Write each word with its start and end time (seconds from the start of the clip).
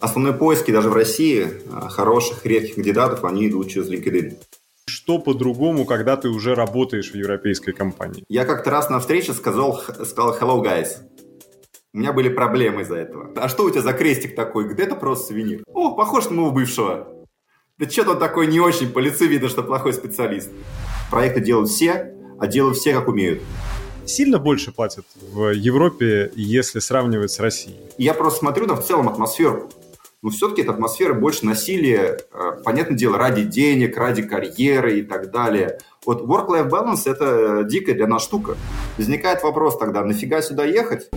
Основные 0.00 0.32
поиски 0.32 0.70
даже 0.70 0.90
в 0.90 0.92
России 0.92 1.48
а, 1.72 1.88
хороших, 1.88 2.46
редких 2.46 2.76
кандидатов, 2.76 3.24
они 3.24 3.48
идут 3.48 3.68
через 3.68 3.90
LinkedIn. 3.90 4.36
Что 4.86 5.18
по-другому, 5.18 5.84
когда 5.84 6.16
ты 6.16 6.28
уже 6.28 6.54
работаешь 6.54 7.10
в 7.10 7.14
европейской 7.14 7.72
компании? 7.72 8.24
Я 8.28 8.44
как-то 8.44 8.70
раз 8.70 8.90
на 8.90 9.00
встрече 9.00 9.32
сказал, 9.32 9.82
сказал 10.04 10.36
hello, 10.38 10.62
guys. 10.64 10.98
У 11.92 11.98
меня 11.98 12.12
были 12.12 12.28
проблемы 12.28 12.82
из-за 12.82 12.96
этого. 12.96 13.32
А 13.36 13.48
что 13.48 13.64
у 13.64 13.70
тебя 13.70 13.82
за 13.82 13.92
крестик 13.92 14.36
такой? 14.36 14.68
Где 14.68 14.84
это 14.84 14.94
просто 14.94 15.28
сувенир? 15.28 15.64
О, 15.72 15.94
похож 15.96 16.26
на 16.26 16.36
моего 16.36 16.52
бывшего. 16.52 17.08
Да 17.78 17.88
что-то 17.88 18.12
он 18.12 18.18
такой 18.18 18.46
не 18.46 18.60
очень, 18.60 18.90
по 18.90 18.98
лицу 19.00 19.26
видно, 19.26 19.48
что 19.48 19.62
плохой 19.62 19.92
специалист. 19.92 20.50
Проекты 21.10 21.40
делают 21.40 21.70
все, 21.70 22.14
а 22.38 22.46
делают 22.46 22.76
все, 22.76 22.92
как 22.92 23.08
умеют. 23.08 23.42
Сильно 24.04 24.38
больше 24.38 24.72
платят 24.72 25.04
в 25.32 25.50
Европе, 25.50 26.30
если 26.34 26.78
сравнивать 26.78 27.30
с 27.30 27.40
Россией? 27.40 27.78
Я 27.98 28.14
просто 28.14 28.40
смотрю 28.40 28.66
на 28.66 28.74
в 28.74 28.84
целом 28.84 29.08
атмосферу. 29.08 29.70
Но 30.20 30.30
все-таки 30.30 30.62
эта 30.62 30.72
атмосфера 30.72 31.14
больше 31.14 31.46
насилия, 31.46 32.18
э, 32.32 32.62
понятное 32.64 32.96
дело, 32.96 33.18
ради 33.18 33.44
денег, 33.44 33.96
ради 33.96 34.22
карьеры 34.22 34.98
и 34.98 35.02
так 35.02 35.30
далее. 35.30 35.78
Вот 36.04 36.22
work-life 36.22 36.68
balance– 36.68 37.02
это 37.06 37.62
дикая 37.62 37.94
для 37.94 38.08
нас 38.08 38.24
штука. 38.24 38.56
Возникает 38.96 39.44
вопрос 39.44 39.78
тогда, 39.78 40.02
нафига 40.04 40.42
сюда 40.42 40.64
ехать? 40.64 41.08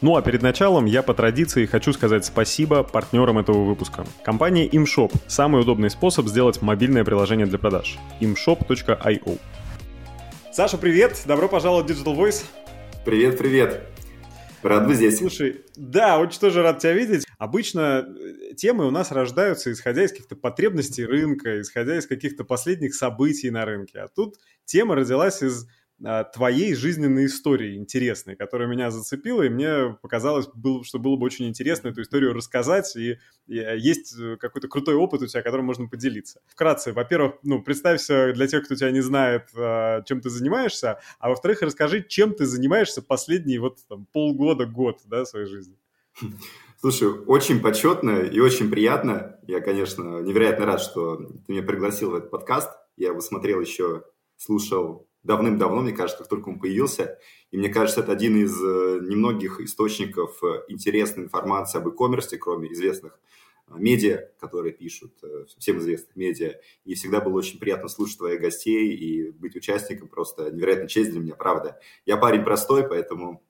Ну 0.00 0.16
а 0.16 0.22
перед 0.22 0.42
началом 0.42 0.86
я 0.86 1.04
по 1.04 1.14
традиции 1.14 1.66
хочу 1.66 1.92
сказать 1.92 2.24
спасибо 2.24 2.82
партнерам 2.82 3.38
этого 3.38 3.62
выпуска. 3.62 4.04
Компания 4.24 4.66
ImShop– 4.66 5.12
самый 5.28 5.60
удобный 5.60 5.90
способ 5.90 6.26
сделать 6.26 6.60
мобильное 6.60 7.04
приложение 7.04 7.46
для 7.46 7.58
продаж. 7.58 7.98
imshop.io 8.20 9.38
Саша, 10.50 10.76
привет! 10.76 11.22
Добро 11.24 11.46
пожаловать 11.46 11.88
в 11.88 11.90
Digital 11.90 12.16
Voice. 12.16 12.42
Привет, 13.04 13.38
привет. 13.38 13.86
Рад 14.62 14.86
быть 14.86 14.96
здесь. 14.96 15.18
Слушай, 15.18 15.64
да, 15.76 16.18
очень 16.18 16.40
тоже 16.40 16.62
рад 16.62 16.78
тебя 16.78 16.92
видеть. 16.92 17.26
Обычно 17.38 18.06
э, 18.06 18.54
темы 18.54 18.86
у 18.86 18.90
нас 18.90 19.10
рождаются 19.10 19.72
исходя 19.72 20.04
из 20.04 20.10
каких-то 20.10 20.36
потребностей 20.36 21.06
рынка, 21.06 21.60
исходя 21.60 21.96
из 21.96 22.06
каких-то 22.06 22.44
последних 22.44 22.94
событий 22.94 23.50
на 23.50 23.64
рынке. 23.64 24.00
А 24.00 24.08
тут 24.08 24.36
тема 24.64 24.94
родилась 24.94 25.42
из 25.42 25.66
твоей 26.32 26.74
жизненной 26.74 27.26
истории 27.26 27.76
интересной, 27.76 28.34
которая 28.34 28.68
меня 28.68 28.90
зацепила, 28.90 29.42
и 29.42 29.50
мне 29.50 29.98
показалось, 30.00 30.48
что 30.82 30.98
было 30.98 31.16
бы 31.16 31.26
очень 31.26 31.46
интересно 31.46 31.88
эту 31.88 32.02
историю 32.02 32.32
рассказать, 32.32 32.96
и, 32.96 33.18
и 33.46 33.58
а, 33.58 33.74
есть 33.74 34.18
э, 34.18 34.36
какой-то 34.38 34.68
крутой 34.68 34.94
опыт 34.94 35.20
у 35.20 35.26
тебя, 35.26 35.42
которым 35.42 35.66
можно 35.66 35.88
поделиться. 35.88 36.40
Вкратце, 36.46 36.92
во-первых, 36.94 37.34
ну, 37.42 37.62
представься 37.62 38.32
для 38.32 38.46
тех, 38.46 38.64
кто 38.64 38.76
тебя 38.76 38.90
не 38.90 39.02
знает, 39.02 39.48
а, 39.54 40.02
чем 40.04 40.22
ты 40.22 40.30
занимаешься, 40.30 41.00
а 41.18 41.28
во-вторых, 41.28 41.60
расскажи, 41.60 42.02
чем 42.02 42.34
ты 42.34 42.46
занимаешься 42.46 43.02
последние 43.02 43.60
вот 43.60 43.78
там, 43.86 44.06
полгода, 44.10 44.64
год, 44.64 45.00
да, 45.04 45.26
своей 45.26 45.46
жизни. 45.46 45.76
Слушай, 46.80 47.10
очень 47.10 47.60
почетно 47.60 48.20
и 48.20 48.40
очень 48.40 48.70
приятно. 48.70 49.38
Я, 49.46 49.60
конечно, 49.60 50.20
невероятно 50.20 50.64
рад, 50.64 50.80
что 50.80 51.16
ты 51.16 51.52
меня 51.52 51.62
пригласил 51.62 52.12
в 52.12 52.14
этот 52.14 52.30
подкаст. 52.30 52.70
Я 52.96 53.08
его 53.08 53.20
смотрел 53.20 53.60
еще, 53.60 54.04
слушал 54.38 55.09
давным-давно, 55.22 55.82
мне 55.82 55.92
кажется, 55.92 56.18
как 56.18 56.28
только 56.28 56.48
он 56.48 56.58
появился. 56.58 57.18
И 57.50 57.58
мне 57.58 57.68
кажется, 57.68 58.00
это 58.00 58.12
один 58.12 58.36
из 58.36 58.56
э, 58.62 59.00
немногих 59.02 59.60
источников 59.60 60.42
э, 60.42 60.62
интересной 60.68 61.24
информации 61.24 61.78
об 61.78 61.88
e-commerce, 61.88 62.36
кроме 62.38 62.72
известных 62.72 63.18
э, 63.68 63.74
медиа, 63.76 64.30
которые 64.38 64.72
пишут, 64.72 65.12
всем 65.58 65.78
известных 65.78 66.16
медиа. 66.16 66.54
И 66.84 66.94
всегда 66.94 67.20
было 67.20 67.34
очень 67.34 67.58
приятно 67.58 67.88
слушать 67.88 68.18
твоих 68.18 68.40
гостей 68.40 68.94
и 68.94 69.30
быть 69.30 69.56
участником. 69.56 70.08
Просто 70.08 70.50
невероятная 70.50 70.88
честь 70.88 71.10
для 71.10 71.20
меня, 71.20 71.34
правда. 71.34 71.78
Я 72.06 72.16
парень 72.16 72.44
простой, 72.44 72.88
поэтому 72.88 73.42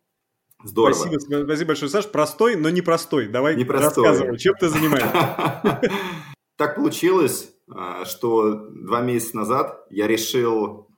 Здорово. 0.63 0.93
Спасибо, 0.93 1.45
спасибо 1.45 1.69
большое, 1.69 1.91
Саш. 1.91 2.11
Простой, 2.11 2.55
но 2.55 2.69
не 2.69 2.83
простой. 2.83 3.29
Давай 3.29 3.57
не 3.57 3.65
простой. 3.65 4.05
рассказывай, 4.05 4.37
чем 4.37 4.55
ты 4.61 4.69
занимаешься. 4.69 5.81
Так 6.57 6.77
получилось, 6.77 7.55
что 8.05 8.69
два 8.69 9.01
месяца 9.01 9.35
назад 9.35 9.87
я 9.89 10.07
решил 10.07 10.91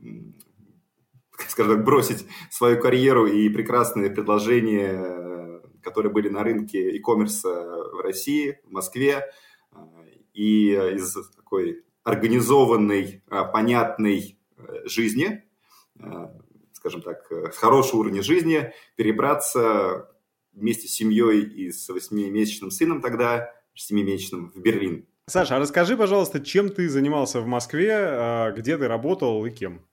скажем 1.48 1.76
так, 1.76 1.84
бросить 1.84 2.26
свою 2.50 2.80
карьеру 2.80 3.26
и 3.26 3.48
прекрасные 3.48 4.10
предложения, 4.10 5.60
которые 5.82 6.12
были 6.12 6.28
на 6.28 6.42
рынке 6.42 6.96
e-commerce 6.96 7.42
в 7.42 8.00
России, 8.00 8.60
в 8.64 8.70
Москве, 8.70 9.30
и 10.32 10.72
из 10.72 11.14
такой 11.36 11.84
организованной, 12.04 13.22
понятной 13.52 14.38
жизни, 14.84 15.44
скажем 16.72 17.02
так, 17.02 17.30
с 17.30 17.56
хорошего 17.56 18.00
уровня 18.00 18.22
жизни, 18.22 18.72
перебраться 18.96 20.08
вместе 20.52 20.88
с 20.88 20.92
семьей 20.92 21.42
и 21.42 21.70
с 21.70 21.88
восьмимесячным 21.88 22.70
сыном 22.70 23.00
тогда, 23.00 23.52
семимесячным, 23.74 24.50
в 24.50 24.60
Берлин. 24.60 25.06
Саша, 25.26 25.56
а 25.56 25.58
расскажи, 25.60 25.96
пожалуйста, 25.96 26.40
чем 26.40 26.68
ты 26.68 26.88
занимался 26.88 27.40
в 27.40 27.46
Москве, 27.46 28.52
где 28.56 28.76
ты 28.76 28.88
работал 28.88 29.46
и 29.46 29.50
кем? 29.50 29.86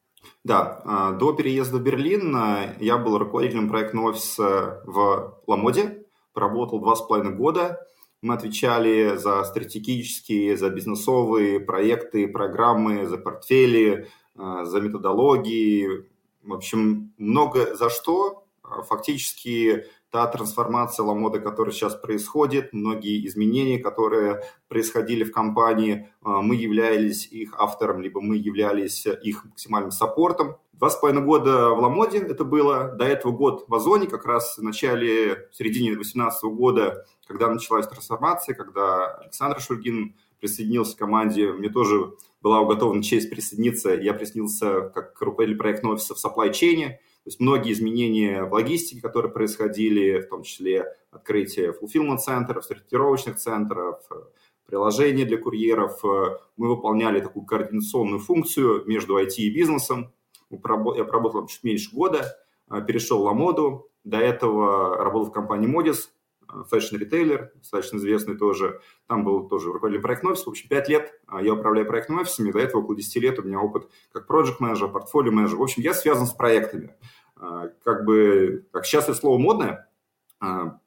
Да, 0.44 0.82
а, 0.86 1.12
до 1.12 1.34
переезда 1.34 1.78
в 1.78 1.82
Берлин 1.82 2.36
а, 2.36 2.76
я 2.80 2.98
был 2.98 3.18
руководителем 3.18 3.70
проектного 3.70 4.10
офиса 4.10 4.82
в 4.86 5.42
Ламоде, 5.48 6.06
проработал 6.34 6.80
два 6.80 6.96
с 6.96 7.02
половиной 7.02 7.36
года. 7.36 7.86
Мы 8.22 8.34
отвечали 8.34 9.16
за 9.16 9.44
стратегические, 9.44 10.58
за 10.58 10.70
бизнесовые 10.70 11.60
проекты, 11.60 12.28
программы, 12.28 13.06
за 13.06 13.18
портфели, 13.18 14.08
а, 14.36 14.66
за 14.66 14.82
методологии. 14.82 16.06
В 16.44 16.54
общем, 16.54 17.14
много 17.18 17.76
за 17.76 17.90
что. 17.90 18.46
Фактически 18.64 19.86
та 20.12 20.28
трансформация 20.28 21.04
Ламода, 21.06 21.40
которая 21.40 21.74
сейчас 21.74 21.96
происходит, 21.96 22.74
многие 22.74 23.26
изменения, 23.28 23.78
которые 23.78 24.44
происходили 24.68 25.24
в 25.24 25.32
компании, 25.32 26.10
а, 26.22 26.42
мы 26.42 26.56
являлись 26.56 27.28
их 27.28 27.54
автором, 27.58 28.02
либо 28.02 28.22
мы 28.22 28.38
являлись 28.38 29.06
их 29.06 29.46
максимальным 29.46 29.92
саппортом. 29.92 30.58
Два 30.74 30.90
с 30.90 30.96
половиной 30.96 31.26
года 31.26 31.70
в 31.70 31.80
Ламоде 31.80 32.20
это 32.20 32.44
было, 32.44 32.96
до 32.98 33.06
этого 33.06 33.32
год 33.32 33.66
в 33.68 33.76
Озоне, 33.76 34.08
как 34.08 34.26
раз 34.26 34.58
в 34.58 34.64
начале, 34.64 35.50
в 35.52 35.56
середине 35.56 35.92
2018 35.92 36.44
года, 36.46 37.06
когда 37.28 37.50
началась 37.50 37.88
трансформация, 37.88 38.56
когда 38.56 39.16
Александр 39.16 39.60
Шульгин 39.60 40.16
присоединился 40.40 40.96
к 40.96 41.00
команде, 41.00 41.52
мне 41.52 41.70
тоже 41.70 42.14
была 42.42 42.62
уготована 42.62 43.04
честь 43.04 43.30
присоединиться, 43.30 43.90
я 43.90 44.14
присоединился 44.14 44.90
как 44.96 45.22
руководитель 45.22 45.58
проектного 45.58 45.96
офиса 45.96 46.16
в 46.16 46.26
supply 46.26 46.52
chain, 46.52 46.94
есть 47.30 47.40
многие 47.40 47.72
изменения 47.74 48.44
в 48.44 48.54
логистике, 48.54 49.02
которые 49.02 49.32
происходили, 49.32 50.22
в 50.22 50.30
том 50.30 50.44
числе 50.44 50.86
открытие 51.12 51.72
fulfillment 51.72 52.18
центров, 52.18 52.66
сортировочных 52.66 53.38
центров, 53.38 54.02
приложения 54.66 55.26
для 55.26 55.38
курьеров, 55.38 56.04
мы 56.58 56.68
выполняли 56.68 57.20
такую 57.20 57.46
координационную 57.46 58.20
функцию 58.20 58.84
между 58.86 59.18
IT 59.20 59.36
и 59.38 59.54
бизнесом. 59.54 60.14
Я 60.52 60.58
проработал 60.58 61.48
чуть 61.48 61.64
меньше 61.64 61.96
года, 61.96 62.38
перешел 62.88 63.20
в 63.20 63.24
Ламоду, 63.24 63.90
до 64.04 64.18
этого 64.18 64.98
работал 64.98 65.30
в 65.30 65.32
компании 65.32 65.68
Modis, 65.68 66.10
fashion-ритейлер, 66.70 67.52
достаточно 67.56 67.98
известный 67.98 68.36
тоже. 68.36 68.82
Там 69.08 69.24
был 69.24 69.48
тоже 69.48 69.72
руководитель 69.72 70.02
проектного 70.02 70.34
офиса. 70.34 70.46
В 70.46 70.50
общем, 70.50 70.68
5 70.68 70.90
лет 70.90 71.22
я 71.42 71.54
управляю 71.54 71.86
проектными 71.88 72.22
офисами. 72.22 72.52
До 72.52 72.58
этого 72.58 72.82
около 72.82 72.96
10 72.96 73.22
лет 73.22 73.38
у 73.38 73.44
меня 73.44 73.60
опыт 73.60 73.88
как 74.12 74.26
project 74.26 74.60
manager, 74.60 74.88
portfolio 74.90 75.32
manager 75.32 75.58
В 75.58 75.62
общем, 75.62 75.84
я 75.84 75.94
связан 75.94 76.26
с 76.26 76.34
проектами. 76.34 76.96
А, 77.40 77.70
как 77.84 78.06
бы, 78.06 78.68
как 78.72 78.86
сейчас 78.86 79.06
это 79.06 79.16
слово 79.16 79.38
модное, 79.38 79.90
а, 80.40 80.80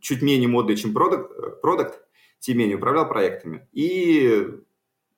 чуть 0.00 0.22
менее 0.22 0.48
модное, 0.48 0.76
чем 0.76 0.94
продукт, 0.94 1.60
продукт 1.60 2.00
тем 2.38 2.58
менее 2.58 2.76
управлял 2.76 3.08
проектами. 3.08 3.68
И 3.72 4.48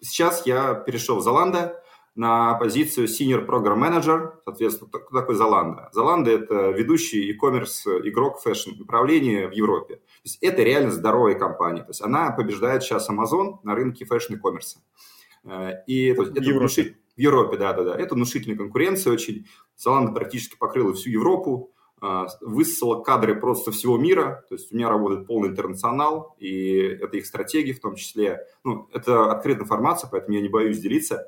сейчас 0.01 0.47
я 0.47 0.75
перешел 0.75 1.19
в 1.19 1.23
Zalando, 1.23 1.83
на 2.19 2.55
позицию 2.55 3.07
Senior 3.07 3.47
Program 3.47 3.79
Manager, 3.79 4.33
соответственно, 4.45 4.91
кто 4.91 5.21
такой 5.21 5.37
Zalando? 5.37 5.89
Zalando– 5.95 6.29
это 6.29 6.71
ведущий 6.71 7.31
e-commerce 7.31 8.09
игрок 8.09 8.41
fashion 8.41 8.71
направления 8.77 9.47
в 9.47 9.53
Европе. 9.53 9.97
То 9.97 10.03
есть 10.25 10.43
это 10.43 10.65
реально 10.65 10.91
здоровая 10.91 11.37
компания. 11.37 11.83
То 11.83 11.91
есть 11.91 12.03
она 12.03 12.33
побеждает 12.33 12.83
сейчас 12.83 13.09
Amazon 13.09 13.59
на 13.63 13.77
рынке 13.77 14.05
fashion 14.05 14.35
e-commerce. 14.35 14.79
Э, 15.45 15.85
и 15.87 16.13
то 16.13 16.23
есть, 16.23 16.37
это 16.37 16.43
Европе. 16.43 16.97
В 17.19 17.21
Европе, 17.21 17.57
да-да-да. 17.57 17.97
Это 17.97 18.15
внушительная 18.15 18.57
конкуренция 18.57 19.13
очень. 19.13 19.49
Zalando 19.77 20.15
практически 20.15 20.57
покрыла 20.57 20.95
всю 20.95 21.11
Европу, 21.11 21.73
э, 22.01 22.27
высосала 22.41 23.03
кадры 23.03 23.35
просто 23.35 23.73
всего 23.73 23.99
мира. 23.99 24.45
То 24.49 24.55
есть 24.55 24.73
у 24.73 24.77
меня 24.77 24.89
работает 24.89 25.27
полный 25.27 25.49
интернационал, 25.49 26.37
и 26.39 26.77
это 26.79 27.17
их 27.17 27.27
стратегии 27.27 27.73
в 27.73 27.81
том 27.81 27.97
числе. 27.97 28.47
Ну, 28.63 28.89
это 28.93 29.33
открытая 29.33 29.65
информация, 29.65 30.09
поэтому 30.09 30.37
я 30.37 30.43
не 30.43 30.49
боюсь 30.49 30.79
делиться. 30.79 31.27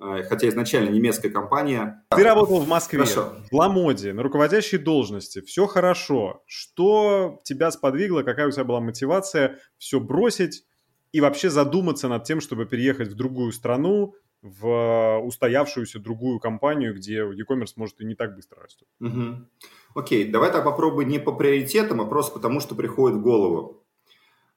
Э, 0.00 0.22
хотя 0.22 0.48
изначально 0.50 0.90
немецкая 0.90 1.30
компания. 1.30 2.04
Ты 2.10 2.22
работал 2.22 2.60
в 2.60 2.68
Москве, 2.68 3.00
хорошо. 3.00 3.32
в 3.50 3.54
Ламоде, 3.56 4.12
на 4.12 4.22
руководящей 4.22 4.78
должности, 4.78 5.40
все 5.40 5.66
хорошо. 5.66 6.44
Что 6.46 7.40
тебя 7.42 7.72
сподвигло, 7.72 8.22
какая 8.22 8.46
у 8.46 8.52
тебя 8.52 8.62
была 8.62 8.80
мотивация 8.80 9.58
все 9.78 9.98
бросить 9.98 10.62
и 11.10 11.20
вообще 11.20 11.50
задуматься 11.50 12.06
над 12.06 12.22
тем, 12.22 12.40
чтобы 12.40 12.66
переехать 12.66 13.08
в 13.08 13.16
другую 13.16 13.50
страну, 13.50 14.14
в 14.42 15.20
устоявшуюся 15.24 15.98
другую 15.98 16.38
компанию, 16.38 16.94
где 16.94 17.16
e-commerce 17.16 17.72
может 17.76 18.00
и 18.00 18.04
не 18.04 18.14
так 18.14 18.34
быстро 18.36 18.62
растет. 18.62 18.88
Угу. 19.00 19.46
Окей, 19.94 20.30
давай 20.30 20.52
так 20.52 20.64
попробуй 20.64 21.04
не 21.04 21.18
по 21.18 21.32
приоритетам, 21.32 22.00
а 22.00 22.06
просто 22.06 22.34
потому, 22.34 22.60
что 22.60 22.74
приходит 22.74 23.18
в 23.18 23.22
голову. 23.22 23.84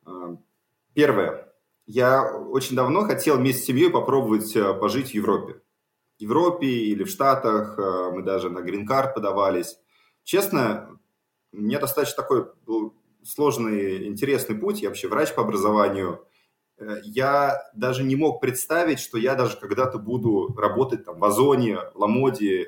А, 0.05 0.37
первое. 0.93 1.47
Я 1.87 2.31
очень 2.37 2.75
давно 2.75 3.01
хотел 3.01 3.37
вместе 3.37 3.63
с 3.63 3.65
семьей 3.65 3.89
попробовать 3.89 4.55
э, 4.55 4.73
пожить 4.75 5.11
в 5.11 5.13
Европе. 5.13 5.61
В 6.17 6.21
Европе 6.21 6.67
или 6.67 7.03
в 7.03 7.09
Штатах, 7.09 7.77
э, 7.77 8.11
мы 8.13 8.21
даже 8.21 8.49
на 8.49 8.61
грин-карт 8.61 9.15
подавались. 9.15 9.77
Честно, 10.23 10.99
у 11.51 11.57
меня 11.57 11.79
достаточно 11.79 12.21
такой 12.21 12.45
был 12.65 12.95
сложный, 13.23 14.07
интересный 14.07 14.55
путь. 14.55 14.81
Я 14.81 14.89
вообще 14.89 15.07
врач 15.07 15.33
по 15.33 15.41
образованию. 15.41 16.25
Э, 16.81 16.99
я 17.03 17.61
даже 17.73 18.03
не 18.03 18.15
мог 18.15 18.41
представить, 18.41 18.99
что 18.99 19.17
я 19.17 19.35
даже 19.35 19.57
когда-то 19.57 19.99
буду 19.99 20.53
работать 20.57 21.05
там 21.05 21.19
в 21.19 21.23
Озоне, 21.23 21.77
Ламоде, 21.93 22.67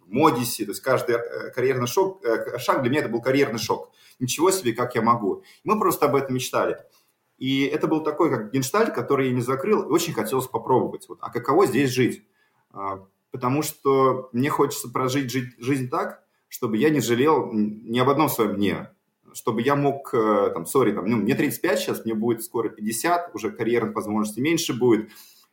в 0.00 0.12
Модисе. 0.12 0.64
То 0.64 0.70
есть 0.70 0.80
каждый 0.80 1.16
карьерный 1.54 1.86
шаг, 1.86 2.16
шаг 2.58 2.82
для 2.82 2.90
меня 2.90 3.00
это 3.00 3.10
был 3.10 3.20
карьерный 3.20 3.58
шок. 3.58 3.92
Ничего 4.18 4.50
себе, 4.50 4.72
как 4.72 4.94
я 4.94 5.02
могу. 5.02 5.42
Мы 5.62 5.78
просто 5.78 6.06
об 6.06 6.16
этом 6.16 6.34
мечтали. 6.34 6.78
И 7.38 7.66
это 7.66 7.86
был 7.86 8.02
такой, 8.02 8.30
как 8.30 8.50
генштальт, 8.50 8.94
который 8.94 9.28
я 9.28 9.34
не 9.34 9.42
закрыл, 9.42 9.82
и 9.82 9.92
очень 9.92 10.14
хотелось 10.14 10.46
попробовать. 10.46 11.06
Вот, 11.08 11.18
а 11.20 11.30
каково 11.30 11.66
здесь 11.66 11.90
жить? 11.90 12.26
А, 12.70 13.04
потому 13.30 13.62
что 13.62 14.30
мне 14.32 14.48
хочется 14.48 14.88
прожить 14.88 15.30
жить, 15.30 15.54
жизнь 15.58 15.90
так, 15.90 16.22
чтобы 16.48 16.78
я 16.78 16.88
не 16.88 17.00
жалел 17.00 17.50
ни 17.52 17.98
об 17.98 18.08
одном 18.08 18.30
своем 18.30 18.56
дне. 18.56 18.90
Чтобы 19.36 19.60
я 19.60 19.76
мог, 19.76 20.14
э, 20.14 20.50
там, 20.54 20.64
сори, 20.64 20.92
там, 20.92 21.04
ну, 21.06 21.18
мне 21.18 21.34
35 21.34 21.78
сейчас, 21.78 22.04
мне 22.04 22.14
будет 22.14 22.42
скоро 22.42 22.70
50, 22.70 23.34
уже 23.34 23.50
карьерных 23.50 23.94
возможностей 23.94 24.40
меньше 24.40 24.72
будет. 24.72 25.10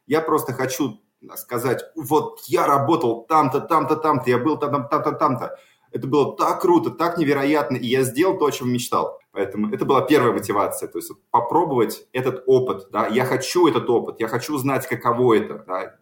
Я 0.08 0.22
просто 0.22 0.54
хочу 0.54 1.02
сказать, 1.36 1.84
вот 1.96 2.40
я 2.48 2.66
работал 2.66 3.26
там-то, 3.28 3.60
там-то, 3.60 3.98
там-то, 3.98 4.30
я 4.30 4.38
был 4.38 4.58
там-то, 4.58 4.88
там-то, 4.90 5.12
там-то. 5.12 5.60
Это 5.92 6.08
было 6.08 6.36
так 6.36 6.62
круто, 6.62 6.92
так 6.92 7.18
невероятно, 7.18 7.76
и 7.76 7.86
я 7.86 8.04
сделал 8.04 8.38
то, 8.38 8.46
о 8.46 8.52
чем 8.52 8.72
мечтал. 8.72 9.20
Поэтому 9.32 9.74
это 9.74 9.84
была 9.84 10.02
первая 10.02 10.32
мотивация, 10.32 10.88
то 10.88 10.98
есть 11.00 11.12
попробовать 11.30 12.08
этот 12.14 12.44
опыт, 12.48 12.88
да, 12.92 13.08
я 13.08 13.26
хочу 13.26 13.68
этот 13.68 13.90
опыт, 13.90 14.20
я 14.20 14.28
хочу 14.28 14.58
знать, 14.58 14.88
каково 14.88 15.36
это, 15.36 15.64
да. 15.68 15.96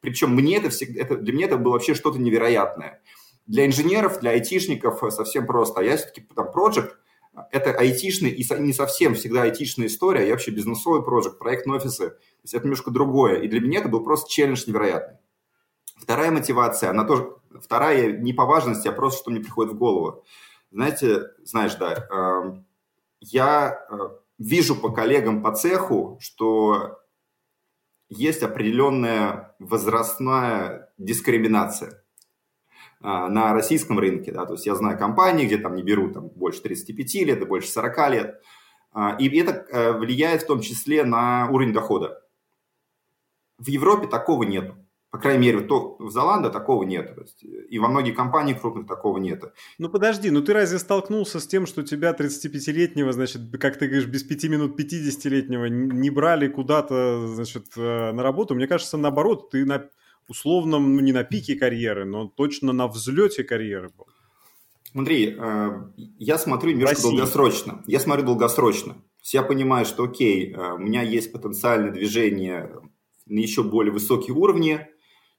Причем 0.00 0.34
мне 0.34 0.56
это 0.56 0.70
всегда, 0.70 1.02
это, 1.02 1.16
для 1.16 1.32
меня 1.32 1.46
это 1.46 1.58
было 1.58 1.74
вообще 1.74 1.94
что-то 1.94 2.18
невероятное. 2.18 3.02
Для 3.46 3.66
инженеров, 3.66 4.20
для 4.20 4.30
айтишников 4.30 5.02
совсем 5.12 5.46
просто. 5.46 5.80
А 5.80 5.84
я 5.84 5.96
все-таки 5.96 6.22
там 6.34 6.50
проект, 6.50 6.98
это 7.50 7.70
айтишный 7.72 8.30
и 8.30 8.44
не 8.60 8.72
совсем 8.72 9.14
всегда 9.14 9.42
айтишная 9.42 9.88
история, 9.88 10.26
я 10.26 10.32
вообще 10.32 10.50
бизнесовый 10.50 11.02
проект, 11.02 11.38
проектные 11.38 11.76
офисы. 11.76 12.10
То 12.10 12.42
есть 12.42 12.54
это 12.54 12.64
немножко 12.64 12.90
другое. 12.90 13.40
И 13.40 13.48
для 13.48 13.60
меня 13.60 13.80
это 13.80 13.88
был 13.88 14.04
просто 14.04 14.30
челлендж 14.30 14.64
невероятный. 14.66 15.18
Вторая 15.96 16.30
мотивация, 16.30 16.90
она 16.90 17.04
тоже, 17.04 17.32
вторая 17.60 18.12
не 18.18 18.32
по 18.32 18.44
важности, 18.44 18.88
а 18.88 18.92
просто 18.92 19.20
что 19.20 19.30
мне 19.30 19.40
приходит 19.40 19.72
в 19.72 19.78
голову. 19.78 20.24
Знаете, 20.70 21.30
знаешь, 21.44 21.74
да, 21.76 22.06
эм, 22.10 22.66
я 23.20 23.86
э, 23.90 23.96
вижу 24.38 24.76
по 24.76 24.90
коллегам 24.90 25.42
по 25.42 25.54
цеху, 25.54 26.18
что 26.20 26.98
есть 28.08 28.42
определенная 28.42 29.54
возрастная 29.58 30.92
дискриминация 30.98 31.90
э, 31.90 32.03
на 33.04 33.52
российском 33.52 33.98
рынке. 33.98 34.32
Да? 34.32 34.46
То 34.46 34.54
есть 34.54 34.66
я 34.66 34.74
знаю 34.74 34.98
компании, 34.98 35.46
где 35.46 35.58
там 35.58 35.74
не 35.74 35.82
берут 35.82 36.14
там, 36.14 36.28
больше 36.28 36.62
35 36.62 37.14
лет 37.26 37.46
больше 37.46 37.68
40 37.68 38.10
лет. 38.10 38.42
Э, 38.94 39.16
и 39.18 39.28
это 39.38 39.98
влияет 39.98 40.42
в 40.42 40.46
том 40.46 40.60
числе 40.60 41.04
на 41.04 41.48
уровень 41.50 41.72
дохода. 41.72 42.22
В 43.58 43.68
Европе 43.68 44.06
такого 44.06 44.42
нету. 44.42 44.76
По 45.14 45.20
крайней 45.20 45.46
мере, 45.46 45.58
в 45.58 46.10
Золандо 46.10 46.50
такого 46.50 46.82
нет. 46.82 47.16
И 47.70 47.78
во 47.78 47.86
многих 47.86 48.16
компаниях 48.16 48.60
крупных 48.60 48.88
такого 48.88 49.18
нет. 49.18 49.44
Ну 49.78 49.88
подожди, 49.88 50.28
ну 50.28 50.42
ты 50.42 50.52
разве 50.52 50.80
столкнулся 50.80 51.38
с 51.38 51.46
тем, 51.46 51.66
что 51.66 51.84
тебя 51.84 52.10
35-летнего, 52.18 53.12
значит, 53.12 53.42
как 53.60 53.78
ты 53.78 53.86
говоришь, 53.86 54.08
без 54.08 54.24
5 54.24 54.44
минут 54.46 54.76
50-летнего 54.76 55.66
не 55.66 56.10
брали 56.10 56.48
куда-то, 56.48 57.28
значит, 57.28 57.66
э, 57.76 58.10
на 58.10 58.24
работу? 58.24 58.56
Мне 58.56 58.66
кажется, 58.66 58.96
наоборот, 58.96 59.50
ты 59.50 59.64
на 59.64 59.88
условном, 60.28 60.94
ну 60.94 61.00
не 61.00 61.12
на 61.12 61.24
пике 61.24 61.54
карьеры, 61.56 62.04
но 62.04 62.28
точно 62.28 62.72
на 62.72 62.88
взлете 62.88 63.44
карьеры 63.44 63.90
был. 63.96 64.06
Смотри, 64.92 65.36
э, 65.36 65.70
я 66.18 66.38
смотрю 66.38 66.72
немножко 66.72 67.02
долгосрочно. 67.02 67.82
Я 67.86 68.00
смотрю 68.00 68.26
долгосрочно. 68.26 68.96
Я 69.22 69.42
понимаю, 69.42 69.86
что 69.86 70.04
окей, 70.04 70.52
э, 70.52 70.72
у 70.74 70.78
меня 70.78 71.02
есть 71.02 71.32
потенциальное 71.32 71.90
движение 71.90 72.70
на 73.26 73.38
еще 73.38 73.62
более 73.62 73.92
высокие 73.92 74.34
уровни, 74.34 74.86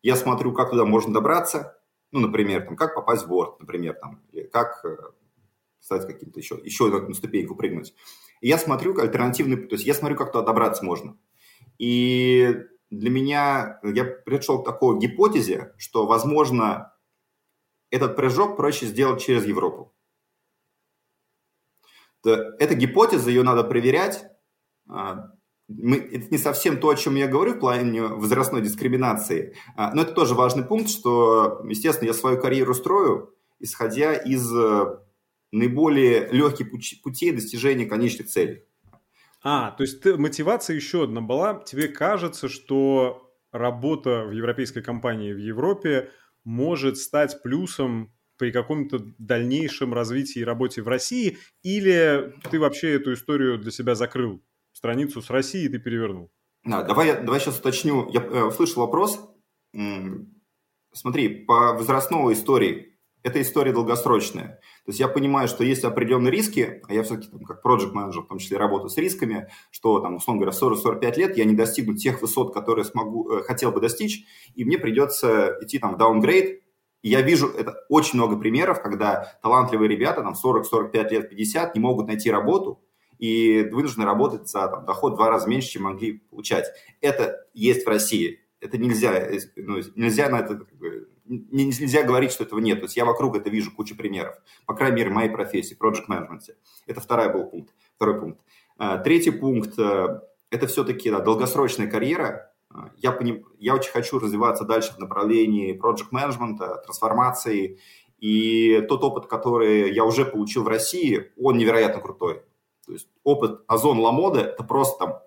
я 0.02 0.16
смотрю, 0.16 0.54
как 0.54 0.70
туда 0.70 0.86
можно 0.86 1.14
добраться, 1.14 1.80
ну, 2.12 2.20
например, 2.20 2.64
там, 2.66 2.76
как 2.76 2.96
попасть 2.96 3.26
в 3.26 3.34
Word, 3.34 3.56
например, 3.60 3.96
там, 3.96 4.22
или 4.32 4.44
как 4.44 4.84
э, 4.86 4.98
стать 5.80 6.06
каким-то 6.06 6.40
еще, 6.40 6.60
еще 6.64 6.90
на 6.90 7.14
ступеньку 7.14 7.56
прыгнуть. 7.56 7.94
И 8.42 8.48
я 8.48 8.58
смотрю 8.58 8.98
альтернативный, 9.00 9.58
то 9.58 9.76
есть 9.76 9.86
я 9.86 9.94
смотрю, 9.94 10.16
как 10.16 10.32
туда 10.32 10.46
добраться 10.46 10.86
можно. 10.86 11.18
И 11.78 12.56
для 12.90 13.10
меня, 13.10 13.80
я 13.84 14.06
пришел 14.06 14.62
к 14.62 14.66
такой 14.66 15.00
гипотезе, 15.00 15.74
что, 15.78 16.06
возможно, 16.06 16.94
этот 17.90 18.16
прыжок 18.16 18.58
проще 18.58 18.86
сделать 18.86 19.22
через 19.24 19.46
Европу. 19.46 19.94
Эта 22.24 22.74
гипотеза, 22.74 23.30
ее 23.30 23.44
надо 23.44 23.64
проверять, 23.64 24.26
а, 24.90 25.32
мы, 25.68 25.98
это 25.98 26.28
не 26.30 26.38
совсем 26.38 26.80
то, 26.80 26.90
о 26.90 26.96
чем 26.96 27.16
я 27.16 27.28
говорю 27.28 27.54
в 27.54 27.60
плане 27.60 28.04
возрастной 28.04 28.62
дискриминации, 28.62 29.56
а, 29.76 29.94
но 29.94 30.04
это 30.04 30.14
тоже 30.14 30.34
важный 30.34 30.64
пункт, 30.64 30.90
что, 30.90 31.62
естественно, 31.68 32.08
я 32.08 32.14
свою 32.14 32.40
карьеру 32.40 32.74
строю, 32.74 33.36
исходя 33.60 34.14
из 34.14 34.52
э, 34.56 35.00
наиболее 35.52 36.28
легких 36.28 36.68
путей 37.02 37.32
достижения 37.32 37.86
конечных 37.86 38.28
целей. 38.28 38.64
А, 39.46 39.72
то 39.72 39.84
есть 39.84 40.02
ты, 40.02 40.18
мотивация 40.18 40.76
еще 40.76 41.04
одна 41.04 41.22
была. 41.22 41.62
Тебе 41.64 41.88
кажется, 41.88 42.50
что 42.50 43.32
работа 43.52 44.26
в 44.26 44.32
европейской 44.32 44.82
компании 44.82 45.32
в 45.32 45.38
Европе 45.38 46.12
может 46.44 46.98
стать 46.98 47.42
плюсом 47.42 48.12
при 48.38 48.52
каком-то 48.52 49.00
дальнейшем 49.18 49.94
развитии 49.94 50.40
и 50.40 50.44
работе 50.44 50.82
в 50.82 50.90
России, 50.90 51.38
или 51.64 52.34
ты 52.52 52.60
вообще 52.60 52.96
эту 52.96 53.14
историю 53.14 53.58
для 53.58 53.72
себя 53.72 53.96
закрыл? 53.96 54.44
страницу 54.76 55.22
с 55.22 55.30
Россией 55.30 55.70
ты 55.70 55.80
перевернул. 55.80 56.32
Да, 56.64 56.84
давай, 56.84 57.24
давай 57.24 57.40
сейчас 57.40 57.60
уточню. 57.60 58.10
Я 58.12 58.22
э, 58.22 58.44
услышал 58.44 58.82
вопрос. 58.82 59.20
Смотри, 60.94 61.46
по 61.46 61.74
возрастной 61.74 62.34
истории, 62.34 62.95
эта 63.26 63.42
история 63.42 63.74
долгосрочная. 63.74 64.60
То 64.86 64.90
есть 64.90 65.00
я 65.00 65.08
понимаю, 65.08 65.48
что 65.48 65.64
есть 65.64 65.84
определенные 65.84 66.30
риски, 66.30 66.84
а 66.88 66.94
я 66.94 67.02
все-таки 67.02 67.28
там, 67.28 67.42
как 67.42 67.64
проект 67.64 67.92
менеджер 67.92 68.22
в 68.22 68.28
том 68.28 68.38
числе 68.38 68.58
работаю 68.58 68.90
с 68.90 68.98
рисками, 68.98 69.50
что 69.72 70.00
там, 70.00 70.18
условно 70.18 70.44
говоря, 70.44 70.56
40-45 70.56 71.18
лет 71.18 71.36
я 71.36 71.46
не 71.46 71.56
достигну 71.56 71.96
тех 71.96 72.22
высот, 72.22 72.54
которые 72.54 72.86
смогу, 72.86 73.28
э, 73.32 73.42
хотел 73.42 73.72
бы 73.72 73.82
достичь, 73.82 74.26
и 74.54 74.64
мне 74.64 74.78
придется 74.78 75.58
идти 75.60 75.80
там 75.80 75.96
в 75.96 75.98
даунгрейд, 75.98 76.62
и 77.02 77.10
я 77.10 77.24
вижу 77.24 77.48
это 77.48 77.74
очень 77.90 78.20
много 78.20 78.38
примеров, 78.38 78.80
когда 78.84 79.40
талантливые 79.42 79.90
ребята, 79.90 80.22
там 80.22 80.36
40-45 80.36 81.10
лет, 81.10 81.30
50, 81.32 81.74
не 81.74 81.82
могут 81.82 82.06
найти 82.06 82.30
работу, 82.30 82.80
и 83.18 83.68
вынуждены 83.72 84.06
работать 84.06 84.48
за 84.48 84.68
там, 84.68 84.86
доход 84.86 85.14
в 85.14 85.16
два 85.16 85.32
раза 85.32 85.50
меньше, 85.50 85.70
чем 85.70 85.84
могли 85.84 86.20
получать. 86.30 86.68
Это 87.02 87.44
есть 87.56 87.88
в 87.88 87.90
России. 87.90 88.42
Это 88.60 88.78
нельзя, 88.78 89.16
э, 89.16 89.40
ну, 89.56 89.80
нельзя 89.96 90.30
на 90.30 90.42
это 90.42 90.68
нельзя 91.26 92.04
говорить, 92.04 92.32
что 92.32 92.44
этого 92.44 92.60
нет. 92.60 92.80
То 92.80 92.86
есть 92.86 92.98
я 92.98 93.06
вокруг 93.06 93.36
это 93.36 93.50
вижу 93.50 93.72
кучу 93.72 93.96
примеров. 93.96 94.36
По 94.66 94.74
крайней 94.74 94.98
мере, 94.98 95.10
моей 95.10 95.30
профессии, 95.30 95.78
project 95.80 96.08
management. 96.10 96.42
Это 96.88 97.02
второй 97.02 97.32
был 97.32 97.46
пункт. 97.46 97.74
Второй 97.96 98.20
пункт. 98.20 98.42
А, 98.78 98.98
третий 98.98 99.32
пункт 99.32 99.78
э,– 99.80 100.22
это 100.52 100.68
все-таки 100.68 101.10
да, 101.10 101.20
долгосрочная 101.20 101.88
карьера. 101.88 102.52
А, 102.70 102.92
я, 102.98 103.12
поним, 103.12 103.46
я 103.58 103.74
очень 103.74 103.92
хочу 103.92 104.20
развиваться 104.20 104.66
дальше 104.66 104.94
в 104.94 105.00
направлении 105.00 105.80
project 105.80 106.12
management, 106.14 106.58
трансформации. 106.84 107.80
И 108.20 108.82
тот 108.88 109.04
опыт, 109.04 109.28
который 109.28 109.94
я 109.94 110.04
уже 110.06 110.26
получил 110.26 110.64
в 110.64 110.68
России, 110.68 111.32
он 111.38 111.58
невероятно 111.58 112.02
крутой. 112.02 112.44
То 112.86 112.94
есть 112.94 113.08
опыт 113.24 113.62
Озон 113.68 114.00
Ламода– 114.00 114.40
это 114.42 114.64
просто 114.64 115.06
там 115.06 115.20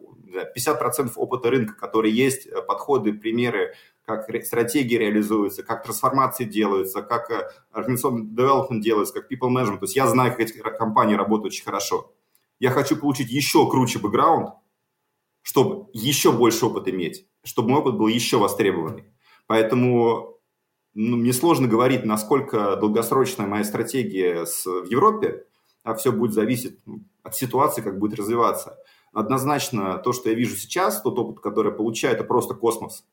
50% 0.57 1.13
опыта 1.17 1.51
рынка, 1.51 1.75
который 1.75 2.11
есть, 2.11 2.47
э, 2.47 2.63
подходы, 2.63 3.13
примеры, 3.13 3.75
как 4.09 4.45
стратегии 4.45 4.97
реализуются, 4.97 5.63
как 5.63 5.85
трансформации 5.85 6.45
делаются, 6.45 7.03
как 7.03 7.31
э, 7.31 7.51
организационный 7.71 8.25
development 8.25 8.81
делается, 8.81 9.13
как 9.15 9.31
people 9.31 9.51
management. 9.51 9.79
То 9.79 9.85
есть 9.85 9.97
я 9.97 10.07
знаю, 10.07 10.31
как 10.31 10.41
эти 10.41 10.59
компании 10.59 11.15
работают 11.15 11.53
очень 11.53 11.65
хорошо. 11.65 12.13
Я 12.59 12.71
хочу 12.71 12.97
получить 12.97 13.31
еще 13.31 13.69
круче 13.71 13.99
бэкграунд, 13.99 14.55
чтобы 15.43 15.89
еще 15.93 16.33
больше 16.33 16.67
опыта 16.67 16.91
иметь, 16.91 17.29
чтобы 17.45 17.71
мой 17.71 17.81
опыт 17.81 17.97
был 17.97 18.09
еще 18.09 18.39
востребованный. 18.39 19.05
Поэтому 19.47 20.39
ну, 20.95 21.17
мне 21.17 21.33
сложно 21.33 21.69
говорить, 21.69 22.05
насколько 22.05 22.77
долгосрочная 22.77 23.47
моя 23.47 23.65
стратегия 23.65 24.47
с, 24.47 24.65
в 24.65 24.87
Европе, 24.87 25.45
а 25.85 25.95
все 25.95 26.13
будет 26.13 26.33
зависеть 26.33 26.81
ну, 26.87 27.05
от 27.23 27.37
ситуации, 27.37 27.83
как 27.83 27.99
будет 27.99 28.19
развиваться. 28.19 28.79
Однозначно, 29.13 29.99
то, 29.99 30.13
что 30.13 30.31
я 30.31 30.35
вижу 30.35 30.57
сейчас, 30.57 31.03
тот 31.03 31.19
опыт, 31.19 31.41
который 31.41 31.71
я 31.71 31.77
получаю, 31.77 32.15
это 32.15 32.25
просто 32.25 32.55
космос. 32.55 33.05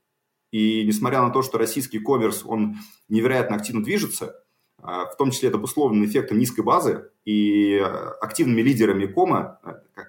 И 0.52 0.86
несмотря 0.86 1.22
на 1.22 1.30
то, 1.32 1.42
что 1.42 1.58
российский 1.58 2.00
коммерс, 2.00 2.44
он 2.46 2.78
невероятно 3.10 3.56
активно 3.56 3.84
движется, 3.84 4.42
в 4.82 5.16
том 5.18 5.32
числе 5.32 5.50
это 5.50 5.58
обусловлено 5.58 6.06
эффектом 6.06 6.38
низкой 6.38 6.62
базы 6.62 7.10
и 7.25 7.78
активными 8.22 8.62
лидерами 8.62 9.08
кома, 9.08 9.60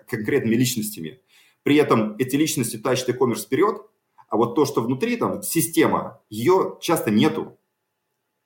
конкретными 0.07 0.55
личностями. 0.55 1.21
При 1.63 1.77
этом 1.77 2.15
эти 2.19 2.37
личности 2.37 2.77
тащат 2.77 3.09
e-commerce 3.09 3.47
вперед, 3.47 3.81
а 4.29 4.37
вот 4.37 4.55
то, 4.55 4.65
что 4.65 4.83
внутри, 4.83 5.17
там, 5.17 5.43
система, 5.43 6.21
ее 6.29 6.79
часто 6.81 7.11
нету. 7.11 7.59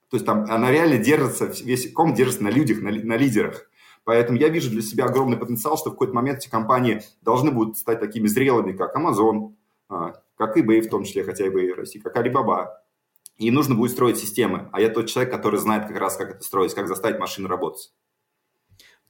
То 0.08 0.16
есть 0.16 0.26
там 0.26 0.44
она 0.48 0.70
реально 0.70 0.98
держится, 0.98 1.46
весь 1.64 1.92
ком 1.92 2.14
держится 2.14 2.42
на 2.42 2.50
людях, 2.50 2.80
на, 2.80 2.90
на 2.90 3.16
лидерах. 3.16 3.70
Поэтому 4.04 4.38
я 4.38 4.48
вижу 4.48 4.70
для 4.70 4.82
себя 4.82 5.04
огромный 5.04 5.36
потенциал, 5.36 5.76
что 5.76 5.90
в 5.90 5.92
какой-то 5.92 6.14
момент 6.14 6.38
эти 6.38 6.48
компании 6.48 7.02
должны 7.22 7.50
будут 7.50 7.76
стать 7.76 8.00
такими 8.00 8.26
зрелыми, 8.26 8.72
как 8.72 8.96
Amazon, 8.96 9.54
а, 9.88 10.14
как 10.40 10.56
eBay 10.56 10.80
в 10.80 10.88
том 10.88 11.04
числе, 11.04 11.22
хотя 11.22 11.46
eBay 11.46 11.74
России, 11.74 11.98
как 11.98 12.16
Alibaba. 12.16 12.68
И 13.36 13.50
нужно 13.50 13.74
будет 13.74 13.90
строить 13.90 14.16
системы. 14.16 14.70
А 14.72 14.80
я 14.80 14.88
тот 14.88 15.06
человек, 15.06 15.30
который 15.30 15.60
знает 15.60 15.86
как 15.86 15.98
раз, 15.98 16.16
как 16.16 16.30
это 16.30 16.42
строить, 16.42 16.74
как 16.74 16.88
заставить 16.88 17.18
машину 17.18 17.46
работать. 17.46 17.92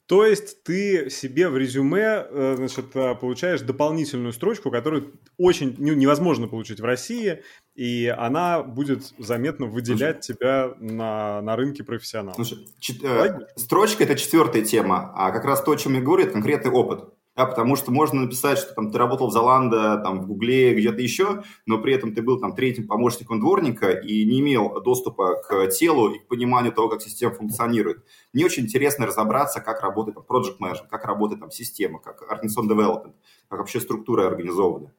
То 0.07 0.27
есть 0.27 0.65
ты 0.65 1.09
себе 1.09 1.49
в 1.49 1.57
резюме 1.57 2.27
э, 2.29 2.55
значит, 2.57 2.97
э, 2.97 3.15
получаешь 3.15 3.61
дополнительную 3.61 4.33
строчку, 4.33 4.73
которую 4.73 5.21
очень 5.39 5.77
невозможно 5.79 6.49
получить 6.49 6.81
в 6.81 6.85
России, 6.85 7.45
и 7.77 8.13
она 8.19 8.65
будет 8.65 9.05
заметно 9.19 9.67
выделять 9.67 10.25
Слушай, 10.25 10.37
тебя 10.37 10.75
на, 10.81 11.41
на 11.43 11.55
рынке 11.55 11.85
профессионалов. 11.85 12.35
Слушай, 12.35 12.67
чет, 12.81 13.05
э, 13.05 13.39
строчка– 13.55 14.03
это 14.05 14.17
четвертая 14.17 14.65
тема, 14.65 15.13
а 15.15 15.31
как 15.31 15.45
раз 15.45 15.63
то, 15.63 15.71
о 15.71 15.77
чем 15.77 15.95
я 15.95 16.01
говорю, 16.01 16.25
это 16.25 16.33
конкретный 16.33 16.73
опыт 16.73 17.05
да, 17.41 17.47
потому 17.47 17.75
что 17.75 17.91
можно 17.91 18.21
написать, 18.21 18.59
что 18.59 18.75
там 18.75 18.91
ты 18.91 18.99
работал 18.99 19.29
в 19.29 19.33
Золандо, 19.33 19.97
там 20.03 20.21
в 20.21 20.27
Гугле, 20.27 20.75
где-то 20.75 21.01
еще, 21.01 21.43
но 21.65 21.79
при 21.79 21.95
этом 21.95 22.15
ты 22.15 22.21
был 22.21 22.39
там 22.39 22.55
третьим 22.55 22.87
помощником 22.87 23.41
дворника 23.41 23.93
и 23.93 24.27
не 24.27 24.41
имел 24.41 24.83
доступа 24.83 25.37
к 25.37 25.69
телу 25.69 26.13
и 26.13 26.19
к 26.19 26.29
пониманию 26.29 26.71
того, 26.71 26.91
как 26.91 27.01
система 27.01 27.33
функционирует. 27.33 28.05
Мне 28.35 28.45
очень 28.45 28.65
интересно 28.65 29.07
разобраться, 29.07 29.61
как 29.63 29.81
работает 29.81 30.17
там, 30.17 30.25
project 30.29 30.59
management, 30.61 30.89
как 30.91 31.07
работает 31.07 31.41
там 31.41 31.51
система, 31.51 31.99
как 31.99 32.23
organization 32.31 32.69
development, 32.69 33.15
как 33.49 33.61
вообще 33.61 33.81
структура 33.81 34.27
организована. 34.27 34.93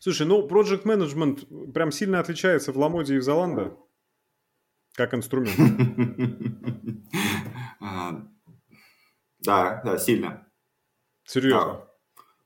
Слушай, 0.00 0.26
ну 0.26 0.48
project 0.48 0.82
management 0.82 1.72
прям 1.72 1.92
сильно 1.92 2.18
отличается 2.18 2.72
в 2.72 2.76
Ламоде 2.76 3.14
и 3.14 3.18
в 3.18 3.22
Золандо, 3.22 3.78
как 4.94 5.14
инструмент. 5.14 5.54
А, 7.80 8.26
да, 9.40 9.80
да, 9.84 9.98
сильно. 9.98 10.47
Серьезно? 11.28 11.84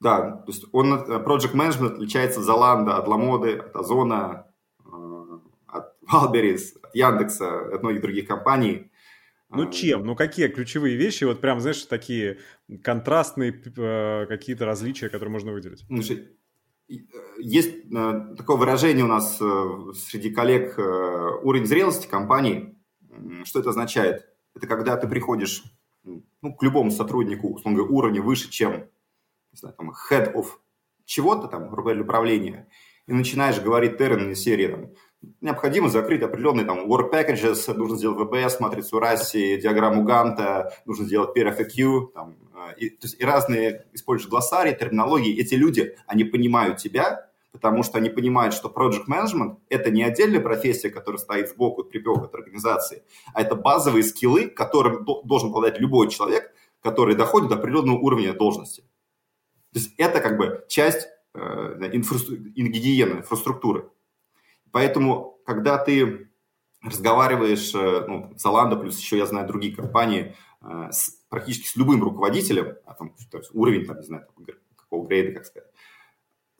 Да. 0.01 0.21
да, 0.21 0.31
то 0.39 0.45
есть 0.49 0.65
он, 0.73 0.93
э, 0.93 1.25
Project 1.25 1.55
Management 1.55 1.95
отличается 1.95 2.41
от 2.41 2.47
Zalando, 2.47 2.91
от 2.91 3.07
Ламоды, 3.07 3.59
от 3.59 3.77
Озона, 3.77 4.49
э, 4.85 5.39
от 5.69 5.95
Валберис, 6.03 6.77
от 6.83 6.93
Яндекса, 6.93 7.75
от 7.75 7.83
многих 7.83 8.03
других 8.03 8.27
компаний. 8.27 8.91
Ну 9.51 9.69
э, 9.69 9.71
чем? 9.71 10.05
Ну 10.05 10.17
какие 10.17 10.49
ключевые 10.49 10.97
вещи? 10.97 11.23
Вот 11.23 11.41
прям, 11.41 11.61
знаешь, 11.61 11.85
такие 11.85 12.41
контрастные 12.83 13.53
какие-то 13.53 14.67
различия, 14.67 15.09
которые 15.09 15.31
можно 15.31 15.53
выделить? 15.53 15.85
Слушай, 15.87 16.31
есть 17.39 17.89
такое 17.89 18.57
выражение 18.57 19.05
у 19.05 19.09
нас 19.09 19.37
среди 19.37 20.31
коллег 20.31 20.77
уровень 21.45 21.67
зрелости 21.67 22.09
компании. 22.09 22.77
Что 23.45 23.61
это 23.61 23.71
означает? 23.71 24.27
Это 24.57 24.67
когда 24.67 24.97
ты 24.97 25.07
приходишь 25.07 25.63
ну, 26.05 26.55
к 26.55 26.63
любому 26.63 26.91
сотруднику, 26.91 27.55
условно 27.55 27.79
говоря, 27.79 27.95
уровня 27.95 28.23
выше, 28.23 28.51
чем 28.51 28.89
не 29.53 29.59
знаю, 29.59 29.75
там, 29.77 29.93
head 30.11 30.35
of 30.35 30.47
чего-то, 31.05 31.49
там, 31.49 31.69
грубо 31.69 31.91
управления, 31.91 32.69
и 33.07 33.13
начинаешь 33.13 33.61
говорить 33.61 33.99
термины 33.99 34.35
серии, 34.35 34.69
там, 34.69 34.91
необходимо 35.41 35.89
закрыть 35.89 36.23
определенные 36.23 36.65
там 36.65 36.91
work 36.91 37.13
packages, 37.13 37.73
нужно 37.75 37.97
сделать 37.97 38.19
VBS, 38.19 38.57
матрицу 38.61 38.99
Расси, 38.99 39.59
диаграмму 39.61 40.05
Ганта, 40.05 40.73
нужно 40.87 41.05
сделать 41.05 41.37
peer 41.37 41.57
FAQ, 41.57 42.13
там, 42.15 42.37
э, 42.55 42.75
и, 42.79 42.91
то 42.91 43.07
есть, 43.07 43.21
и 43.21 43.25
разные 43.25 43.87
используют 43.93 44.31
глоссарии, 44.31 44.75
терминологии. 44.75 45.39
Эти 45.39 45.55
люди, 45.55 45.97
они 46.07 46.25
понимают 46.25 46.79
тебя, 46.79 47.31
потому 47.53 47.83
что 47.83 47.99
они 47.99 48.09
понимают, 48.11 48.55
что 48.55 48.69
project 48.69 49.05
management– 49.07 49.59
это 49.69 49.91
не 49.91 50.03
отдельная 50.03 50.41
профессия, 50.41 50.91
которая 50.91 51.19
стоит 51.19 51.51
сбоку, 51.51 51.85
припек 51.85 52.19
от 52.19 52.35
организации, 52.35 53.05
а 53.35 53.43
это 53.43 53.55
базовые 53.55 54.03
скиллы, 54.03 54.49
которым 54.49 55.05
должен 55.05 55.51
обладать 55.51 55.79
любой 55.79 56.09
человек, 56.09 56.53
который 56.81 57.15
доходит 57.15 57.51
до 57.51 57.57
определенного 57.57 57.99
уровня 57.99 58.33
должности. 58.33 58.83
То 59.73 59.79
есть 59.79 59.95
это 59.99 60.21
как 60.21 60.37
бы 60.37 60.65
часть 60.69 61.07
э, 61.35 61.91
гигиены, 61.91 63.19
инфраструктуры. 63.19 63.89
Поэтому, 64.71 65.39
когда 65.47 65.79
ты 65.79 66.31
разговариваешь, 66.83 67.75
э, 67.75 68.05
ну, 68.09 68.33
Zalando, 68.35 68.81
плюс 68.81 68.99
еще 68.99 69.19
я 69.19 69.27
знаю 69.27 69.47
другие 69.47 69.75
компании, 69.75 70.35
э, 70.63 70.89
с, 70.91 71.23
практически 71.29 71.69
с 71.69 71.77
любым 71.77 72.03
руководителем, 72.03 72.77
а 72.87 72.95
там, 72.95 73.15
уровень, 73.53 73.87
там, 73.87 73.99
не 73.99 74.07
знаю, 74.07 74.27
какого 74.77 75.07
грейда, 75.07 75.33
как 75.33 75.47
сказать, 75.47 75.71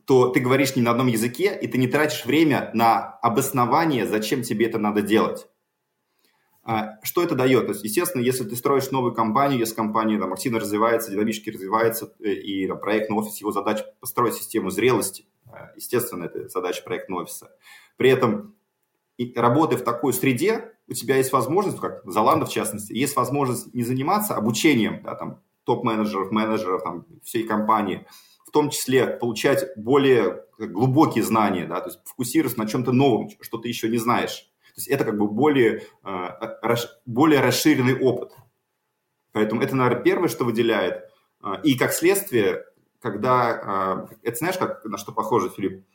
то 0.07 0.29
ты 0.29 0.41
говоришь 0.41 0.77
не 0.77 0.83
на 0.83 0.91
одном 0.91 1.07
языке, 1.07 1.59
и 1.61 1.67
ты 1.67 1.79
не 1.79 1.87
тратишь 1.87 2.25
время 2.25 2.71
на 2.75 3.19
обоснование, 3.23 4.07
зачем 4.07 4.43
тебе 4.43 4.67
это 4.67 4.79
надо 4.79 5.03
делать. 5.03 5.47
А, 6.65 6.99
что 7.03 7.23
это 7.23 7.35
дает? 7.35 7.67
То 7.67 7.73
есть, 7.73 7.85
естественно, 7.85 8.23
если 8.23 8.45
ты 8.45 8.55
строишь 8.55 8.91
новую 8.91 9.15
компанию, 9.15 9.59
если 9.59 9.75
компания 9.75 10.19
там, 10.19 10.33
активно 10.33 10.61
развивается, 10.61 11.11
динамически 11.11 11.51
развивается, 11.51 12.13
э, 12.21 12.33
и 12.33 12.69
там, 12.69 12.79
проектный 12.79 13.17
офис, 13.17 13.39
его 13.39 13.51
задача 13.51 13.85
построить 14.01 14.35
систему 14.35 14.71
зрелости, 14.71 15.27
а, 15.47 15.73
естественно, 15.75 16.25
это 16.25 16.49
задача 16.49 16.83
проектного 16.85 17.23
офиса. 17.23 17.51
При 17.97 18.11
этом, 18.11 18.55
работая 19.35 19.77
в 19.77 19.83
такой 19.83 20.13
среде, 20.13 20.73
у 20.87 20.95
тебя 20.95 21.17
есть 21.17 21.33
возможность, 21.33 21.81
как 21.81 22.03
Золанда 22.05 22.47
в 22.47 22.51
частности, 22.51 22.93
есть 22.93 23.17
возможность 23.17 23.75
не 23.75 23.83
заниматься 23.83 24.35
обучением 24.35 25.03
да, 25.03 25.15
там, 25.17 25.41
топ-менеджеров, 25.65 26.31
менеджеров 26.31 26.83
там, 26.83 27.07
всей 27.25 27.45
компании, 27.45 28.07
в 28.53 28.55
том 28.55 28.69
числе 28.69 29.07
получать 29.07 29.67
более 29.79 30.45
глубокие 30.59 31.25
знания, 31.25 31.65
да, 31.67 31.81
то 31.81 31.89
есть 31.89 32.01
фокусироваться 32.05 32.59
на 32.59 32.69
чем-то 32.69 32.93
новом, 32.93 33.31
что 33.41 33.57
ты 33.57 33.69
еще 33.69 33.89
не 33.89 33.97
знаешь. 33.97 34.53
То 34.75 34.77
есть 34.77 34.89
это 34.89 35.07
как 35.07 35.17
бы 35.17 35.27
более, 35.27 35.85
э, 36.05 36.77
более 37.07 37.41
расширенный 37.41 37.99
опыт. 37.99 38.33
Поэтому 39.33 39.63
это, 39.63 39.75
наверное, 39.75 40.03
первое, 40.03 40.29
что 40.29 40.45
выделяет. 40.45 41.09
Э, 41.43 41.63
и 41.65 41.79
как 41.79 41.95
следствие, 41.95 42.67
когда... 43.01 44.09
Э, 44.13 44.15
это 44.23 44.37
знаешь, 44.37 44.59
как, 44.59 44.85
на 44.85 44.99
что 44.99 45.13
похоже, 45.13 45.49
Филипп? 45.49 45.87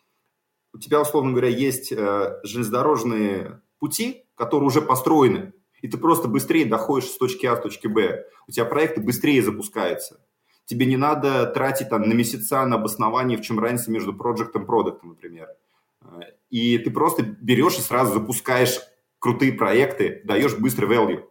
У 0.73 0.79
тебя, 0.79 0.99
условно 0.99 1.33
говоря, 1.33 1.49
есть 1.49 1.91
железнодорожные 1.91 3.61
пути, 3.77 4.25
которые 4.33 4.65
уже 4.65 4.81
построены, 4.81 5.53
и 5.83 5.87
ты 5.87 5.99
просто 5.99 6.27
быстрее 6.27 6.65
доходишь 6.65 7.09
с 7.09 7.17
точки 7.19 7.45
А 7.45 7.55
в 7.55 7.61
точке 7.61 7.87
Б. 7.87 8.25
У 8.47 8.51
тебя 8.51 8.65
проекты 8.65 8.99
быстрее 8.99 9.43
запускаются 9.43 10.19
тебе 10.67 10.85
не 10.85 10.97
надо 10.97 11.47
тратить 11.47 11.89
там 11.89 12.03
на 12.03 12.13
месяца 12.13 12.65
на 12.65 12.75
обоснование, 12.75 13.37
в 13.37 13.41
чем 13.41 13.59
разница 13.59 13.89
между 13.89 14.13
проектом 14.13 14.63
и 14.63 14.65
продуктом, 14.65 15.09
например. 15.09 15.47
И 16.49 16.77
ты 16.77 16.91
просто 16.91 17.23
берешь 17.23 17.77
и 17.77 17.81
сразу 17.81 18.13
запускаешь 18.13 18.79
крутые 19.19 19.53
проекты, 19.53 20.21
даешь 20.25 20.57
быстрый 20.57 20.87
value. 20.89 21.23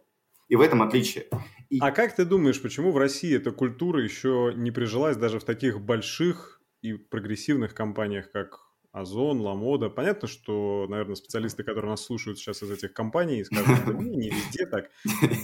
И 0.49 0.55
в 0.55 0.61
этом 0.61 0.81
отличие. 0.81 1.27
И... 1.69 1.79
А 1.79 1.91
как 1.91 2.15
ты 2.15 2.25
думаешь, 2.25 2.61
почему 2.61 2.91
в 2.91 2.97
России 2.97 3.35
эта 3.35 3.51
культура 3.51 4.01
еще 4.01 4.53
не 4.55 4.71
прижилась 4.71 5.17
даже 5.17 5.39
в 5.39 5.43
таких 5.43 5.81
больших 5.81 6.61
и 6.81 6.93
прогрессивных 6.93 7.73
компаниях, 7.73 8.31
как 8.31 8.66
Озон, 8.99 9.41
Ламода. 9.41 9.89
Понятно, 9.89 10.27
что, 10.27 10.87
наверное, 10.89 11.15
специалисты, 11.15 11.63
которые 11.63 11.91
нас 11.91 12.03
слушают 12.03 12.39
сейчас 12.39 12.63
из 12.63 12.71
этих 12.71 12.93
компаний, 12.93 13.43
скажут, 13.43 13.77
что 13.77 13.91
ну, 13.93 14.01
не 14.01 14.29
везде 14.29 14.65
так. 14.65 14.89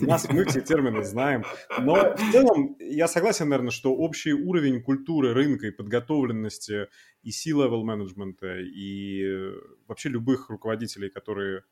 У 0.01 0.05
нас 0.05 0.27
мы 0.29 0.45
все 0.45 0.61
термины 0.61 1.03
знаем. 1.03 1.43
Но 1.79 2.15
в 2.15 2.31
целом 2.31 2.75
я 2.79 3.07
согласен, 3.07 3.49
наверное, 3.49 3.71
что 3.71 3.95
общий 3.95 4.33
уровень 4.33 4.81
культуры 4.81 5.33
рынка 5.33 5.67
и 5.67 5.71
подготовленности 5.71 6.87
и 7.21 7.31
C-level 7.31 7.83
менеджмента, 7.83 8.59
и 8.59 9.51
вообще 9.87 10.09
любых 10.09 10.49
руководителей, 10.49 11.09
которые 11.09 11.63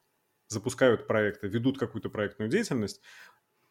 запускают 0.48 1.08
проекты, 1.08 1.48
ведут 1.48 1.80
какую-то 1.80 2.10
проектную 2.10 2.50
деятельность, 2.50 3.02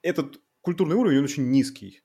этот 0.02 0.40
культурный 0.62 0.96
уровень, 0.96 1.18
он 1.18 1.24
очень 1.24 1.50
низкий. 1.50 2.02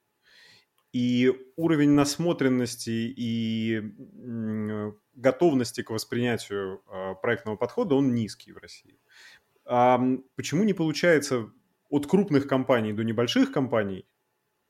И 0.93 1.33
уровень 1.57 1.89
насмотренности 1.89 3.13
и 3.17 3.81
готовности 5.15 5.81
к 5.81 5.89
воспринятию 5.89 6.81
э, 6.87 7.15
проектного 7.21 7.55
подхода, 7.55 7.95
он 7.95 8.13
низкий 8.13 8.51
в 8.51 8.57
России. 8.57 8.99
А 9.65 9.99
почему 10.35 10.63
не 10.63 10.73
получается 10.73 11.49
от 11.89 12.07
крупных 12.07 12.47
компаний 12.47 12.93
до 12.93 13.03
небольших 13.03 13.51
компаний 13.51 14.05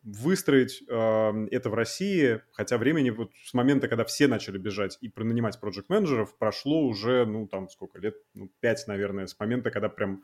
выстроить 0.06 0.84
э, 0.88 1.48
это 1.52 1.70
в 1.70 1.74
России, 1.74 2.42
хотя 2.52 2.78
времени 2.78 3.10
вот 3.10 3.32
с 3.44 3.54
момента, 3.56 3.88
когда 3.88 4.06
все 4.06 4.28
начали 4.28 4.60
бежать 4.60 5.00
и 5.02 5.12
нанимать 5.18 5.60
проект 5.60 5.90
менеджеров 5.90 6.38
прошло 6.38 6.84
уже, 6.84 7.26
ну, 7.26 7.48
там, 7.48 7.68
сколько 7.70 8.00
лет, 8.00 8.16
ну, 8.36 8.52
пять, 8.60 8.86
наверное, 8.88 9.26
с 9.26 9.38
момента, 9.40 9.72
когда 9.72 9.90
прям 9.90 10.24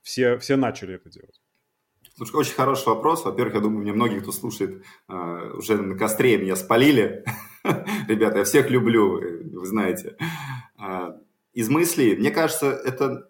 все, 0.00 0.38
все 0.38 0.56
начали 0.56 0.94
это 0.94 1.10
делать. 1.10 1.42
Слушай, 2.16 2.36
очень 2.36 2.54
хороший 2.54 2.86
вопрос. 2.86 3.24
Во-первых, 3.24 3.54
я 3.56 3.60
думаю, 3.60 3.82
мне 3.82 3.92
многие, 3.92 4.20
кто 4.20 4.30
слушает, 4.30 4.84
э, 5.08 5.50
уже 5.54 5.76
на 5.76 5.98
костре 5.98 6.38
меня 6.38 6.54
спалили. 6.54 7.24
Ребята, 8.08 8.38
я 8.38 8.44
всех 8.44 8.70
люблю, 8.70 9.20
вы 9.20 9.66
знаете. 9.66 10.16
Э, 10.78 11.12
из 11.52 11.68
мыслей. 11.68 12.16
Мне 12.16 12.30
кажется, 12.30 12.70
это 12.70 13.28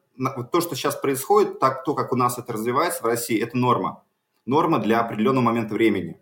то, 0.52 0.60
что 0.60 0.74
сейчас 0.74 0.96
происходит, 0.96 1.58
так, 1.60 1.84
то, 1.84 1.94
как 1.94 2.12
у 2.12 2.16
нас 2.16 2.38
это 2.38 2.52
развивается 2.52 3.02
в 3.02 3.06
России, 3.06 3.40
это 3.40 3.56
норма. 3.56 4.04
Норма 4.46 4.78
для 4.78 5.00
определенного 5.00 5.44
момента 5.44 5.74
времени. 5.74 6.20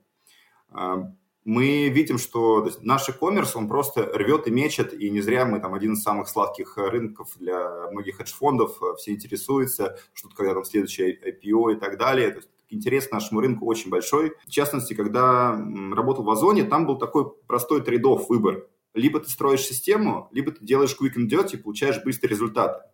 А, 0.71 1.11
мы 1.45 1.89
видим, 1.89 2.19
что 2.19 2.69
наш 2.81 3.09
e-commerce, 3.09 3.53
он 3.55 3.69
просто 3.69 4.05
рвет 4.15 4.47
и 4.47 4.51
мечет, 4.51 4.93
и 4.93 5.11
не 5.11 5.21
зря 5.21 5.45
мы 5.45 5.61
там 5.61 5.75
один 5.75 5.93
из 5.93 6.03
самых 6.03 6.29
сладких 6.29 6.77
рынков 6.77 7.37
для 7.39 7.91
многих 7.91 8.17
хедж-фондов, 8.17 8.79
все 8.99 9.13
интересуются, 9.13 9.99
что 10.13 10.29
когда 10.31 10.55
там 10.55 10.65
следующее 10.65 11.19
IPO 11.19 11.75
и 11.75 11.77
так 11.77 11.99
далее. 11.99 12.31
То 12.31 12.37
есть 12.37 12.49
интерес 12.75 13.09
к 13.09 13.13
нашему 13.13 13.41
рынку 13.41 13.67
очень 13.67 13.91
большой. 13.91 14.33
В 14.47 14.51
частности, 14.51 14.95
когда 14.95 15.59
работал 15.93 16.25
в 16.25 16.31
Озоне, 16.31 16.65
там 16.65 16.87
был 16.87 16.99
такой 16.99 17.31
простой 17.47 17.83
трейдов 17.83 18.29
выбор. 18.29 18.67
Либо 18.95 19.21
ты 19.21 19.29
строишь 19.29 19.63
систему, 19.63 20.29
либо 20.33 20.53
ты 20.53 20.65
делаешь 20.65 20.97
quick 21.01 21.15
and 21.17 21.29
dirty 21.29 21.57
получаешь 21.59 22.03
быстрые 22.05 22.31
результаты. 22.31 22.85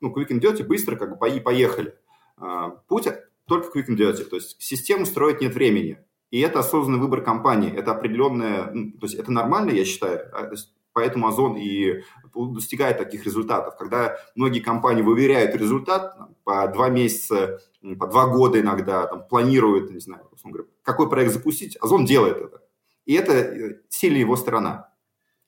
Ну, 0.00 0.14
quick 0.14 0.28
and 0.28 0.40
dirty 0.40 0.64
быстро, 0.64 0.96
как 0.96 1.18
бы, 1.18 1.28
и 1.28 1.40
поехали. 1.40 1.94
А, 2.36 2.70
путь 2.88 3.08
только 3.46 3.78
quick 3.78 3.86
and 3.88 3.96
dirty. 3.96 4.24
То 4.24 4.36
есть 4.36 4.60
систему 4.60 5.06
строить 5.06 5.40
нет 5.40 5.54
времени. 5.54 5.98
И 6.30 6.40
это 6.40 6.58
осознанный 6.58 6.98
выбор 6.98 7.22
компании. 7.22 7.72
Это 7.72 7.92
определенное, 7.92 8.70
ну, 8.72 8.92
то 8.92 9.06
есть 9.06 9.14
это 9.14 9.32
нормально, 9.32 9.70
я 9.70 9.84
считаю. 9.84 10.28
А, 10.34 10.52
Поэтому 10.96 11.28
Озон 11.28 11.58
и 11.58 12.00
достигает 12.34 12.96
таких 12.96 13.26
результатов. 13.26 13.76
Когда 13.76 14.16
многие 14.34 14.60
компании 14.60 15.02
выверяют 15.02 15.54
результат 15.54 16.16
по 16.42 16.66
два 16.68 16.88
месяца, 16.88 17.60
по 17.94 18.06
два 18.06 18.26
года 18.26 18.60
иногда, 18.60 19.06
там, 19.06 19.26
планируют, 19.28 19.90
не 19.90 20.00
знаю, 20.00 20.28
говоря, 20.44 20.64
какой 20.82 21.08
проект 21.08 21.32
запустить, 21.32 21.76
Озон 21.80 22.04
делает 22.04 22.38
это. 22.38 22.62
И 23.04 23.14
это 23.14 23.32
э, 23.32 23.80
сильная 23.88 24.20
его 24.20 24.36
сторона. 24.36 24.92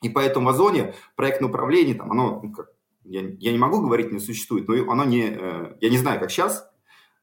И 0.02 0.08
поэтому 0.08 0.46
в 0.46 0.48
Озоне 0.50 0.94
проектное 1.16 1.48
управление, 1.48 1.94
там, 1.94 2.12
оно, 2.12 2.40
ну, 2.42 2.52
как, 2.52 2.70
я, 3.04 3.22
я 3.22 3.52
не 3.52 3.58
могу 3.58 3.80
говорить, 3.80 4.12
не 4.12 4.20
существует, 4.20 4.68
но 4.68 4.74
оно 4.90 5.04
не, 5.04 5.28
э, 5.30 5.76
я 5.80 5.90
не 5.90 5.98
знаю, 5.98 6.20
как 6.20 6.30
сейчас, 6.30 6.70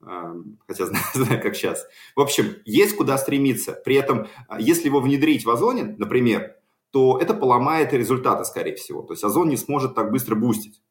э, 0.02 0.34
хотя 0.68 0.86
знаю, 0.86 1.06
знаю, 1.14 1.42
как 1.42 1.56
сейчас. 1.56 1.88
В 2.16 2.22
общем, 2.22 2.56
есть 2.66 2.96
куда 2.98 3.18
стремиться. 3.18 3.74
При 3.74 3.96
этом, 3.96 4.28
если 4.60 4.88
его 4.88 5.00
внедрить 5.00 5.46
в 5.46 5.50
Озоне, 5.50 5.96
например, 5.98 6.56
то 6.92 7.18
это 7.20 7.34
поломает 7.34 7.94
результаты, 7.94 8.46
скорее 8.46 8.76
всего. 8.76 9.02
То 9.02 9.14
есть 9.14 9.24
Озон 9.24 9.50
не 9.50 9.58
сможет 9.58 9.96
так 9.96 10.12
быстро 10.12 10.36
бустить. 10.36 10.82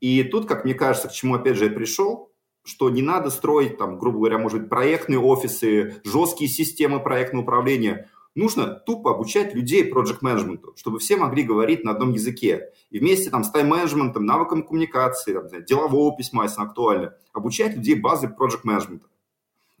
И 0.00 0.22
тут, 0.24 0.46
как 0.46 0.64
мне 0.64 0.74
кажется, 0.74 1.08
к 1.08 1.12
чему 1.12 1.34
опять 1.34 1.56
же 1.56 1.66
я 1.66 1.70
пришел, 1.70 2.29
что 2.64 2.90
не 2.90 3.02
надо 3.02 3.30
строить, 3.30 3.78
там, 3.78 3.98
грубо 3.98 4.18
говоря, 4.18 4.38
может 4.38 4.60
быть, 4.60 4.68
проектные 4.68 5.18
офисы, 5.18 6.00
жесткие 6.04 6.50
системы 6.50 7.00
проектного 7.00 7.42
управления. 7.42 8.08
Нужно 8.34 8.66
тупо 8.66 9.10
обучать 9.12 9.54
людей 9.54 9.90
project 9.90 10.18
менеджменту, 10.20 10.72
чтобы 10.76 10.98
все 10.98 11.16
могли 11.16 11.42
говорить 11.42 11.84
на 11.84 11.90
одном 11.90 12.12
языке. 12.12 12.72
И 12.90 12.98
вместе 12.98 13.28
там, 13.30 13.42
с 13.42 13.50
тайм-менеджментом, 13.50 14.24
навыком 14.24 14.62
коммуникации, 14.62 15.32
там, 15.32 15.64
делового 15.64 16.16
письма, 16.16 16.44
если 16.44 16.62
актуально, 16.62 17.14
обучать 17.32 17.74
людей 17.76 17.96
базы 17.96 18.28
project 18.28 18.60
менеджмента. 18.62 19.06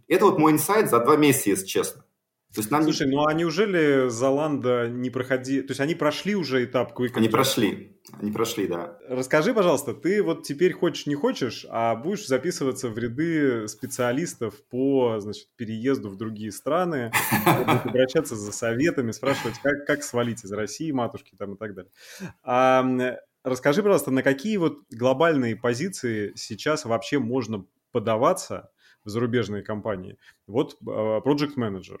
Это 0.08 0.24
вот 0.24 0.38
мой 0.38 0.52
инсайт 0.52 0.90
за 0.90 0.98
два 0.98 1.16
месяца, 1.16 1.50
если 1.50 1.66
честно. 1.66 2.04
То 2.54 2.60
есть 2.60 2.70
нам 2.72 2.82
Слушай, 2.82 3.08
ну 3.08 3.26
а 3.26 3.32
неужели 3.32 4.08
Золанда 4.08 4.88
не 4.88 5.08
проходи... 5.08 5.62
То 5.62 5.70
есть 5.70 5.80
они 5.80 5.94
прошли 5.94 6.34
уже 6.34 6.64
этап 6.64 6.98
Quick 6.98 7.12
Они 7.14 7.28
прошли. 7.28 7.96
Они 8.20 8.32
прошли, 8.32 8.66
да. 8.66 8.98
Расскажи, 9.08 9.54
пожалуйста, 9.54 9.94
ты 9.94 10.20
вот 10.20 10.42
теперь 10.42 10.72
хочешь, 10.72 11.06
не 11.06 11.14
хочешь, 11.14 11.64
а 11.70 11.94
будешь 11.94 12.26
записываться 12.26 12.88
в 12.88 12.98
ряды 12.98 13.68
специалистов 13.68 14.54
по, 14.68 15.20
значит, 15.20 15.46
переезду 15.54 16.08
в 16.08 16.16
другие 16.16 16.50
страны, 16.50 17.12
обращаться 17.44 18.34
за 18.34 18.50
советами, 18.50 19.12
спрашивать, 19.12 19.54
как, 19.62 19.86
как 19.86 20.02
свалить 20.02 20.44
из 20.44 20.50
России, 20.50 20.90
матушки 20.90 21.36
там 21.38 21.54
и 21.54 21.56
так 21.56 21.74
далее. 21.74 21.92
А, 22.42 22.84
расскажи, 23.44 23.80
пожалуйста, 23.82 24.10
на 24.10 24.24
какие 24.24 24.56
вот 24.56 24.78
глобальные 24.90 25.54
позиции 25.54 26.32
сейчас 26.34 26.84
вообще 26.84 27.20
можно 27.20 27.64
подаваться 27.92 28.72
в 29.04 29.08
зарубежные 29.08 29.62
компании? 29.62 30.18
Вот 30.48 30.76
а, 30.84 31.20
Project 31.20 31.54
Manager, 31.56 31.98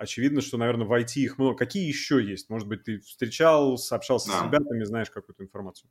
очевидно, 0.00 0.40
что, 0.40 0.56
наверное, 0.56 0.86
в 0.86 0.92
IT 0.92 1.12
их 1.16 1.38
много. 1.38 1.56
Какие 1.56 1.86
еще 1.86 2.24
есть? 2.24 2.48
Может 2.48 2.66
быть, 2.66 2.84
ты 2.84 3.00
встречал, 3.00 3.78
общался 3.90 4.30
да. 4.30 4.38
с 4.38 4.44
ребятами, 4.44 4.84
знаешь 4.84 5.10
какую-то 5.10 5.44
информацию? 5.44 5.90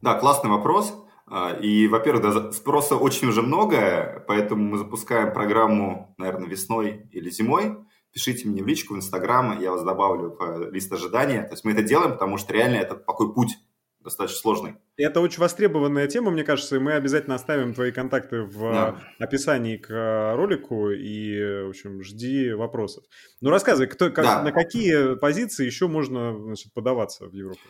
Да, 0.00 0.18
классный 0.18 0.50
вопрос. 0.50 0.92
А, 1.26 1.52
и, 1.52 1.86
во-первых, 1.86 2.22
да, 2.22 2.52
спроса 2.52 2.96
очень 2.96 3.28
уже 3.28 3.42
много, 3.42 4.22
поэтому 4.26 4.62
мы 4.62 4.78
запускаем 4.78 5.32
программу, 5.32 6.14
наверное, 6.18 6.48
весной 6.48 7.08
или 7.12 7.30
зимой. 7.30 7.78
Пишите 8.12 8.46
мне 8.46 8.62
в 8.62 8.66
личку 8.66 8.94
в 8.94 8.96
Инстаграм, 8.96 9.58
я 9.60 9.70
вас 9.72 9.82
добавлю 9.82 10.36
в 10.38 10.70
лист 10.70 10.92
ожидания. 10.92 11.42
То 11.42 11.52
есть 11.52 11.64
мы 11.64 11.72
это 11.72 11.82
делаем, 11.82 12.12
потому 12.12 12.36
что 12.36 12.52
реально 12.52 12.76
это 12.76 12.96
такой 12.96 13.32
путь 13.32 13.56
достаточно 14.04 14.38
сложный. 14.38 14.76
Это 14.96 15.20
очень 15.20 15.40
востребованная 15.40 16.06
тема, 16.06 16.30
мне 16.30 16.44
кажется, 16.44 16.76
и 16.76 16.78
мы 16.78 16.92
обязательно 16.92 17.34
оставим 17.34 17.74
твои 17.74 17.90
контакты 17.90 18.42
в 18.42 18.60
да. 18.60 19.00
описании 19.18 19.78
к 19.78 19.90
э, 19.90 20.34
ролику, 20.36 20.90
и, 20.90 21.64
в 21.64 21.70
общем, 21.70 22.02
жди 22.02 22.52
вопросов. 22.52 23.04
Ну, 23.40 23.50
рассказывай, 23.50 23.88
кто, 23.88 24.10
как, 24.10 24.24
да. 24.24 24.42
на 24.42 24.52
какие 24.52 25.16
позиции 25.16 25.66
еще 25.66 25.88
можно 25.88 26.38
значит, 26.38 26.72
подаваться 26.74 27.26
в 27.26 27.32
Европу? 27.32 27.60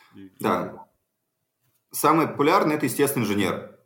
Да. 0.41 0.87
Самый 1.93 2.27
популярный– 2.27 2.75
это, 2.77 2.87
естественно, 2.87 3.23
инженер. 3.23 3.79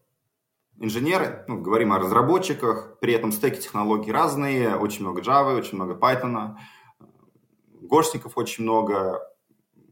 Инженеры, 0.81 1.45
ну, 1.49 1.61
говорим 1.61 1.93
о 1.93 1.99
разработчиках, 1.99 2.99
при 3.01 3.13
этом 3.13 3.33
стеки 3.33 3.61
технологий 3.61 4.13
разные, 4.13 4.77
очень 4.77 5.03
много 5.03 5.21
Java, 5.21 5.57
очень 5.57 5.77
много 5.77 5.95
Python, 5.95 6.57
гошников 7.83 8.37
очень 8.37 8.65
много, 8.65 9.21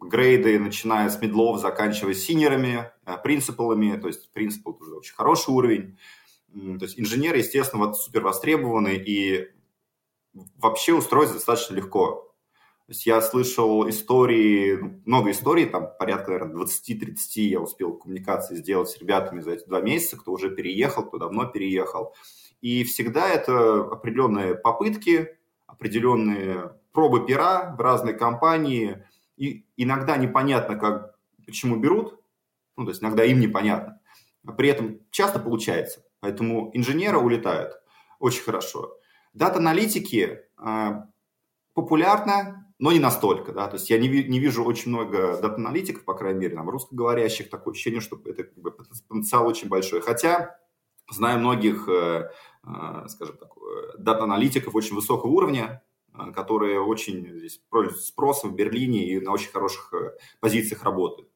грейды, 0.09 0.59
начиная 0.59 1.09
с 1.09 1.21
медлов, 1.21 1.61
заканчивая 1.61 2.15
синерами, 2.15 2.91
э, 3.05 3.17
принципалами, 3.23 3.97
то 3.97 4.09
есть 4.09 4.31
принципал 4.33 4.75
тоже 4.75 4.95
очень 4.95 5.15
хороший 5.15 5.51
уровень. 5.51 5.99
То 6.53 6.85
есть 6.85 6.99
инженеры, 6.99 7.39
естественно, 7.39 7.87
вот 7.87 7.99
супер 7.99 8.23
востребованы 8.23 8.97
и 8.97 9.49
вообще 10.57 10.95
устроиться 10.95 11.35
достаточно 11.35 11.75
легко. 11.75 12.35
То 12.87 12.93
есть 12.93 13.05
я 13.05 13.21
слышал 13.21 13.89
истории, 13.89 14.77
ну, 14.77 15.03
много 15.05 15.33
историй, 15.33 15.67
там 15.67 15.89
порядка, 15.99 16.31
наверное, 16.31 16.65
20-30 16.65 17.17
я 17.41 17.61
успел 17.61 17.95
коммуникации 17.95 18.55
сделать 18.55 18.89
с 18.89 18.99
ребятами 18.99 19.41
за 19.41 19.53
эти 19.53 19.67
два 19.67 19.81
месяца, 19.81 20.17
кто 20.17 20.33
уже 20.33 20.51
переехал, 20.51 21.05
кто 21.05 21.19
давно 21.19 21.47
переехал. 21.47 22.15
И 22.61 22.85
всегда 22.85 23.29
это 23.29 23.81
определенные 23.81 24.55
попытки, 24.55 25.37
определенные 25.67 26.77
пробы 26.93 27.27
пера 27.27 27.75
в 27.77 27.81
разные 27.81 28.15
компании– 28.15 29.05
и 29.37 29.67
иногда 29.77 30.17
непонятно, 30.17 30.77
как, 30.77 31.19
почему 31.45 31.77
берут, 31.77 32.21
ну, 32.77 32.85
то 32.85 32.91
есть 32.91 33.03
иногда 33.03 33.25
им 33.25 33.41
непонятно. 33.41 34.01
А 34.47 34.53
при 34.53 34.69
этом 34.69 35.01
часто 35.11 35.39
получается. 35.39 36.05
Поэтому 36.21 36.71
инженеры 36.75 37.19
улетают 37.19 37.75
очень 38.19 38.43
хорошо. 38.43 38.97
Дата-аналитики 39.35 40.41
э, 40.59 40.91
популярно, 41.75 42.73
но 42.79 42.93
не 42.93 42.99
настолько. 42.99 43.53
Да? 43.53 43.69
То 43.69 43.77
есть 43.77 43.91
я 43.91 43.99
не, 43.99 44.09
не 44.09 44.39
вижу 44.39 44.65
очень 44.65 44.91
много 44.91 45.39
дата-аналитиков, 45.41 46.05
по 46.05 46.15
крайней 46.15 46.41
мере, 46.41 46.55
там, 46.57 46.69
русскоговорящих. 46.69 47.51
Такое 47.51 47.73
ощущение, 47.73 48.01
что 48.01 48.21
это 48.25 48.45
как 48.45 48.59
бы, 48.59 48.71
потенциал 48.71 49.47
очень 49.47 49.69
большой. 49.69 50.01
Хотя 50.01 50.59
знаю 51.11 51.39
многих, 51.39 51.89
э, 51.89 52.31
э, 52.65 53.09
скажем 53.09 53.37
так, 53.37 53.51
э, 53.57 53.99
дата-аналитиков 53.99 54.75
очень 54.75 54.95
высокого 54.95 55.31
уровня, 55.31 55.83
которые 56.35 56.81
очень 56.81 57.39
здесь 57.39 57.61
спросом 58.01 58.51
в 58.51 58.55
Берлине 58.55 59.07
и 59.07 59.21
на 59.21 59.33
очень 59.33 59.51
хороших 59.51 59.93
э, 59.95 60.13
позициях 60.41 60.85
работают. 60.85 61.29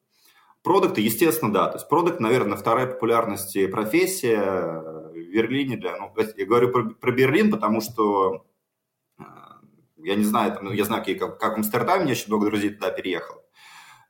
Продукты, 0.63 1.01
естественно, 1.01 1.51
да. 1.51 1.67
То 1.67 1.77
есть 1.77 1.89
продукт, 1.89 2.19
наверное, 2.19 2.57
вторая 2.57 2.87
популярности 2.87 3.67
профессия 3.67 4.41
э, 4.41 5.11
в 5.11 5.33
Берлине. 5.33 5.77
Для, 5.77 5.97
ну, 5.97 6.13
я 6.37 6.45
говорю 6.45 6.69
про, 6.69 6.89
про 6.89 7.11
Берлин, 7.11 7.51
потому 7.51 7.81
что 7.81 8.45
я 10.03 10.15
не 10.15 10.23
знаю, 10.23 10.53
там, 10.53 10.71
я 10.71 10.83
знаю, 10.83 11.03
как, 11.19 11.39
как 11.39 11.53
в 11.53 11.57
Амстердаме, 11.57 12.05
у 12.05 12.09
очень 12.09 12.27
много 12.27 12.47
друзей 12.47 12.71
туда 12.71 12.91
переехало. 12.91 13.43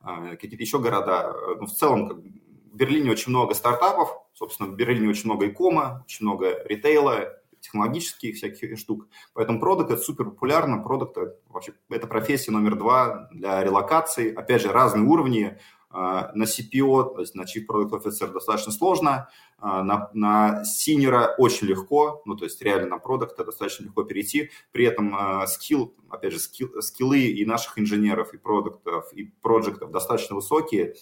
Какие-то 0.02 0.56
еще 0.56 0.78
города. 0.78 1.34
Ну, 1.60 1.66
в 1.66 1.72
целом, 1.72 2.08
как, 2.08 2.18
в 2.18 2.76
Берлине 2.76 3.10
очень 3.10 3.30
много 3.30 3.54
стартапов, 3.54 4.16
собственно, 4.32 4.70
в 4.70 4.76
Берлине 4.76 5.08
очень 5.08 5.26
много 5.26 5.46
икома, 5.48 6.04
очень 6.06 6.24
много 6.26 6.62
ритейла, 6.64 7.38
технологических 7.62 8.36
всяких 8.36 8.78
штук. 8.78 9.08
Поэтому 9.32 9.60
продукт 9.60 9.90
это 9.90 10.02
супер 10.02 10.26
популярно, 10.26 10.82
продукт 10.82 11.16
вообще 11.48 11.72
это 11.88 12.06
профессия 12.06 12.50
номер 12.50 12.76
два 12.76 13.28
для 13.32 13.62
релокации. 13.64 14.34
Опять 14.34 14.62
же, 14.62 14.72
разные 14.72 15.04
уровни. 15.04 15.58
А, 15.94 16.32
на 16.34 16.44
CPO, 16.44 17.14
то 17.14 17.20
есть 17.20 17.34
на 17.34 17.42
Chief 17.42 17.66
Product 17.68 17.90
Officer 17.90 18.32
достаточно 18.32 18.72
сложно, 18.72 19.28
а, 19.58 19.82
на, 19.82 20.08
на 20.14 20.62
Senior 20.62 21.34
очень 21.36 21.66
легко, 21.66 22.22
ну 22.24 22.34
то 22.34 22.44
есть 22.44 22.62
реально 22.62 22.88
на 22.88 22.98
продукта 22.98 23.44
достаточно 23.44 23.84
легко 23.84 24.02
перейти. 24.04 24.50
При 24.72 24.86
этом 24.86 25.14
а, 25.14 25.46
скилл, 25.46 25.94
опять 26.08 26.32
же, 26.32 26.38
скилл, 26.38 26.80
скиллы 26.80 27.20
и 27.20 27.44
наших 27.44 27.78
инженеров, 27.78 28.32
и 28.32 28.38
продуктов, 28.38 29.12
и 29.12 29.24
проектов 29.42 29.90
достаточно 29.90 30.34
высокие 30.34 30.94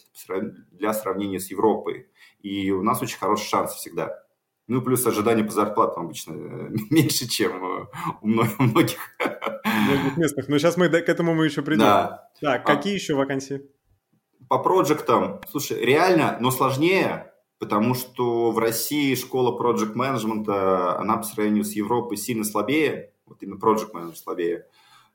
для 0.73 0.92
сравнения 0.92 1.38
с 1.38 1.53
Европой. 1.53 2.09
И 2.40 2.73
у 2.73 2.83
нас 2.83 3.01
очень 3.01 3.18
хороший 3.18 3.46
шанс 3.46 3.75
всегда. 3.75 4.25
Ну, 4.70 4.83
плюс 4.83 5.04
ожидания 5.04 5.42
по 5.42 5.50
зарплатам 5.50 6.04
обычно 6.04 6.33
э, 6.33 6.68
меньше, 6.90 7.28
чем 7.28 7.52
э, 7.64 7.87
у 8.22 8.26
многих. 8.28 8.98
Местах. 10.16 10.48
Но 10.48 10.59
сейчас 10.59 10.76
мы 10.76 10.88
к 10.88 11.09
этому 11.09 11.35
мы 11.35 11.46
еще 11.46 11.62
придем. 11.62 11.80
Да. 11.80 12.28
Так, 12.40 12.62
а 12.68 12.76
какие 12.76 12.92
а, 12.92 12.96
еще 12.96 13.14
вакансии? 13.14 13.62
По 14.48 14.59
проектам, 14.59 15.40
слушай, 15.50 15.85
реально, 15.85 16.37
но 16.40 16.50
сложнее 16.50 17.26
потому 17.59 17.94
что 17.94 18.50
в 18.52 18.59
России 18.59 19.14
школа 19.14 19.56
project 19.61 19.92
менеджмента 19.94 20.98
она 20.98 21.18
по 21.18 21.24
сравнению 21.24 21.64
с 21.64 21.72
Европой 21.72 22.16
сильно 22.16 22.42
слабее, 22.42 23.12
вот 23.26 23.42
именно 23.42 23.59
project 23.59 23.90
менеджмент 23.92 24.18
слабее, 24.18 24.66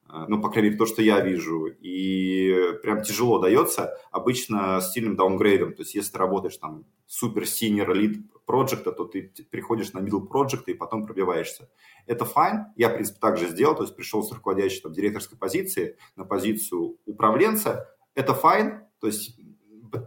ну, 0.08 0.42
по 0.42 0.50
крайней 0.50 0.70
мере, 0.70 0.78
то, 0.78 0.86
что 0.86 1.02
я 1.02 1.20
вижу, 1.20 1.66
и 1.66 2.78
прям 2.84 3.02
тяжело 3.02 3.40
дается, 3.40 3.98
обычно 4.12 4.80
с 4.80 4.92
сильным 4.94 5.16
даунгрейдом, 5.16 5.74
то 5.74 5.82
есть 5.82 5.96
если 5.96 6.12
ты 6.12 6.18
работаешь 6.18 6.58
там 6.58 6.86
супер 7.08 7.44
senior 7.44 7.92
lead 7.92 8.24
проекта, 8.46 8.92
то 8.92 9.06
ты 9.06 9.32
приходишь 9.50 9.94
на 9.94 10.00
middle 10.00 10.28
project 10.28 10.64
и 10.68 10.74
потом 10.74 11.06
пробиваешься. 11.06 11.70
Это 12.06 12.26
fine, 12.26 12.66
я, 12.76 12.90
в 12.90 12.94
принципе, 12.94 13.20
так 13.20 13.38
же 13.38 13.48
сделал, 13.50 13.76
то 13.76 13.84
есть 13.84 13.96
пришел 13.96 14.24
с 14.24 14.32
руководящей 14.32 14.82
там, 14.82 14.94
директорской 14.94 15.38
позиции 15.38 15.98
на 16.16 16.26
позицию 16.26 16.98
управленца, 17.06 17.90
это 18.14 18.34
fine, 18.34 18.82
то 19.00 19.08
есть 19.08 19.40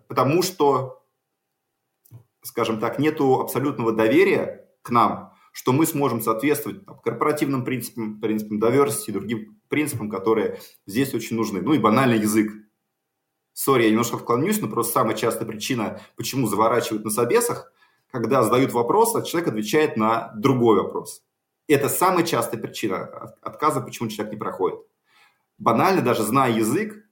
потому 0.07 0.43
что, 0.43 1.05
скажем 2.43 2.79
так, 2.79 2.99
нету 2.99 3.41
абсолютного 3.41 3.93
доверия 3.93 4.69
к 4.83 4.91
нам, 4.91 5.28
что 5.53 5.73
мы 5.73 5.87
сможем 5.87 6.21
соответствовать 6.21 6.85
там, 6.85 6.99
корпоративным 7.01 7.65
принципам, 7.65 8.21
принципам 8.21 8.63
diversity 8.63 9.13
другим 9.13 9.61
принципам, 9.69 10.11
которые 10.11 10.61
здесь 10.87 11.15
очень 11.15 11.37
нужны. 11.37 11.61
Ну 11.61 11.75
и 11.75 11.79
банальный 11.79 12.19
язык. 12.19 12.53
Сори, 13.53 13.85
я 13.85 13.91
немножко 13.91 14.17
отклонюсь, 14.17 14.61
но 14.61 14.69
просто 14.69 14.93
самая 14.93 15.17
частая 15.17 15.47
причина, 15.47 16.01
почему 16.17 16.47
заворачивают 16.47 17.05
на 17.05 17.11
собесах, 17.11 17.73
когда 18.11 18.43
задают 18.43 18.73
вопрос, 18.73 19.15
а 19.17 19.23
человек 19.23 19.49
отвечает 19.49 19.97
на 19.97 20.33
другой 20.37 20.81
вопрос. 20.81 21.23
Это 21.67 21.89
самая 21.89 22.25
частая 22.25 22.61
причина 22.61 23.05
отказа, 23.43 23.81
почему 23.81 24.09
человек 24.09 24.33
не 24.33 24.39
проходит. 24.39 24.79
Банально, 25.59 26.03
даже 26.03 26.23
зная 26.23 26.53
язык, 26.53 27.05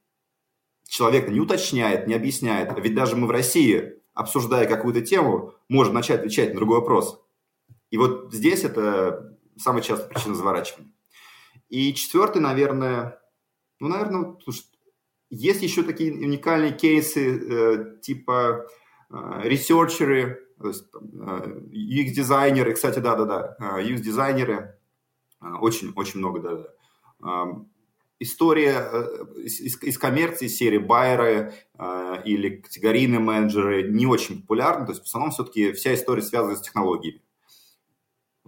человек 0.87 1.29
не 1.29 1.39
уточняет, 1.39 2.07
не 2.07 2.13
объясняет. 2.13 2.73
Ведь 2.79 2.95
даже 2.95 3.15
мы 3.15 3.27
в 3.27 3.31
России, 3.31 4.01
обсуждая 4.13 4.65
какую-то 4.67 5.01
тему, 5.01 5.53
можем 5.69 5.93
начать 5.93 6.19
отвечать 6.19 6.49
на 6.49 6.55
другой 6.55 6.79
вопрос. 6.79 7.21
И 7.89 7.97
вот 7.97 8.33
здесь 8.33 8.63
это 8.63 9.37
самая 9.57 9.81
частая 9.81 10.07
причина 10.07 10.35
заворачивания. 10.35 10.91
И 11.69 11.93
четвертый, 11.93 12.41
наверное, 12.41 13.19
ну, 13.79 13.87
наверное, 13.87 14.35
слушай, 14.43 14.63
есть 15.29 15.61
еще 15.61 15.83
такие 15.83 16.13
уникальные 16.13 16.73
кейсы, 16.73 17.37
э, 17.37 17.99
типа 18.01 18.67
э, 19.09 19.41
ресерчеры, 19.43 20.43
то 20.59 20.69
есть, 20.69 20.85
UX-дизайнеры, 20.93 22.73
кстати, 22.73 22.97
да-да-да, 22.99 23.57
UX-дизайнеры, 23.59 24.79
очень-очень 25.39 26.19
много, 26.19 26.39
да-да. 26.39 27.65
История 28.19 28.89
э, 28.91 29.25
из, 29.43 29.81
из 29.83 29.97
коммерции 29.99 30.47
серии 30.47 30.79
байеры 30.79 31.53
э, 31.77 32.21
или 32.25 32.61
категорийные 32.61 33.19
менеджеры 33.19 33.91
не 33.91 34.07
очень 34.07 34.41
популярны, 34.41 34.87
то 34.87 34.93
есть 34.93 35.03
в 35.03 35.05
основном 35.05 35.29
все-таки 35.29 35.71
вся 35.73 35.93
история 35.93 36.23
связана 36.23 36.55
с 36.55 36.61
технологиями. 36.61 37.21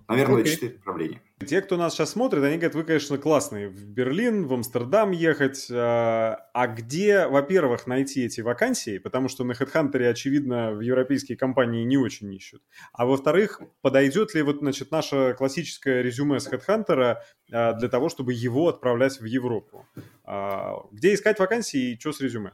Наверное, 0.09 0.41
okay. 0.41 0.45
четыре 0.45 0.73
направления. 0.73 1.21
Те, 1.47 1.61
кто 1.61 1.77
нас 1.77 1.93
сейчас 1.93 2.09
смотрит, 2.09 2.43
они 2.43 2.55
говорят, 2.55 2.73
вы, 2.73 2.83
конечно, 2.83 3.19
классные. 3.19 3.69
В 3.69 3.85
Берлин, 3.85 4.47
в 4.47 4.53
Амстердам 4.53 5.11
ехать. 5.11 5.67
А, 5.71 6.49
а 6.51 6.67
где, 6.67 7.27
во-первых, 7.27 7.85
найти 7.85 8.25
эти 8.25 8.41
вакансии? 8.41 8.97
Потому 8.97 9.29
что 9.29 9.43
на 9.43 9.51
HeadHunter, 9.51 10.09
очевидно, 10.09 10.71
в 10.71 10.79
европейские 10.79 11.37
компании 11.37 11.83
не 11.83 11.97
очень 11.97 12.33
ищут. 12.33 12.63
А 12.91 13.05
во-вторых, 13.05 13.61
подойдет 13.81 14.33
ли 14.33 14.41
вот, 14.41 14.57
значит, 14.61 14.89
наше 14.89 15.35
классическое 15.37 16.01
резюме 16.01 16.39
с 16.39 16.51
HeadHunter 16.51 17.17
а, 17.51 17.73
для 17.73 17.87
того, 17.87 18.09
чтобы 18.09 18.33
его 18.33 18.67
отправлять 18.67 19.19
в 19.19 19.25
Европу? 19.25 19.85
А, 20.23 20.87
где 20.91 21.13
искать 21.13 21.37
вакансии 21.37 21.93
и 21.93 21.99
что 21.99 22.13
с 22.13 22.19
резюме? 22.19 22.53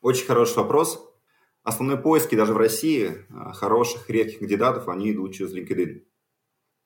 Очень 0.00 0.24
хороший 0.24 0.56
вопрос. 0.56 1.12
Основные 1.66 1.98
поиски 1.98 2.36
даже 2.36 2.54
в 2.54 2.58
России 2.58 3.26
а, 3.28 3.52
хороших, 3.52 4.08
редких 4.08 4.38
кандидатов, 4.38 4.86
они 4.86 5.10
идут 5.10 5.34
через 5.34 5.52
LinkedIn. 5.52 6.04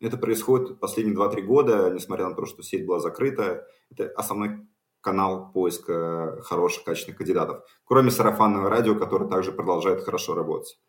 Это 0.01 0.17
происходит 0.17 0.81
последние 0.81 1.15
2-3 1.15 1.43
года, 1.43 1.91
несмотря 1.91 2.31
на 2.31 2.35
то, 2.35 2.47
что 2.47 2.63
сеть 2.63 2.87
была 2.87 2.99
закрыта. 2.99 3.67
Это 3.91 4.09
основной 4.17 4.67
канал 5.03 5.53
поиска 5.53 6.41
хороших, 6.45 6.85
качественных 6.85 7.19
кандидатов. 7.19 7.63
Кроме 7.85 8.11
сарафанного 8.11 8.71
радио, 8.71 8.95
которое 8.95 9.29
также 9.29 9.53
продолжает 9.53 10.03
хорошо 10.03 10.35
работать. 10.35 10.81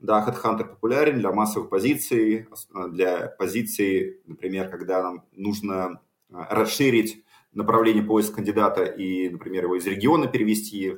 Да, 0.00 0.26
HeadHunter 0.28 0.64
популярен 0.64 1.20
для 1.20 1.30
массовых 1.30 1.70
позиций, 1.70 2.48
для 2.90 3.28
позиций, 3.28 4.22
например, 4.26 4.68
когда 4.68 5.04
нам 5.04 5.24
нужно 5.30 6.00
расширить 6.30 7.24
направление 7.52 8.02
поиска 8.02 8.34
кандидата 8.34 8.82
и, 8.82 9.28
например, 9.28 9.66
его 9.66 9.76
из 9.76 9.86
региона 9.86 10.26
перевести 10.26 10.96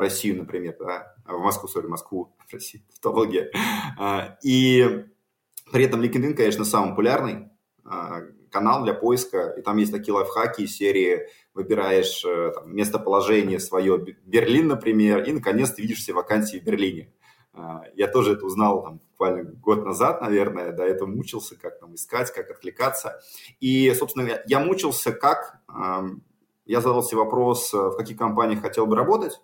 Россию, 0.00 0.38
например, 0.38 0.76
да, 0.78 1.14
а, 1.24 1.34
в 1.34 1.40
Москву, 1.40 1.68
сори, 1.68 1.86
Москву, 1.86 2.34
в 2.48 2.52
Россию, 2.52 2.82
тавтология. 2.90 3.50
А, 3.98 4.38
и 4.42 5.04
при 5.72 5.84
этом 5.84 6.00
LinkedIn, 6.00 6.34
конечно, 6.34 6.64
самый 6.64 6.90
популярный 6.90 7.50
а, 7.84 8.22
канал 8.50 8.84
для 8.84 8.94
поиска, 8.94 9.54
и 9.58 9.62
там 9.62 9.76
есть 9.76 9.92
такие 9.92 10.14
лайфхаки 10.14 10.62
из 10.62 10.76
серии 10.76 11.28
выбираешь 11.52 12.24
э, 12.24 12.52
там, 12.54 12.74
местоположение 12.74 13.58
свое, 13.58 13.98
Берлин, 14.24 14.68
например, 14.68 15.24
и, 15.24 15.32
наконец, 15.32 15.72
ты 15.72 15.82
видишь 15.82 15.98
все 15.98 16.12
вакансии 16.12 16.58
в 16.58 16.64
Берлине. 16.64 17.12
Я 17.94 18.06
тоже 18.06 18.34
это 18.34 18.46
узнал 18.46 18.82
там, 18.84 19.00
буквально 19.10 19.42
год 19.42 19.84
назад, 19.84 20.20
наверное, 20.20 20.70
до 20.70 20.84
этого 20.84 21.08
мучился, 21.08 21.58
как 21.58 21.80
там 21.80 21.96
искать, 21.96 22.32
как 22.32 22.48
откликаться. 22.50 23.20
И, 23.58 23.92
собственно, 23.94 24.40
я 24.46 24.60
мучился, 24.60 25.10
как... 25.10 25.58
Я 26.64 26.80
задал 26.80 27.02
себе 27.02 27.18
вопрос, 27.18 27.72
в 27.72 27.96
каких 27.96 28.16
компаниях 28.16 28.60
хотел 28.60 28.86
бы 28.86 28.94
работать, 28.94 29.40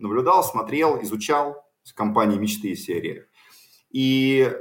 наблюдал, 0.00 0.42
смотрел, 0.44 1.02
изучал 1.02 1.64
компании 1.94 2.38
мечты 2.38 2.74
серии. 2.74 3.26
И 3.90 4.52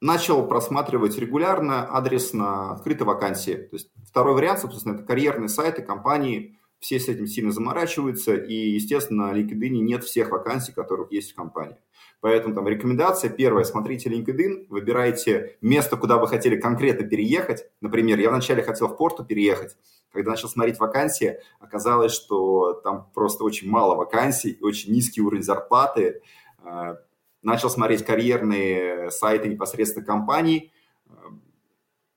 начал 0.00 0.46
просматривать 0.46 1.16
регулярно 1.18 1.86
адрес 1.94 2.32
на 2.32 2.72
открытой 2.72 3.06
вакансии. 3.06 3.54
То 3.54 3.76
есть 3.76 3.90
второй 4.08 4.34
вариант, 4.34 4.60
собственно, 4.60 4.94
это 4.94 5.04
карьерные 5.04 5.48
сайты 5.48 5.82
компании, 5.82 6.58
все 6.80 6.98
с 6.98 7.08
этим 7.08 7.26
сильно 7.28 7.52
заморачиваются, 7.52 8.34
и, 8.34 8.70
естественно, 8.70 9.28
на 9.28 9.38
LinkedIn 9.38 9.68
нет 9.68 10.02
всех 10.02 10.30
вакансий, 10.30 10.72
которых 10.72 11.12
есть 11.12 11.32
в 11.32 11.36
компании. 11.36 11.76
Поэтому 12.22 12.54
там 12.54 12.68
рекомендация 12.68 13.30
первая, 13.30 13.64
смотрите 13.64 14.08
LinkedIn, 14.08 14.68
выбирайте 14.68 15.56
место, 15.60 15.96
куда 15.96 16.18
вы 16.18 16.28
хотели 16.28 16.54
конкретно 16.54 17.04
переехать. 17.04 17.66
Например, 17.80 18.16
я 18.16 18.30
вначале 18.30 18.62
хотел 18.62 18.86
в 18.86 18.96
Порту 18.96 19.24
переехать, 19.24 19.76
когда 20.12 20.30
начал 20.30 20.48
смотреть 20.48 20.78
вакансии, 20.78 21.40
оказалось, 21.58 22.12
что 22.12 22.74
там 22.74 23.10
просто 23.12 23.42
очень 23.42 23.68
мало 23.68 23.96
вакансий, 23.96 24.56
очень 24.60 24.92
низкий 24.92 25.20
уровень 25.20 25.42
зарплаты. 25.42 26.22
Э, 26.64 26.94
начал 27.42 27.68
смотреть 27.68 28.04
карьерные 28.04 29.10
сайты 29.10 29.48
непосредственно 29.48 30.06
компаний, 30.06 30.72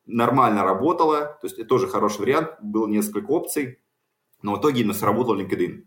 нормально 0.05 0.63
работало, 0.63 1.39
то 1.41 1.47
есть 1.47 1.57
это 1.57 1.67
тоже 1.67 1.87
хороший 1.87 2.19
вариант, 2.19 2.51
было 2.61 2.85
несколько 2.85 3.31
опций, 3.31 3.79
но 4.43 4.53
в 4.53 4.59
итоге 4.59 4.81
именно 4.81 4.93
сработал 4.93 5.35
LinkedIn. 5.35 5.83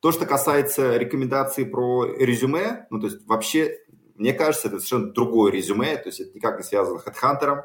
То, 0.00 0.12
что 0.12 0.26
касается 0.26 0.96
рекомендаций 0.96 1.64
про 1.64 2.04
резюме, 2.04 2.86
ну, 2.90 3.00
то 3.00 3.06
есть 3.06 3.26
вообще, 3.26 3.78
мне 4.14 4.32
кажется, 4.32 4.68
это 4.68 4.78
совершенно 4.78 5.12
другое 5.12 5.52
резюме, 5.52 5.96
то 5.96 6.08
есть 6.08 6.20
это 6.20 6.34
никак 6.34 6.58
не 6.58 6.64
связано 6.64 6.98
с 6.98 7.06
HeadHunter. 7.06 7.62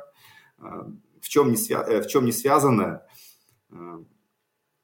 Э, 0.59 0.83
в 1.21 1.29
чем 1.29 1.49
не, 1.49 1.57
свя... 1.57 1.83
Э, 1.87 2.01
в 2.01 2.07
чем 2.07 2.25
не 2.25 2.31
связано? 2.31 3.03
Э, 3.71 3.99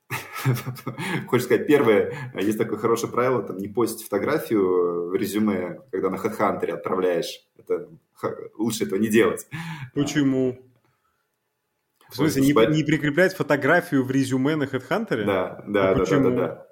хочешь 1.28 1.46
сказать, 1.46 1.68
первое, 1.68 2.32
есть 2.36 2.58
такое 2.58 2.78
хорошее 2.78 3.12
правило, 3.12 3.44
там, 3.44 3.58
не 3.58 3.68
постить 3.68 4.04
фотографию 4.04 5.10
в 5.10 5.16
резюме, 5.16 5.82
когда 5.92 6.10
на 6.10 6.16
HeadHunter 6.16 6.72
отправляешь. 6.72 7.48
Это 7.58 7.90
лучше 8.58 8.86
этого 8.86 9.00
не 9.00 9.08
делать. 9.08 9.48
Почему? 9.94 10.58
В 12.10 12.16
смысле, 12.16 12.42
не, 12.42 12.76
не 12.76 12.84
прикреплять 12.84 13.36
фотографию 13.36 14.04
в 14.04 14.12
резюме 14.12 14.56
на 14.56 14.64
HeadHunter? 14.64 15.26
Да, 15.26 15.64
да, 15.68 15.96
да, 15.96 16.06
да, 16.06 16.20
да, 16.20 16.30
да. 16.30 16.68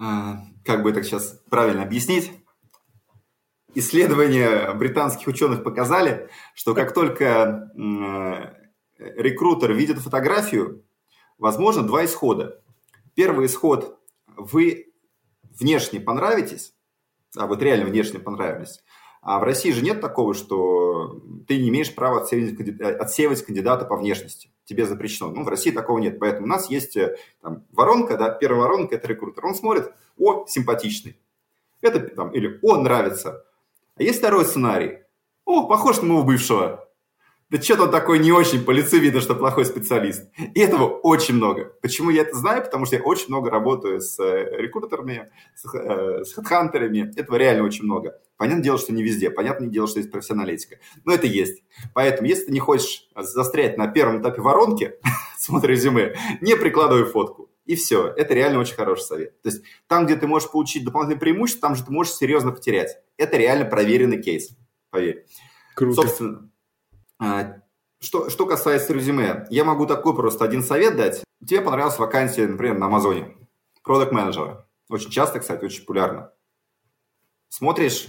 А, 0.00 0.44
как 0.64 0.82
бы 0.82 0.90
это 0.90 1.02
сейчас 1.02 1.42
правильно 1.50 1.82
объяснить, 1.82 2.32
исследования 3.74 4.72
британских 4.72 5.26
ученых 5.28 5.62
показали, 5.62 6.30
что 6.54 6.74
как 6.74 6.94
только 6.94 7.70
рекрутер 8.98 9.74
видит 9.74 9.98
фотографию, 9.98 10.84
возможно 11.38 11.82
два 11.82 12.04
исхода. 12.06 12.62
Первый 13.14 13.46
исход– 13.46 13.98
вы 14.36 14.92
внешне 15.42 16.00
понравитесь, 16.00 16.74
а 17.36 17.46
вот 17.46 17.60
реально 17.62 17.84
внешне 17.84 18.18
понравились, 18.18 18.82
а 19.20 19.38
в 19.38 19.42
России 19.42 19.70
же 19.70 19.82
нет 19.82 20.00
такого, 20.00 20.32
что 20.32 21.20
ты 21.46 21.58
не 21.58 21.68
имеешь 21.68 21.94
права 21.94 22.22
отсеивать 22.22 23.44
кандидата 23.44 23.84
по 23.84 23.96
внешности. 23.96 24.50
Тебе 24.70 24.86
запрещено. 24.86 25.32
Ну, 25.32 25.42
в 25.42 25.48
России 25.48 25.72
такого 25.72 25.98
нет. 25.98 26.20
Поэтому 26.20 26.46
у 26.46 26.48
нас 26.48 26.70
есть 26.70 26.96
э, 26.96 27.16
там, 27.42 27.64
воронка, 27.72 28.16
да, 28.16 28.30
первая 28.30 28.60
воронка– 28.60 28.94
это 28.96 29.08
рекрутер. 29.08 29.44
Он 29.44 29.56
смотрит, 29.56 29.92
о, 30.16 30.46
симпатичный. 30.46 31.18
Это 31.80 31.98
там, 31.98 32.30
или 32.30 32.60
о, 32.62 32.76
нравится. 32.76 33.44
А 33.96 34.02
есть 34.04 34.20
второй 34.20 34.44
сценарий. 34.44 35.00
О, 35.44 35.66
похож 35.66 36.00
на 36.02 36.06
моего 36.06 36.22
бывшего. 36.22 36.88
Да 37.50 37.60
что-то 37.60 37.84
он 37.84 37.90
такой 37.90 38.20
не 38.20 38.30
очень, 38.30 38.64
по 38.64 38.70
лицу 38.70 38.98
видно, 38.98 39.20
что 39.20 39.34
плохой 39.34 39.64
специалист. 39.64 40.24
И 40.54 40.60
этого 40.60 40.84
очень 40.84 41.34
много. 41.34 41.72
Почему 41.82 42.10
я 42.10 42.22
это 42.22 42.36
знаю? 42.36 42.62
Потому 42.62 42.86
что 42.86 42.96
я 42.96 43.02
очень 43.02 43.26
много 43.28 43.50
работаю 43.50 44.00
с 44.00 44.20
э, 44.20 44.56
рекрутерами, 44.56 45.32
с, 45.56 45.74
э, 45.74 46.24
с 46.24 46.32
хедхантерами. 46.32 47.12
Этого 47.16 47.36
реально 47.36 47.64
очень 47.64 47.84
много. 47.84 48.16
Понятное 48.36 48.62
дело, 48.62 48.78
что 48.78 48.92
не 48.92 49.02
везде. 49.02 49.30
Понятное 49.30 49.66
дело, 49.66 49.88
что 49.88 49.98
есть 49.98 50.12
профессионалитика. 50.12 50.76
Но 51.04 51.12
это 51.12 51.26
есть. 51.26 51.64
Поэтому, 51.92 52.28
если 52.28 52.46
ты 52.46 52.52
не 52.52 52.60
хочешь 52.60 53.08
застрять 53.16 53.76
на 53.76 53.88
первом 53.88 54.22
этапе 54.22 54.42
воронки, 54.42 54.94
смотри 55.36 55.74
резюме, 55.74 56.14
не 56.40 56.56
прикладывай 56.56 57.04
фотку. 57.04 57.50
И 57.66 57.74
все. 57.74 58.08
Это 58.16 58.32
реально 58.32 58.60
очень 58.60 58.76
хороший 58.76 59.02
совет. 59.02 59.42
То 59.42 59.48
есть 59.48 59.64
там, 59.88 60.06
где 60.06 60.14
ты 60.14 60.28
можешь 60.28 60.50
получить 60.50 60.84
дополнительное 60.84 61.20
преимущество, 61.20 61.68
там 61.68 61.74
же 61.74 61.84
ты 61.84 61.90
можешь 61.90 62.14
серьезно 62.14 62.52
потерять. 62.52 62.96
Это 63.16 63.36
реально 63.36 63.64
проверенный 63.64 64.22
кейс. 64.22 64.50
Поверь. 64.90 65.26
Круто. 65.74 66.02
Собственно, 66.02 66.49
что, 68.00 68.30
что 68.30 68.46
касается 68.46 68.92
резюме, 68.92 69.46
я 69.50 69.64
могу 69.64 69.86
такой 69.86 70.14
просто 70.14 70.44
один 70.44 70.62
совет 70.62 70.96
дать. 70.96 71.22
Тебе 71.46 71.60
понравилась 71.60 71.98
вакансия, 71.98 72.46
например, 72.46 72.78
на 72.78 72.86
Амазоне. 72.86 73.36
Продукт 73.82 74.12
менеджера. 74.12 74.66
Очень 74.88 75.10
часто, 75.10 75.40
кстати, 75.40 75.64
очень 75.64 75.82
популярно. 75.82 76.32
Смотришь 77.48 78.08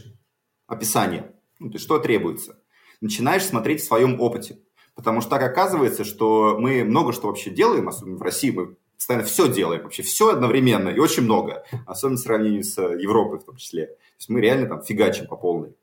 описание, 0.67 1.35
ну, 1.59 1.69
то 1.69 1.75
есть 1.75 1.85
что 1.85 1.99
требуется. 1.99 2.59
Начинаешь 3.01 3.43
смотреть 3.43 3.81
в 3.81 3.85
своем 3.85 4.21
опыте. 4.21 4.59
Потому 4.95 5.21
что 5.21 5.31
так 5.31 5.43
оказывается, 5.43 6.03
что 6.03 6.57
мы 6.59 6.83
много 6.83 7.13
что 7.13 7.27
вообще 7.27 7.49
делаем, 7.49 7.87
особенно 7.87 8.17
в 8.17 8.21
России, 8.21 8.51
мы 8.51 8.75
постоянно 8.95 9.25
все 9.25 9.47
делаем, 9.47 9.83
вообще 9.83 10.03
все 10.03 10.29
одновременно 10.29 10.89
и 10.89 10.99
очень 10.99 11.23
много, 11.23 11.65
особенно 11.87 12.17
в 12.17 12.21
сравнении 12.21 12.61
с 12.61 12.77
Европой 12.79 13.39
в 13.39 13.45
том 13.45 13.55
числе. 13.55 13.87
То 13.87 13.93
есть 14.17 14.29
мы 14.29 14.41
реально 14.41 14.67
там 14.67 14.83
фигачим 14.83 15.27
по 15.27 15.35
полной. 15.35 15.75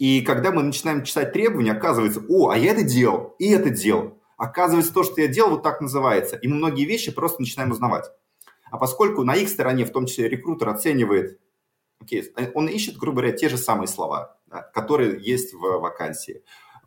И 0.00 0.22
когда 0.22 0.50
мы 0.50 0.62
начинаем 0.62 1.04
читать 1.04 1.34
требования, 1.34 1.72
оказывается, 1.72 2.24
о, 2.26 2.48
а 2.48 2.56
я 2.56 2.72
это 2.72 2.82
делал, 2.82 3.34
и 3.38 3.50
это 3.50 3.68
делал. 3.68 4.18
Оказывается, 4.38 4.94
то, 4.94 5.04
что 5.04 5.20
я 5.20 5.28
делал, 5.28 5.50
вот 5.50 5.62
так 5.62 5.82
называется. 5.82 6.36
И 6.36 6.48
мы 6.48 6.56
многие 6.56 6.86
вещи 6.86 7.12
просто 7.12 7.42
начинаем 7.42 7.70
узнавать. 7.70 8.06
А 8.70 8.78
поскольку 8.78 9.24
на 9.24 9.36
их 9.36 9.50
стороне, 9.50 9.84
в 9.84 9.92
том 9.92 10.06
числе 10.06 10.26
рекрутер, 10.26 10.70
оценивает, 10.70 11.38
окей, 12.00 12.32
он 12.54 12.66
ищет, 12.68 12.96
грубо 12.96 13.20
говоря, 13.20 13.36
те 13.36 13.50
же 13.50 13.58
самые 13.58 13.88
слова, 13.88 14.38
да, 14.46 14.62
которые 14.62 15.22
есть 15.22 15.52
в 15.52 15.60
вакансии. 15.60 16.44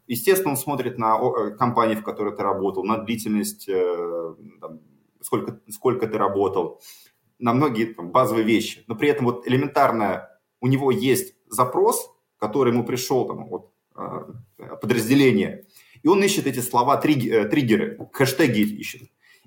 Естественно, 0.08 0.50
он 0.50 0.58
смотрит 0.58 0.98
на 0.98 1.20
э, 1.20 1.52
компании, 1.52 1.94
в 1.94 2.04
которой 2.04 2.36
ты 2.36 2.42
работал, 2.42 2.84
на 2.84 2.98
длительность, 2.98 3.70
э, 3.70 4.36
там, 4.60 4.80
сколько, 5.22 5.60
сколько 5.70 6.08
ты 6.08 6.18
работал, 6.18 6.82
на 7.38 7.54
многие 7.54 7.94
там, 7.94 8.10
базовые 8.10 8.44
вещи. 8.44 8.84
Но 8.88 8.96
при 8.96 9.10
этом 9.10 9.26
вот 9.26 9.48
элементарно 9.48 10.30
у 10.62 10.66
него 10.66 10.90
есть 10.90 11.36
запрос, 11.48 12.10
который 12.44 12.74
ему 12.74 12.84
пришел 12.84 13.26
там, 13.26 13.48
вот, 13.48 13.72
а, 13.96 14.28
подразделение, 14.82 15.66
и 16.02 16.10
он 16.10 16.22
ищет 16.22 16.46
эти 16.46 16.60
слова, 16.60 17.02
э, 17.02 17.46
триггеры, 17.46 18.10
хэштеги 18.12 18.60
ищет. 18.60 19.04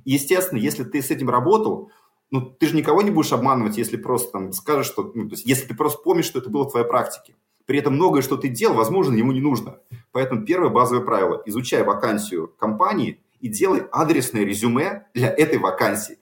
Естественно, 0.07 0.59
если 0.59 0.83
ты 0.85 1.03
с 1.03 1.11
этим 1.11 1.29
работал, 1.29 1.91
ну, 2.31 2.41
ты 2.41 2.69
же 2.69 2.75
никого 2.75 3.03
не 3.03 3.11
будешь 3.11 3.33
обманывать, 3.33 3.77
если 3.77 3.99
просто 3.99 4.33
там 4.33 4.53
скажешь, 4.53 4.87
что, 4.87 5.13
ну, 5.15 5.29
то 5.29 5.35
есть, 5.35 5.45
если 5.45 5.67
ты 5.67 5.75
просто 5.75 6.01
помнишь, 6.03 6.25
что 6.25 6.39
это 6.39 6.49
было 6.49 6.65
в 6.65 6.71
твоей 6.71 6.87
практике. 6.87 7.35
При 7.67 7.79
этом 7.79 7.97
многое, 7.97 8.23
что 8.23 8.39
ты 8.39 8.49
делал, 8.49 8.77
возможно, 8.77 9.15
ему 9.15 9.33
не 9.33 9.43
нужно. 9.43 9.81
Поэтому 10.13 10.47
первое 10.47 10.71
базовое 10.71 11.05
правило– 11.05 11.43
изучай 11.47 11.83
вакансию 11.83 12.49
компании 12.59 13.21
и 13.41 13.49
делай 13.49 13.83
адресное 13.93 14.45
резюме 14.45 15.07
для 15.13 15.29
этой 15.29 15.59
вакансии. 15.59 16.19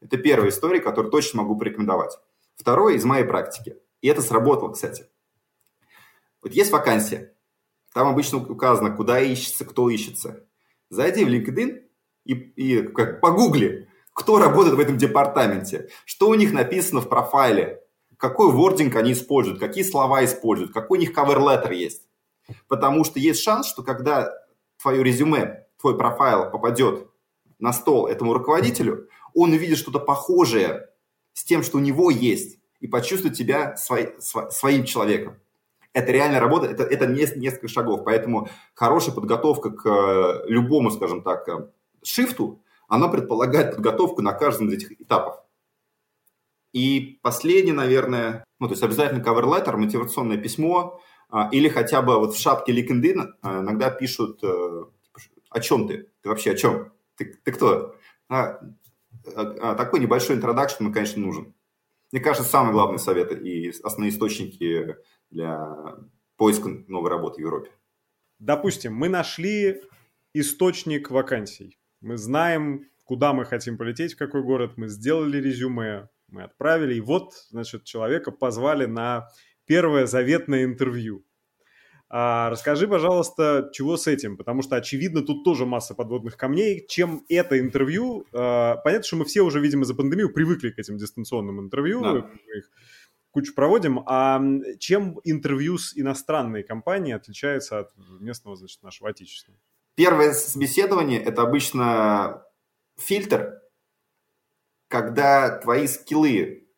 Это 0.00 0.16
первая 0.16 0.48
история, 0.48 0.80
которую 0.80 1.10
точно 1.10 1.42
могу 1.42 1.58
порекомендовать. 1.58 2.18
Второе 2.56 2.94
из 2.94 3.04
моей 3.04 3.24
практики. 3.24 3.76
И 4.00 4.08
это 4.08 4.22
сработало, 4.22 4.72
кстати. 4.72 5.04
Вот 6.42 6.52
есть 6.52 6.72
вакансия, 6.72 7.32
там 7.94 8.08
обычно 8.08 8.38
указано, 8.38 8.90
куда 8.90 9.20
ищется, 9.20 9.64
кто 9.64 9.88
ищется. 9.90 10.44
Зайди 10.90 11.24
в 11.24 11.28
LinkedIn 11.28 11.82
и, 12.24 12.32
и 12.32 12.82
как, 12.88 13.20
погугли, 13.20 13.88
кто 14.12 14.38
работает 14.38 14.76
в 14.76 14.80
этом 14.80 14.98
департаменте, 14.98 15.88
что 16.04 16.28
у 16.28 16.34
них 16.34 16.52
написано 16.52 17.00
в 17.00 17.08
профайле, 17.08 17.80
какой 18.16 18.52
вординг 18.52 18.96
они 18.96 19.12
используют, 19.12 19.58
какие 19.58 19.84
слова 19.84 20.24
используют, 20.24 20.72
какой 20.72 20.98
у 20.98 21.00
них 21.00 21.16
cover 21.16 21.38
letter 21.38 21.74
есть. 21.74 22.08
Потому 22.68 23.04
что 23.04 23.18
есть 23.18 23.40
шанс, 23.40 23.66
что 23.66 23.82
когда 23.82 24.32
твое 24.80 25.02
резюме, 25.02 25.66
твой 25.80 25.96
профайл 25.96 26.50
попадет 26.50 27.08
на 27.58 27.72
стол 27.72 28.06
этому 28.06 28.32
руководителю, 28.32 29.08
он 29.34 29.52
увидит 29.52 29.78
что-то 29.78 29.98
похожее 29.98 30.88
с 31.32 31.44
тем, 31.44 31.62
что 31.62 31.78
у 31.78 31.80
него 31.80 32.10
есть, 32.10 32.58
и 32.80 32.88
почувствует 32.88 33.36
тебя 33.36 33.76
свой, 33.76 34.14
своим 34.20 34.84
человеком 34.84 35.41
это 35.92 36.12
реально 36.12 36.40
работа, 36.40 36.66
это, 36.66 36.82
это 36.84 37.06
несколько 37.06 37.68
шагов. 37.68 38.04
Поэтому 38.04 38.48
хорошая 38.74 39.14
подготовка 39.14 39.70
к 39.70 39.86
э, 39.86 40.48
любому, 40.48 40.90
скажем 40.90 41.22
так, 41.22 41.48
э, 41.48 41.68
шифту, 42.02 42.62
она 42.88 43.08
предполагает 43.08 43.76
подготовку 43.76 44.22
на 44.22 44.32
каждом 44.32 44.68
из 44.68 44.74
этих 44.74 45.00
этапов. 45.00 45.36
И 46.72 47.18
последнее, 47.22 47.74
наверное, 47.74 48.44
ну, 48.58 48.68
то 48.68 48.72
есть 48.72 48.82
обязательно 48.82 49.22
cover 49.22 49.44
letter, 49.44 49.76
мотивационное 49.76 50.38
письмо, 50.38 51.00
а, 51.28 51.48
или 51.52 51.68
хотя 51.68 52.00
бы 52.00 52.18
вот 52.18 52.34
в 52.34 52.40
шапке 52.40 52.72
LinkedIn 52.72 53.26
а, 53.42 53.60
иногда 53.60 53.90
пишут, 53.90 54.40
типа, 54.40 55.20
о 55.50 55.60
чем 55.60 55.86
ты? 55.86 56.08
Ты 56.22 56.28
вообще 56.28 56.52
о 56.52 56.54
чем? 56.54 56.92
Ты, 57.16 57.38
ты 57.44 57.52
кто? 57.52 57.94
А, 58.28 58.58
а, 59.34 59.74
такой 59.74 60.00
небольшой 60.00 60.36
интродакшн, 60.36 60.90
конечно, 60.90 61.20
нужен. 61.20 61.54
Мне 62.10 62.20
кажется, 62.20 62.48
самый 62.48 62.72
главный 62.72 62.98
совет 62.98 63.32
и 63.32 63.70
основные 63.82 64.10
источники 64.10 64.96
для 65.32 65.76
поиска 66.36 66.68
новой 66.88 67.10
работы 67.10 67.36
в 67.36 67.44
Европе. 67.44 67.70
Допустим, 68.38 68.94
мы 68.94 69.08
нашли 69.08 69.80
источник 70.34 71.10
вакансий. 71.10 71.78
Мы 72.00 72.16
знаем, 72.16 72.88
куда 73.04 73.32
мы 73.32 73.44
хотим 73.44 73.76
полететь, 73.76 74.14
в 74.14 74.18
какой 74.18 74.42
город. 74.42 74.72
Мы 74.76 74.88
сделали 74.88 75.38
резюме, 75.38 76.08
мы 76.28 76.42
отправили. 76.44 76.94
И 76.94 77.00
вот, 77.00 77.32
значит, 77.50 77.84
человека 77.84 78.30
позвали 78.30 78.86
на 78.86 79.28
первое 79.66 80.06
заветное 80.06 80.64
интервью. 80.64 81.24
А, 82.14 82.50
расскажи, 82.50 82.86
пожалуйста, 82.86 83.70
чего 83.72 83.96
с 83.96 84.06
этим, 84.06 84.36
потому 84.36 84.60
что, 84.60 84.76
очевидно, 84.76 85.22
тут 85.22 85.44
тоже 85.44 85.64
масса 85.64 85.94
подводных 85.94 86.36
камней. 86.36 86.84
Чем 86.86 87.24
это 87.30 87.58
интервью? 87.58 88.26
А, 88.34 88.76
понятно, 88.76 89.04
что 89.04 89.16
мы 89.16 89.24
все 89.24 89.40
уже, 89.40 89.60
видимо, 89.60 89.84
за 89.84 89.94
пандемию 89.94 90.30
привыкли 90.30 90.70
к 90.70 90.78
этим 90.78 90.98
дистанционным 90.98 91.58
интервью. 91.60 92.02
Да. 92.02 92.12
Мы 92.12 92.58
их 92.58 92.70
кучу 93.32 93.54
проводим. 93.54 94.04
А 94.06 94.40
чем 94.78 95.18
интервью 95.24 95.78
с 95.78 95.96
иностранной 95.96 96.62
компанией 96.62 97.14
отличается 97.14 97.80
от 97.80 97.92
местного, 98.20 98.56
значит, 98.56 98.82
нашего 98.82 99.10
отечественного? 99.10 99.60
Первое 99.94 100.32
собеседование– 100.32 101.20
это 101.24 101.42
обычно 101.42 102.44
фильтр, 102.96 103.60
когда 104.88 105.58
твои 105.58 105.86
скиллы 105.86 106.68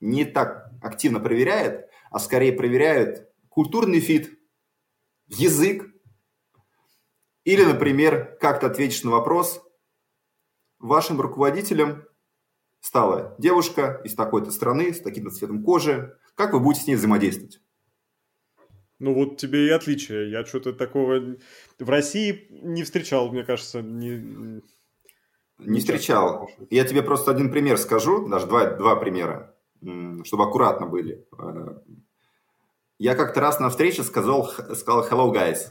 не 0.00 0.24
так 0.24 0.70
активно 0.82 1.20
проверяют, 1.20 1.88
а 2.10 2.18
скорее 2.18 2.52
проверяют 2.52 3.28
культурный 3.48 4.00
фит, 4.00 4.38
язык, 5.26 5.86
или, 7.44 7.64
например, 7.64 8.36
как 8.40 8.60
ты 8.60 8.66
ответишь 8.66 9.04
на 9.04 9.10
вопрос, 9.10 9.62
вашим 10.78 11.20
руководителем 11.20 12.06
стала 12.84 13.34
девушка 13.38 14.02
из 14.04 14.14
такой-то 14.14 14.50
страны, 14.50 14.92
с 14.92 15.00
таким-то 15.00 15.30
цветом 15.30 15.64
кожи. 15.64 16.18
Как 16.34 16.52
вы 16.52 16.60
будете 16.60 16.84
с 16.84 16.86
ней 16.86 16.96
взаимодействовать? 16.96 17.62
Ну 18.98 19.14
вот 19.14 19.38
тебе 19.38 19.68
и 19.68 19.70
отличие. 19.70 20.30
Я 20.30 20.44
что-то 20.44 20.74
такого 20.74 21.36
в 21.78 21.90
России 21.90 22.46
не 22.50 22.82
встречал, 22.82 23.32
мне 23.32 23.42
кажется. 23.42 23.80
Не, 23.80 24.60
не 25.58 25.80
встречал. 25.80 26.50
Я 26.68 26.84
тебе 26.84 27.02
просто 27.02 27.30
один 27.30 27.50
пример 27.50 27.78
скажу, 27.78 28.28
даже 28.28 28.46
два, 28.46 28.66
два 28.72 28.96
примера, 28.96 29.56
чтобы 30.24 30.44
аккуратно 30.44 30.86
были. 30.86 31.26
Э, 31.38 31.78
я 32.98 33.14
как-то 33.14 33.40
раз 33.40 33.60
на 33.60 33.70
встрече 33.70 34.02
сказал, 34.02 34.46
сказал 34.46 35.08
hello 35.08 35.32
guys. 35.32 35.70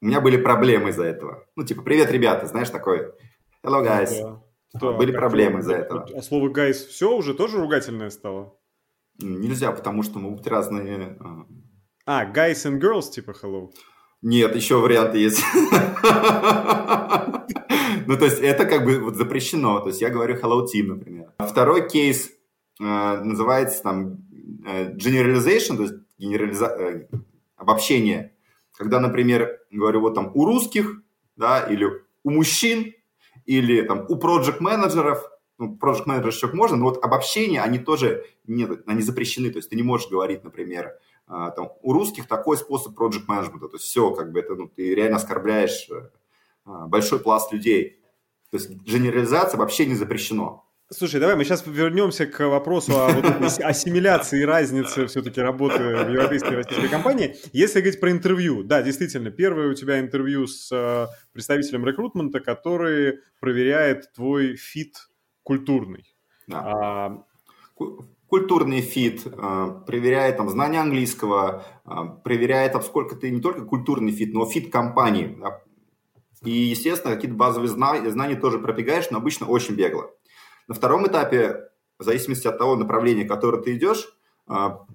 У 0.00 0.06
меня 0.06 0.20
были 0.20 0.36
проблемы 0.36 0.90
из-за 0.90 1.04
этого. 1.04 1.46
Ну, 1.56 1.64
типа, 1.64 1.82
привет, 1.82 2.12
ребята, 2.12 2.46
знаешь, 2.46 2.70
такой 2.70 3.12
hello 3.64 3.84
guys. 3.84 4.22
Да. 4.22 4.41
Что, 4.76 4.94
Были 4.94 5.12
проблемы 5.12 5.60
из-за 5.60 5.74
этого. 5.74 6.06
А 6.14 6.22
слово 6.22 6.48
«гайс» 6.48 6.84
все 6.84 7.14
уже 7.14 7.34
тоже 7.34 7.58
ругательное 7.58 8.10
стало? 8.10 8.56
Нельзя, 9.20 9.72
потому 9.72 10.02
что 10.02 10.18
могут 10.18 10.38
быть 10.38 10.46
разные... 10.46 11.18
А, 12.06 12.24
guys 12.32 12.64
and 12.64 12.80
girls 12.80 13.10
типа 13.10 13.32
hello? 13.32 13.70
Нет, 14.22 14.56
еще 14.56 14.76
варианты 14.76 15.18
есть. 15.18 15.42
Ну, 18.04 18.18
то 18.18 18.24
есть 18.24 18.40
это 18.40 18.64
как 18.64 18.84
бы 18.84 18.98
вот 18.98 19.14
запрещено. 19.14 19.78
То 19.80 19.88
есть 19.88 20.00
я 20.00 20.10
говорю 20.10 20.34
hello 20.34 20.64
team, 20.64 20.88
например. 20.88 21.32
Второй 21.38 21.88
кейс 21.88 22.30
э, 22.80 22.84
называется 22.84 23.80
там 23.82 24.18
э, 24.66 24.92
generalization, 24.94 25.76
то 25.76 25.82
есть 25.82 25.94
генерализа... 26.18 26.66
Э, 26.66 27.06
обобщение. 27.56 28.34
Когда, 28.76 29.00
например, 29.00 29.60
говорю 29.70 30.00
вот 30.00 30.14
там 30.14 30.32
у 30.34 30.44
русских, 30.44 31.00
да, 31.36 31.60
или 31.60 31.86
у 32.24 32.30
мужчин, 32.30 32.92
или 33.46 33.82
там 33.82 34.06
у 34.08 34.16
проект 34.16 34.60
менеджеров 34.60 35.28
ну, 35.58 35.78
менеджеров 35.80 36.34
еще 36.34 36.48
можно, 36.48 36.76
но 36.76 36.86
вот 36.86 37.04
обобщения, 37.04 37.62
они 37.62 37.78
тоже 37.78 38.24
нет, 38.46 38.82
они 38.86 39.02
запрещены, 39.02 39.50
то 39.50 39.58
есть 39.58 39.70
ты 39.70 39.76
не 39.76 39.82
можешь 39.82 40.08
говорить, 40.08 40.42
например, 40.42 40.98
а, 41.26 41.50
там, 41.50 41.72
у 41.82 41.92
русских 41.92 42.26
такой 42.26 42.56
способ 42.56 42.98
project 42.98 43.24
менеджмента, 43.28 43.68
то 43.68 43.76
есть 43.76 43.86
все, 43.86 44.10
как 44.10 44.32
бы 44.32 44.40
это, 44.40 44.54
ну, 44.54 44.68
ты 44.68 44.94
реально 44.94 45.16
оскорбляешь 45.16 45.88
а, 46.64 46.86
большой 46.86 47.20
пласт 47.20 47.52
людей. 47.52 48.00
То 48.50 48.58
есть 48.58 48.70
генерализация 48.70 49.56
вообще 49.56 49.86
не 49.86 49.94
запрещено. 49.94 50.66
Слушай, 50.94 51.20
давай 51.20 51.36
мы 51.36 51.44
сейчас 51.44 51.64
вернемся 51.66 52.26
к 52.26 52.46
вопросу 52.46 52.92
о 52.92 53.08
вот 53.08 53.24
ассимиляции 53.60 54.42
и 54.42 54.44
разнице 54.44 55.06
все-таки 55.06 55.40
работы 55.40 55.78
в 55.78 56.10
европейской 56.10 56.52
и 56.52 56.56
российской 56.56 56.88
компании. 56.88 57.34
Если 57.54 57.80
говорить 57.80 57.98
про 57.98 58.10
интервью, 58.10 58.62
да, 58.62 58.82
действительно, 58.82 59.30
первое 59.30 59.70
у 59.70 59.74
тебя 59.74 60.00
интервью 60.00 60.46
с 60.46 60.70
э, 60.70 61.06
представителем 61.32 61.86
рекрутмента, 61.86 62.40
который 62.40 63.20
проверяет 63.40 64.12
твой 64.12 64.56
фит 64.56 65.08
культурный. 65.42 66.14
Да. 66.46 66.60
А... 66.60 67.24
Культурный 68.26 68.82
fit, 68.82 69.22
э, 69.26 69.82
проверяет 69.86 70.36
там 70.36 70.50
знание 70.50 70.82
английского, 70.82 71.64
э, 71.86 71.90
проверяет, 72.22 72.72
там, 72.72 72.82
сколько 72.82 73.16
ты 73.16 73.30
не 73.30 73.40
только 73.40 73.62
культурный 73.64 74.12
fit, 74.12 74.34
но 74.34 74.44
fit 74.44 74.70
компании. 74.70 75.38
И, 76.44 76.50
естественно, 76.50 77.14
какие-то 77.14 77.36
базовые 77.36 77.68
знания, 77.68 78.10
знания 78.10 78.36
тоже 78.36 78.58
пробегаешь, 78.58 79.10
но 79.10 79.18
обычно 79.18 79.46
очень 79.46 79.74
бегло. 79.74 80.10
На 80.68 80.74
втором 80.74 81.06
этапе, 81.06 81.70
в 81.98 82.04
зависимости 82.04 82.46
от 82.46 82.58
того 82.58 82.76
направления, 82.76 83.24
которое 83.24 83.62
ты 83.62 83.76
идешь, 83.76 84.08
а, 84.46 84.86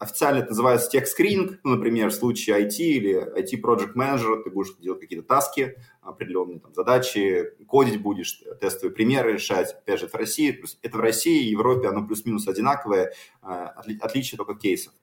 официально 0.00 0.38
это 0.38 0.48
называется 0.48 0.90
tech-screening, 0.90 1.60
ну, 1.62 1.76
например, 1.76 2.08
в 2.08 2.14
случае 2.14 2.56
IT 2.64 2.76
или 2.78 3.38
IT-project 3.38 3.94
manager, 3.94 4.42
ты 4.42 4.50
будешь 4.50 4.74
делать 4.78 5.00
какие-то 5.00 5.26
таски, 5.26 5.76
определенные 6.00 6.58
там, 6.58 6.74
задачи, 6.74 7.50
кодить 7.68 8.00
будешь, 8.00 8.42
тестовые 8.60 8.94
примеры 8.94 9.34
решать. 9.34 9.72
Опять 9.74 10.00
же, 10.00 10.06
это 10.06 10.16
в 10.16 10.20
России, 10.20 10.64
это 10.82 10.96
в 10.96 11.00
России 11.00 11.44
и 11.44 11.50
Европе 11.50 11.88
оно 11.88 12.06
плюс-минус 12.06 12.48
одинаковое, 12.48 13.12
а, 13.42 13.74
отличие 14.00 14.38
только 14.38 14.54
кейсов. 14.54 14.94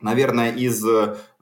Наверное, 0.00 0.54
из 0.54 0.84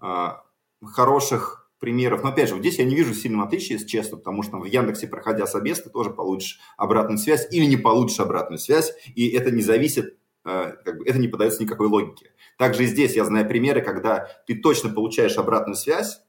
а, 0.00 0.44
хороших 0.84 1.65
примеров. 1.86 2.24
Но 2.24 2.30
опять 2.30 2.48
же, 2.48 2.56
вот 2.56 2.62
здесь 2.62 2.80
я 2.80 2.84
не 2.84 2.96
вижу 2.96 3.14
сильного 3.14 3.46
отличия, 3.46 3.74
если 3.74 3.86
честно, 3.86 4.16
потому 4.16 4.42
что 4.42 4.58
в 4.58 4.64
Яндексе, 4.64 5.06
проходя 5.06 5.46
собес, 5.46 5.80
ты 5.80 5.88
тоже 5.88 6.10
получишь 6.10 6.58
обратную 6.76 7.16
связь 7.16 7.46
или 7.52 7.64
не 7.64 7.76
получишь 7.76 8.18
обратную 8.18 8.58
связь, 8.58 8.92
и 9.14 9.28
это 9.28 9.52
не 9.52 9.62
зависит, 9.62 10.18
э, 10.44 10.72
как 10.84 10.98
бы, 10.98 11.06
это 11.06 11.20
не 11.20 11.28
подается 11.28 11.62
никакой 11.62 11.86
логике. 11.86 12.32
Также 12.58 12.82
и 12.82 12.86
здесь 12.86 13.14
я 13.14 13.24
знаю 13.24 13.46
примеры, 13.46 13.82
когда 13.82 14.28
ты 14.48 14.56
точно 14.56 14.90
получаешь 14.90 15.38
обратную 15.38 15.76
связь, 15.76 16.22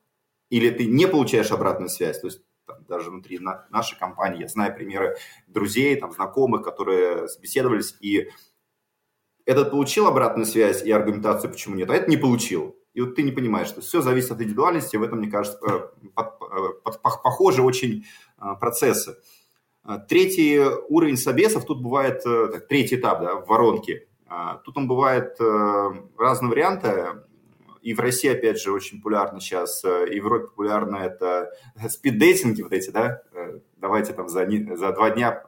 или 0.52 0.70
ты 0.70 0.86
не 0.86 1.08
получаешь 1.08 1.50
обратную 1.50 1.90
связь, 1.90 2.20
то 2.20 2.28
есть 2.28 2.44
там, 2.68 2.86
даже 2.88 3.10
внутри 3.10 3.40
на, 3.40 3.66
нашей 3.72 3.98
компании 3.98 4.42
я 4.42 4.48
знаю 4.48 4.76
примеры 4.76 5.18
друзей, 5.48 5.96
там, 5.96 6.12
знакомых, 6.12 6.62
которые 6.62 7.28
собеседовались, 7.30 7.96
и 8.00 8.30
этот 9.48 9.72
получил 9.72 10.06
обратную 10.06 10.46
связь 10.46 10.84
и 10.84 10.92
аргументацию, 10.92 11.50
почему 11.50 11.74
нет, 11.74 11.90
а 11.90 11.96
этот 11.96 12.10
не 12.10 12.18
получил 12.18 12.77
и 12.98 13.02
вот 13.02 13.14
ты 13.14 13.22
не 13.22 13.32
понимаешь, 13.32 13.68
что 13.68 13.82
все 13.82 14.02
зависит 14.02 14.32
от 14.32 14.42
индивидуальности, 14.42 14.98
в 14.98 15.04
этом, 15.04 15.20
мне 15.20 15.30
кажется, 15.30 15.60
э, 15.62 16.10
под, 16.16 16.34
э, 16.42 16.70
под, 16.84 17.00
под, 17.00 17.22
похожи 17.22 17.62
очень 17.62 18.06
э, 18.42 18.44
процессы. 18.60 19.18
Третий 20.10 20.60
уровень 20.90 21.16
собесов, 21.16 21.66
тут 21.66 21.82
бывает, 21.82 22.24
третий 22.68 22.96
этап 22.96 23.22
да, 23.22 23.36
в 23.36 23.48
воронке, 23.48 24.08
тут 24.66 24.76
он 24.76 24.86
бывает 24.86 25.38
разные 26.18 26.50
варианты, 26.50 27.24
и 27.82 27.94
в 27.94 28.00
России, 28.02 28.30
опять 28.30 28.60
же, 28.60 28.74
очень 28.74 28.98
популярно 28.98 29.40
сейчас, 29.40 29.86
и 29.86 29.88
в 29.88 30.26
Европе 30.26 30.48
популярно 30.48 30.98
это 30.98 31.52
спиддейтинги 31.88 32.64
вот 32.64 32.74
эти, 32.74 32.90
да, 32.90 33.22
давайте 33.78 34.12
там 34.12 34.28
за, 34.28 34.46
за 34.76 34.92
два 34.92 35.12
дня 35.12 35.42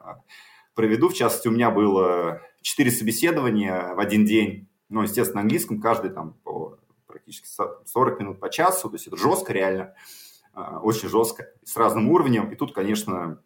проведу, 0.73 1.09
в 1.09 1.13
частности, 1.13 1.49
у 1.49 1.51
меня 1.51 1.69
было 1.69 2.41
четыре 2.61 2.91
собеседования 2.91 3.93
в 3.93 3.99
один 3.99 4.23
день, 4.23 4.69
ну, 4.87 5.01
естественно, 5.01 5.41
на 5.41 5.41
английском, 5.41 5.81
каждый 5.81 6.11
там 6.11 6.35
по 6.45 6.78
практически 7.29 7.47
40 7.85 8.19
минут 8.19 8.39
по 8.39 8.49
часу, 8.49 8.89
то 8.89 8.95
есть 8.95 9.07
это 9.07 9.17
жестко 9.17 9.53
реально, 9.53 9.93
а, 10.53 10.79
очень 10.79 11.09
жестко, 11.09 11.47
с 11.63 11.75
разным 11.77 12.09
уровнем. 12.09 12.51
И 12.51 12.55
тут, 12.55 12.73
конечно, 12.73 13.41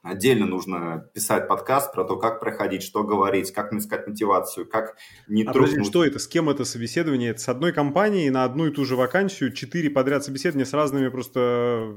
Отдельно 0.00 0.46
нужно 0.46 1.10
писать 1.12 1.48
подкаст 1.48 1.92
про 1.92 2.04
то, 2.04 2.16
как 2.16 2.38
проходить, 2.38 2.84
что 2.84 3.02
говорить, 3.02 3.50
как 3.50 3.72
искать 3.72 4.06
мотивацию, 4.06 4.64
как 4.64 4.96
не 5.26 5.42
а 5.42 5.52
трогнуть. 5.52 5.84
что 5.86 6.04
это? 6.04 6.20
С 6.20 6.28
кем 6.28 6.48
это 6.48 6.64
собеседование? 6.64 7.30
Это 7.30 7.40
с 7.40 7.48
одной 7.48 7.72
компанией 7.72 8.30
на 8.30 8.44
одну 8.44 8.68
и 8.68 8.70
ту 8.70 8.84
же 8.84 8.94
вакансию, 8.94 9.52
четыре 9.52 9.90
подряд 9.90 10.24
собеседования 10.24 10.66
с 10.66 10.72
разными 10.72 11.08
просто... 11.08 11.94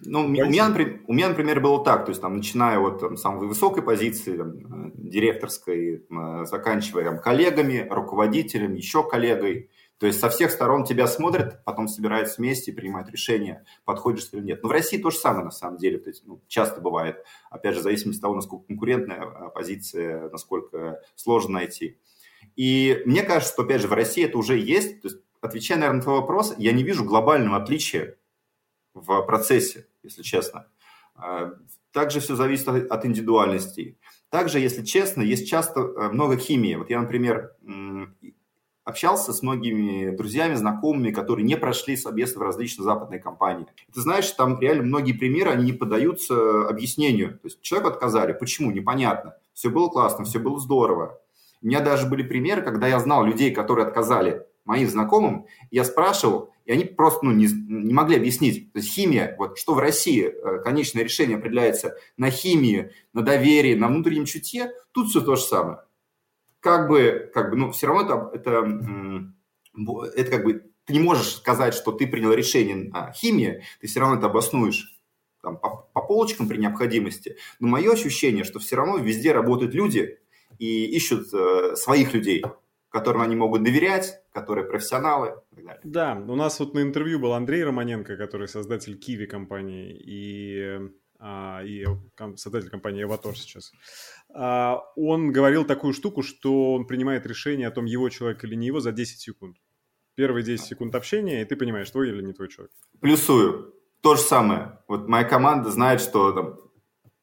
Ну, 0.00 0.24
у 0.24 0.28
меня, 0.28 0.46
у 1.06 1.12
меня, 1.12 1.28
например, 1.28 1.60
было 1.60 1.82
так, 1.84 2.06
то 2.06 2.10
есть 2.10 2.20
там, 2.20 2.36
начиная 2.36 2.80
вот 2.80 2.98
там, 2.98 3.16
самой 3.16 3.46
высокой 3.46 3.84
позиции, 3.84 4.36
там, 4.36 4.56
э, 4.56 4.90
директорской, 4.94 6.04
э, 6.10 6.44
заканчивая 6.44 7.04
там, 7.04 7.18
коллегами, 7.20 7.86
руководителем, 7.88 8.74
еще 8.74 9.08
коллегой, 9.08 9.70
то 10.02 10.08
есть 10.08 10.18
со 10.18 10.28
всех 10.30 10.50
сторон 10.50 10.84
тебя 10.84 11.06
смотрят, 11.06 11.62
потом 11.64 11.86
собираются 11.86 12.40
вместе 12.40 12.72
принимают 12.72 13.08
решение, 13.08 13.64
подходишь 13.84 14.30
или 14.32 14.40
нет. 14.40 14.60
Но 14.60 14.68
в 14.68 14.72
России 14.72 14.98
то 14.98 15.12
же 15.12 15.16
самое 15.16 15.44
на 15.44 15.52
самом 15.52 15.76
деле. 15.78 15.98
То 15.98 16.10
есть, 16.10 16.26
ну, 16.26 16.42
часто 16.48 16.80
бывает, 16.80 17.24
опять 17.50 17.74
же, 17.74 17.78
в 17.78 17.82
зависимости 17.84 18.18
от 18.18 18.22
того, 18.22 18.34
насколько 18.34 18.66
конкурентная 18.66 19.20
а, 19.20 19.50
позиция, 19.50 20.28
насколько 20.30 21.00
сложно 21.14 21.52
найти. 21.52 22.00
И 22.56 23.00
мне 23.06 23.22
кажется, 23.22 23.52
что, 23.52 23.62
опять 23.62 23.80
же, 23.80 23.86
в 23.86 23.92
России 23.92 24.24
это 24.24 24.38
уже 24.38 24.58
есть. 24.58 25.02
То 25.02 25.06
есть, 25.06 25.20
отвечая, 25.40 25.78
наверное, 25.78 25.98
на 25.98 26.02
твой 26.02 26.16
вопрос, 26.16 26.52
я 26.58 26.72
не 26.72 26.82
вижу 26.82 27.04
глобального 27.04 27.58
отличия 27.58 28.16
в 28.94 29.22
процессе, 29.22 29.86
если 30.02 30.22
честно. 30.22 30.66
А, 31.14 31.52
также 31.92 32.18
все 32.18 32.34
зависит 32.34 32.66
от 32.66 33.06
индивидуальностей. 33.06 33.98
Также, 34.30 34.58
если 34.58 34.82
честно, 34.82 35.22
есть 35.22 35.48
часто 35.48 35.80
э, 35.80 36.08
много 36.08 36.38
химии. 36.38 36.74
Вот 36.74 36.88
я, 36.90 37.00
например, 37.00 37.54
общался 38.84 39.32
с 39.32 39.42
многими 39.42 40.14
друзьями, 40.14 40.54
знакомыми, 40.54 41.10
которые 41.10 41.44
не 41.44 41.56
прошли 41.56 41.96
собесы 41.96 42.38
в 42.38 42.42
различные 42.42 42.84
западные 42.84 43.20
компании. 43.20 43.66
Ты 43.92 44.00
знаешь, 44.00 44.30
там 44.32 44.60
реально 44.60 44.84
многие 44.84 45.12
примеры, 45.12 45.50
они 45.50 45.66
не 45.66 45.72
поддаются 45.72 46.68
объяснению. 46.68 47.34
То 47.34 47.46
есть 47.46 47.60
человеку 47.60 47.90
отказали. 47.90 48.32
Почему? 48.32 48.70
Непонятно. 48.70 49.36
Все 49.52 49.70
было 49.70 49.88
классно, 49.88 50.24
все 50.24 50.38
было 50.38 50.58
здорово. 50.58 51.20
У 51.62 51.66
меня 51.66 51.80
даже 51.80 52.08
были 52.08 52.22
примеры, 52.22 52.62
когда 52.62 52.88
я 52.88 52.98
знал 52.98 53.24
людей, 53.24 53.52
которые 53.52 53.86
отказали 53.86 54.44
моим 54.64 54.88
знакомым, 54.88 55.46
я 55.70 55.84
спрашивал, 55.84 56.50
и 56.64 56.72
они 56.72 56.84
просто 56.84 57.24
ну, 57.24 57.32
не, 57.32 57.46
не 57.46 57.92
могли 57.92 58.16
объяснить. 58.16 58.72
То 58.72 58.78
есть 58.78 58.92
химия, 58.92 59.34
вот 59.38 59.58
что 59.58 59.74
в 59.74 59.78
России 59.78 60.26
э, 60.26 60.62
конечное 60.62 61.02
решение 61.04 61.36
определяется 61.36 61.96
на 62.16 62.30
химии, 62.30 62.92
на 63.12 63.22
доверии, 63.22 63.74
на 63.74 63.88
внутреннем 63.88 64.24
чутье, 64.24 64.72
тут 64.92 65.08
все 65.08 65.20
то 65.20 65.36
же 65.36 65.42
самое 65.42 65.78
как 66.62 66.88
бы, 66.88 67.30
как 67.34 67.50
бы, 67.50 67.56
ну, 67.56 67.72
все 67.72 67.88
равно 67.88 68.30
это, 68.32 68.38
это, 68.38 69.32
это 70.14 70.30
как 70.30 70.44
бы, 70.44 70.70
ты 70.84 70.92
не 70.92 71.00
можешь 71.00 71.34
сказать, 71.34 71.74
что 71.74 71.90
ты 71.90 72.06
принял 72.06 72.32
решение 72.32 72.88
о 72.92 73.12
химии, 73.12 73.64
ты 73.80 73.88
все 73.88 74.00
равно 74.00 74.16
это 74.16 74.26
обоснуешь 74.26 74.96
там, 75.42 75.58
по, 75.58 75.88
по 75.92 76.00
полочкам 76.00 76.48
при 76.48 76.58
необходимости. 76.58 77.36
Но 77.58 77.66
мое 77.66 77.92
ощущение, 77.92 78.44
что 78.44 78.60
все 78.60 78.76
равно 78.76 78.98
везде 78.98 79.32
работают 79.32 79.74
люди 79.74 80.20
и 80.58 80.84
ищут 80.84 81.34
э, 81.34 81.74
своих 81.74 82.14
людей, 82.14 82.44
которым 82.90 83.22
они 83.22 83.34
могут 83.34 83.64
доверять, 83.64 84.22
которые 84.32 84.64
профессионалы 84.64 85.34
и 85.50 85.56
так 85.56 85.64
далее. 85.64 85.80
Да, 85.82 86.24
у 86.28 86.36
нас 86.36 86.60
вот 86.60 86.74
на 86.74 86.82
интервью 86.82 87.18
был 87.18 87.32
Андрей 87.32 87.64
Романенко, 87.64 88.16
который 88.16 88.46
создатель 88.46 88.96
Киви 88.96 89.26
компании, 89.26 90.00
и 90.00 90.78
а, 91.24 91.62
и 91.62 91.86
создатель 92.34 92.68
компании 92.68 93.06
Avatar 93.06 93.36
сейчас, 93.36 93.72
он 94.34 95.32
говорил 95.32 95.64
такую 95.64 95.92
штуку, 95.92 96.22
что 96.22 96.74
он 96.74 96.86
принимает 96.86 97.26
решение 97.26 97.68
о 97.68 97.70
том, 97.70 97.84
его 97.84 98.08
человек 98.08 98.42
или 98.44 98.54
не 98.54 98.66
его, 98.66 98.80
за 98.80 98.92
10 98.92 99.20
секунд. 99.20 99.56
Первые 100.14 100.44
10 100.44 100.64
секунд 100.64 100.94
общения, 100.94 101.42
и 101.42 101.44
ты 101.44 101.56
понимаешь, 101.56 101.90
твой 101.90 102.08
или 102.08 102.22
не 102.22 102.32
твой 102.32 102.48
человек. 102.48 102.72
Плюсую. 103.00 103.74
То 104.00 104.16
же 104.16 104.22
самое. 104.22 104.78
Вот 104.88 105.08
моя 105.08 105.24
команда 105.24 105.70
знает, 105.70 106.00
что 106.00 106.32
там, 106.32 106.58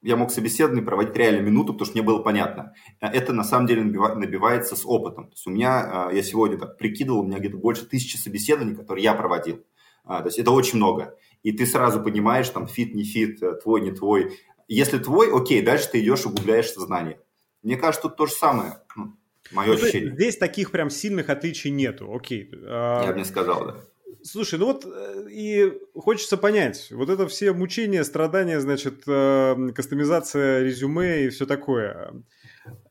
я 0.01 0.15
мог 0.15 0.31
собеседование 0.31 0.83
проводить 0.83 1.15
реально 1.15 1.41
минуту, 1.41 1.73
потому 1.73 1.85
что 1.85 1.97
мне 1.97 2.05
было 2.05 2.19
понятно. 2.19 2.73
Это 2.99 3.33
на 3.33 3.43
самом 3.43 3.67
деле 3.67 3.83
набивается 3.83 4.75
с 4.75 4.85
опытом. 4.85 5.25
То 5.25 5.33
есть 5.33 5.47
у 5.47 5.51
меня, 5.51 6.07
а, 6.07 6.11
я 6.11 6.23
сегодня 6.23 6.57
так 6.57 6.77
прикидывал, 6.77 7.19
у 7.19 7.25
меня 7.25 7.39
где-то 7.39 7.57
больше 7.57 7.85
тысячи 7.85 8.15
собеседований, 8.15 8.75
которые 8.75 9.03
я 9.03 9.13
проводил. 9.13 9.65
То 10.07 10.25
есть 10.25 10.39
это 10.39 10.49
очень 10.49 10.77
много 10.77 11.15
и 11.43 11.51
ты 11.51 11.65
сразу 11.65 12.01
понимаешь, 12.01 12.49
там, 12.49 12.67
fit, 12.67 12.93
не 12.93 13.03
fit, 13.03 13.41
э, 13.41 13.53
твой, 13.55 13.81
не 13.81 13.91
твой. 13.91 14.37
Если 14.69 14.99
твой, 14.99 15.35
окей, 15.35 15.63
дальше 15.63 15.89
ты 15.91 15.99
идешь, 15.99 16.25
углубляешься 16.25 16.69
в 16.71 16.77
знание. 16.77 17.19
Мне 17.63 17.75
кажется, 17.75 18.07
тут 18.07 18.17
то 18.17 18.27
же 18.27 18.33
самое, 18.33 18.77
ну, 18.95 19.17
мое 19.51 19.69
ну, 19.69 19.73
ощущение. 19.73 20.13
Здесь 20.13 20.37
таких 20.37 20.69
прям 20.69 20.91
сильных 20.91 21.29
отличий 21.29 21.71
нету, 21.71 22.13
окей. 22.13 22.51
А, 22.53 23.03
Я 23.03 23.11
бы 23.11 23.17
не 23.17 23.25
сказал, 23.25 23.65
да. 23.65 23.75
Слушай, 24.21 24.59
ну 24.59 24.65
вот 24.65 24.85
э, 24.85 25.27
и 25.31 25.73
хочется 25.95 26.37
понять, 26.37 26.89
вот 26.91 27.09
это 27.09 27.27
все 27.27 27.53
мучения, 27.53 28.03
страдания, 28.03 28.59
значит, 28.59 29.03
э, 29.07 29.69
кастомизация 29.73 30.61
резюме 30.61 31.25
и 31.25 31.29
все 31.29 31.45
такое. 31.45 32.23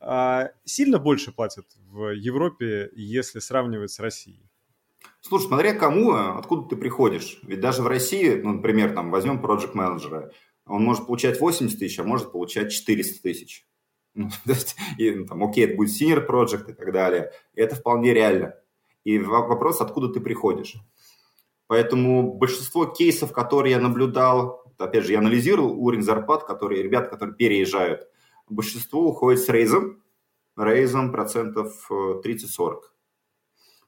А 0.00 0.50
сильно 0.64 0.98
больше 0.98 1.30
платят 1.32 1.66
в 1.90 2.10
Европе, 2.10 2.90
если 2.94 3.38
сравнивать 3.38 3.92
с 3.92 4.00
Россией? 4.00 4.48
Слушай, 5.20 5.46
смотря 5.46 5.74
кому, 5.74 6.12
откуда 6.12 6.68
ты 6.70 6.76
приходишь. 6.76 7.38
Ведь 7.42 7.60
даже 7.60 7.82
в 7.82 7.86
России, 7.86 8.40
ну, 8.42 8.54
например, 8.54 8.94
там, 8.94 9.10
возьмем 9.10 9.40
проект 9.40 9.74
менеджера 9.74 10.32
он 10.68 10.84
может 10.84 11.06
получать 11.06 11.40
80 11.40 11.78
тысяч, 11.78 11.98
а 11.98 12.04
может 12.04 12.32
получать 12.32 12.72
400 12.72 13.22
тысяч. 13.22 13.66
Ну, 14.14 14.30
то 14.30 14.50
есть, 14.50 14.74
и, 14.96 15.12
ну, 15.12 15.26
там, 15.26 15.44
окей, 15.44 15.64
это 15.64 15.76
будет 15.76 15.90
senior 15.90 16.26
project 16.26 16.68
и 16.70 16.72
так 16.72 16.92
далее. 16.92 17.30
Это 17.54 17.76
вполне 17.76 18.12
реально. 18.12 18.54
И 19.04 19.16
вопрос, 19.18 19.80
откуда 19.80 20.08
ты 20.08 20.18
приходишь. 20.18 20.74
Поэтому 21.68 22.34
большинство 22.34 22.86
кейсов, 22.86 23.32
которые 23.32 23.72
я 23.72 23.80
наблюдал, 23.80 24.64
опять 24.78 25.04
же, 25.04 25.12
я 25.12 25.18
анализировал 25.18 25.78
уровень 25.78 26.02
зарплат, 26.02 26.44
которые 26.44 26.82
ребят, 26.82 27.10
которые 27.10 27.36
переезжают, 27.36 28.08
большинство 28.48 29.06
уходит 29.08 29.40
с 29.40 29.48
рейзом, 29.48 30.02
рейзом 30.56 31.12
процентов 31.12 31.88
30-40. 31.90 32.24
Э, 32.30 32.74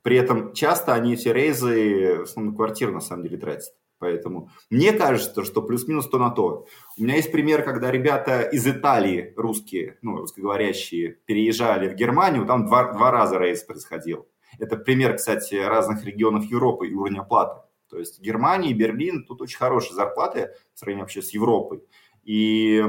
При 0.03 0.16
этом 0.16 0.53
часто 0.53 0.95
они 0.95 1.14
эти 1.14 1.28
рейзы, 1.28 2.18
в 2.20 2.22
основном 2.22 2.55
квартиры 2.55 2.93
на 2.93 3.01
самом 3.01 3.24
деле 3.24 3.39
тратят. 3.39 3.74
Поэтому 4.01 4.51
мне 4.71 4.93
кажется, 4.93 5.45
что 5.45 5.63
плюс-минус 5.63 6.09
то 6.09 6.19
на 6.19 6.31
то. 6.31 6.67
У 6.99 7.03
меня 7.03 7.17
есть 7.17 7.31
пример, 7.31 7.63
когда 7.63 7.91
ребята 7.91 8.41
из 8.41 8.67
Италии, 8.67 9.33
русские, 9.37 9.99
ну, 10.01 10.17
русскоговорящие, 10.17 11.19
переезжали 11.27 11.89
в 11.89 11.95
Германию, 11.95 12.47
там 12.47 12.67
два, 12.67 12.93
два 12.93 13.11
раза 13.11 13.39
рейс 13.39 13.63
происходил. 13.63 14.27
Это 14.59 14.77
пример, 14.77 15.17
кстати, 15.17 15.55
разных 15.55 16.05
регионов 16.05 16.45
Европы 16.45 16.89
и 16.89 16.95
уровня 16.95 17.21
оплаты. 17.21 17.61
То 17.91 17.99
есть 17.99 18.21
Германия 18.21 18.71
и 18.71 18.75
Берлин, 18.75 19.25
тут 19.25 19.43
очень 19.43 19.59
хорошие 19.59 19.95
зарплаты 19.95 20.51
в 20.75 20.79
сравнении 20.79 21.03
вообще 21.03 21.21
с 21.21 21.31
Европой. 21.31 21.83
И 22.25 22.83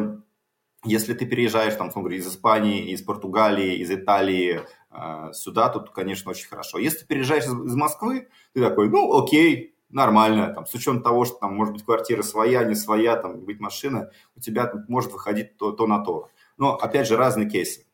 если 0.85 1.13
ты 1.13 1.25
переезжаешь 1.25 1.75
там, 1.75 1.89
говоря, 1.89 2.15
из 2.15 2.27
Испании, 2.27 2.91
из 2.91 3.01
Португалии, 3.01 3.75
из 3.77 3.91
Италии 3.91 4.61
э, 4.91 5.33
сюда, 5.33 5.69
тут, 5.69 5.89
конечно, 5.91 6.31
очень 6.31 6.47
хорошо. 6.47 6.79
Если 6.79 6.99
ты 6.99 7.05
переезжаешь 7.05 7.43
из 7.43 7.75
Москвы, 7.75 8.29
ты 8.53 8.61
такой, 8.61 8.89
ну, 8.89 9.21
окей, 9.21 9.70
нормально, 9.91 10.53
там, 10.53 10.65
с 10.65 10.73
учетом 10.73 11.01
того, 11.01 11.25
что 11.25 11.35
там 11.35 11.55
может 11.55 11.73
быть 11.73 11.83
квартира 11.83 12.21
своя, 12.21 12.63
не 12.63 12.75
своя, 12.75 13.15
там, 13.15 13.41
быть 13.41 13.59
машина, 13.59 14.11
у 14.35 14.39
тебя 14.39 14.71
может 14.87 15.11
выходить 15.11 15.57
то, 15.57 15.71
то 15.71 15.87
на 15.87 16.03
то. 16.03 16.29
Но, 16.57 16.75
опять 16.75 17.07
же, 17.07 17.17
разные 17.17 17.49
кейсы. 17.49 17.85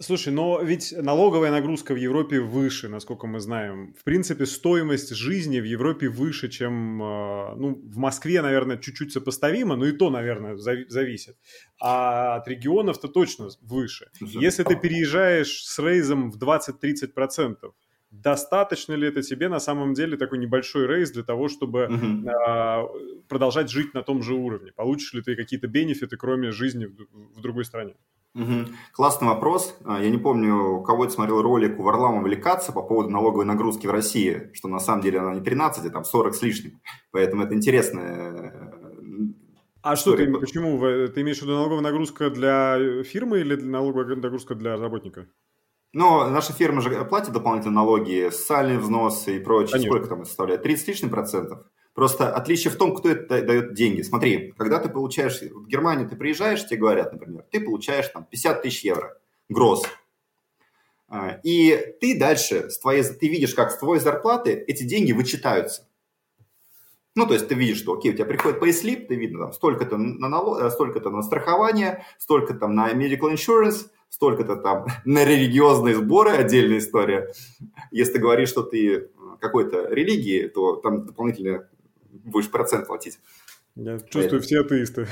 Слушай, 0.00 0.32
но 0.32 0.62
ведь 0.62 0.94
налоговая 0.96 1.50
нагрузка 1.50 1.92
в 1.92 1.96
Европе 1.96 2.38
выше, 2.38 2.88
насколько 2.88 3.26
мы 3.26 3.40
знаем. 3.40 3.94
В 3.98 4.04
принципе, 4.04 4.46
стоимость 4.46 5.12
жизни 5.12 5.58
в 5.58 5.64
Европе 5.64 6.08
выше, 6.08 6.48
чем 6.48 7.02
э, 7.02 7.54
ну, 7.56 7.82
в 7.82 7.96
Москве, 7.96 8.40
наверное, 8.40 8.76
чуть-чуть 8.76 9.12
сопоставимо, 9.12 9.74
но 9.74 9.86
и 9.86 9.92
то, 9.92 10.08
наверное, 10.10 10.56
зависит. 10.56 11.36
А 11.80 12.36
от 12.36 12.46
регионов-то 12.46 13.08
точно 13.08 13.48
выше. 13.60 14.08
Если 14.20 14.62
ты 14.62 14.76
переезжаешь 14.76 15.64
с 15.64 15.80
рейзом 15.80 16.30
в 16.30 16.38
20-30%, 16.38 17.56
достаточно 18.10 18.94
ли 18.94 19.08
это 19.08 19.22
тебе 19.22 19.48
на 19.48 19.60
самом 19.60 19.94
деле 19.94 20.16
такой 20.16 20.38
небольшой 20.38 20.86
рейс 20.86 21.10
для 21.10 21.22
того, 21.22 21.48
чтобы 21.48 21.86
угу. 21.86 22.30
а, 22.30 22.88
продолжать 23.28 23.70
жить 23.70 23.94
на 23.94 24.02
том 24.02 24.22
же 24.22 24.34
уровне? 24.34 24.72
Получишь 24.74 25.12
ли 25.14 25.22
ты 25.22 25.36
какие-то 25.36 25.68
бенефиты, 25.68 26.16
кроме 26.16 26.50
жизни 26.50 26.86
в, 26.86 27.38
в 27.38 27.40
другой 27.40 27.64
стране? 27.64 27.94
Угу. 28.34 28.66
Классный 28.92 29.28
вопрос. 29.28 29.76
А, 29.84 30.00
я 30.02 30.10
не 30.10 30.18
помню, 30.18 30.78
у 30.78 30.82
кого 30.82 31.04
я 31.04 31.10
смотрел 31.10 31.42
ролик 31.42 31.78
у 31.78 31.82
Варламова 31.82 32.26
или 32.26 32.36
Каца 32.36 32.72
по 32.72 32.82
поводу 32.82 33.10
налоговой 33.10 33.44
нагрузки 33.44 33.86
в 33.86 33.90
России, 33.90 34.50
что 34.54 34.68
на 34.68 34.78
самом 34.78 35.02
деле 35.02 35.20
она 35.20 35.34
не 35.34 35.40
13, 35.40 35.86
а 35.86 35.90
там 35.90 36.04
40 36.04 36.34
с 36.34 36.42
лишним. 36.42 36.80
Поэтому 37.10 37.42
это 37.42 37.54
интересно. 37.54 38.82
А 39.82 39.96
что 39.96 40.16
ты, 40.16 40.30
почему? 40.32 40.78
Ты 41.08 41.20
имеешь 41.22 41.38
в 41.38 41.42
виду 41.42 41.52
налоговая 41.52 41.82
нагрузка 41.82 42.30
для 42.30 43.02
фирмы 43.04 43.40
или 43.40 43.54
налоговая 43.54 44.16
нагрузка 44.16 44.54
для 44.54 44.76
работника? 44.76 45.26
Ну, 45.92 46.28
наша 46.28 46.52
фирма 46.52 46.80
же 46.80 47.04
платит 47.06 47.32
дополнительные 47.32 47.76
налоги, 47.76 48.30
социальные 48.30 48.78
взносы 48.78 49.36
и 49.36 49.40
прочее. 49.40 49.72
Конечно. 49.72 49.90
Сколько 49.90 50.08
там 50.08 50.24
составляет? 50.24 50.62
30 50.62 50.84
с 50.84 50.88
лишним 50.88 51.10
процентов. 51.10 51.64
Просто 51.94 52.32
отличие 52.32 52.70
в 52.70 52.76
том, 52.76 52.94
кто 52.94 53.08
это 53.08 53.42
дает 53.42 53.74
деньги. 53.74 54.02
Смотри, 54.02 54.52
когда 54.56 54.78
ты 54.78 54.88
получаешь, 54.88 55.40
в 55.40 55.66
Германию 55.66 56.08
ты 56.08 56.14
приезжаешь, 56.14 56.64
тебе 56.66 56.78
говорят, 56.78 57.12
например, 57.12 57.44
ты 57.50 57.60
получаешь 57.60 58.06
там 58.08 58.24
50 58.24 58.62
тысяч 58.62 58.84
евро, 58.84 59.18
гроз. 59.48 59.84
А, 61.08 61.40
и 61.42 61.94
ты 62.00 62.18
дальше, 62.18 62.70
с 62.70 62.78
твоей, 62.78 63.02
ты 63.02 63.28
видишь, 63.28 63.54
как 63.54 63.70
с 63.72 63.78
твоей 63.78 64.00
зарплаты 64.00 64.52
эти 64.52 64.84
деньги 64.84 65.12
вычитаются. 65.12 65.88
Ну, 67.14 67.26
то 67.26 67.32
есть 67.34 67.48
ты 67.48 67.54
видишь, 67.56 67.78
что, 67.78 67.94
окей, 67.94 68.12
у 68.12 68.14
тебя 68.14 68.26
приходит 68.26 68.62
payslip, 68.62 69.06
ты 69.06 69.16
видно, 69.16 69.46
там, 69.46 69.52
столько-то 69.52 69.96
на, 69.96 70.28
налог, 70.28 70.60
э, 70.60 70.70
столько-то 70.70 71.10
на 71.10 71.22
страхование, 71.22 72.04
столько 72.18 72.54
там 72.54 72.76
на 72.76 72.92
medical 72.92 73.32
insurance, 73.32 73.88
столько-то 74.08 74.56
там 74.56 74.86
на 75.04 75.24
религиозные 75.24 75.94
сборы, 75.94 76.30
отдельная 76.30 76.78
история. 76.78 77.32
Если 77.90 78.14
ты 78.14 78.18
говоришь, 78.18 78.48
что 78.48 78.62
ты 78.62 79.10
какой-то 79.40 79.88
религии, 79.88 80.48
то 80.48 80.76
там 80.76 81.06
дополнительно 81.06 81.68
будешь 82.10 82.50
процент 82.50 82.86
платить. 82.86 83.18
Я 83.76 83.98
чувствую, 84.00 84.42
все 84.42 84.60
атеисты. 84.60 85.06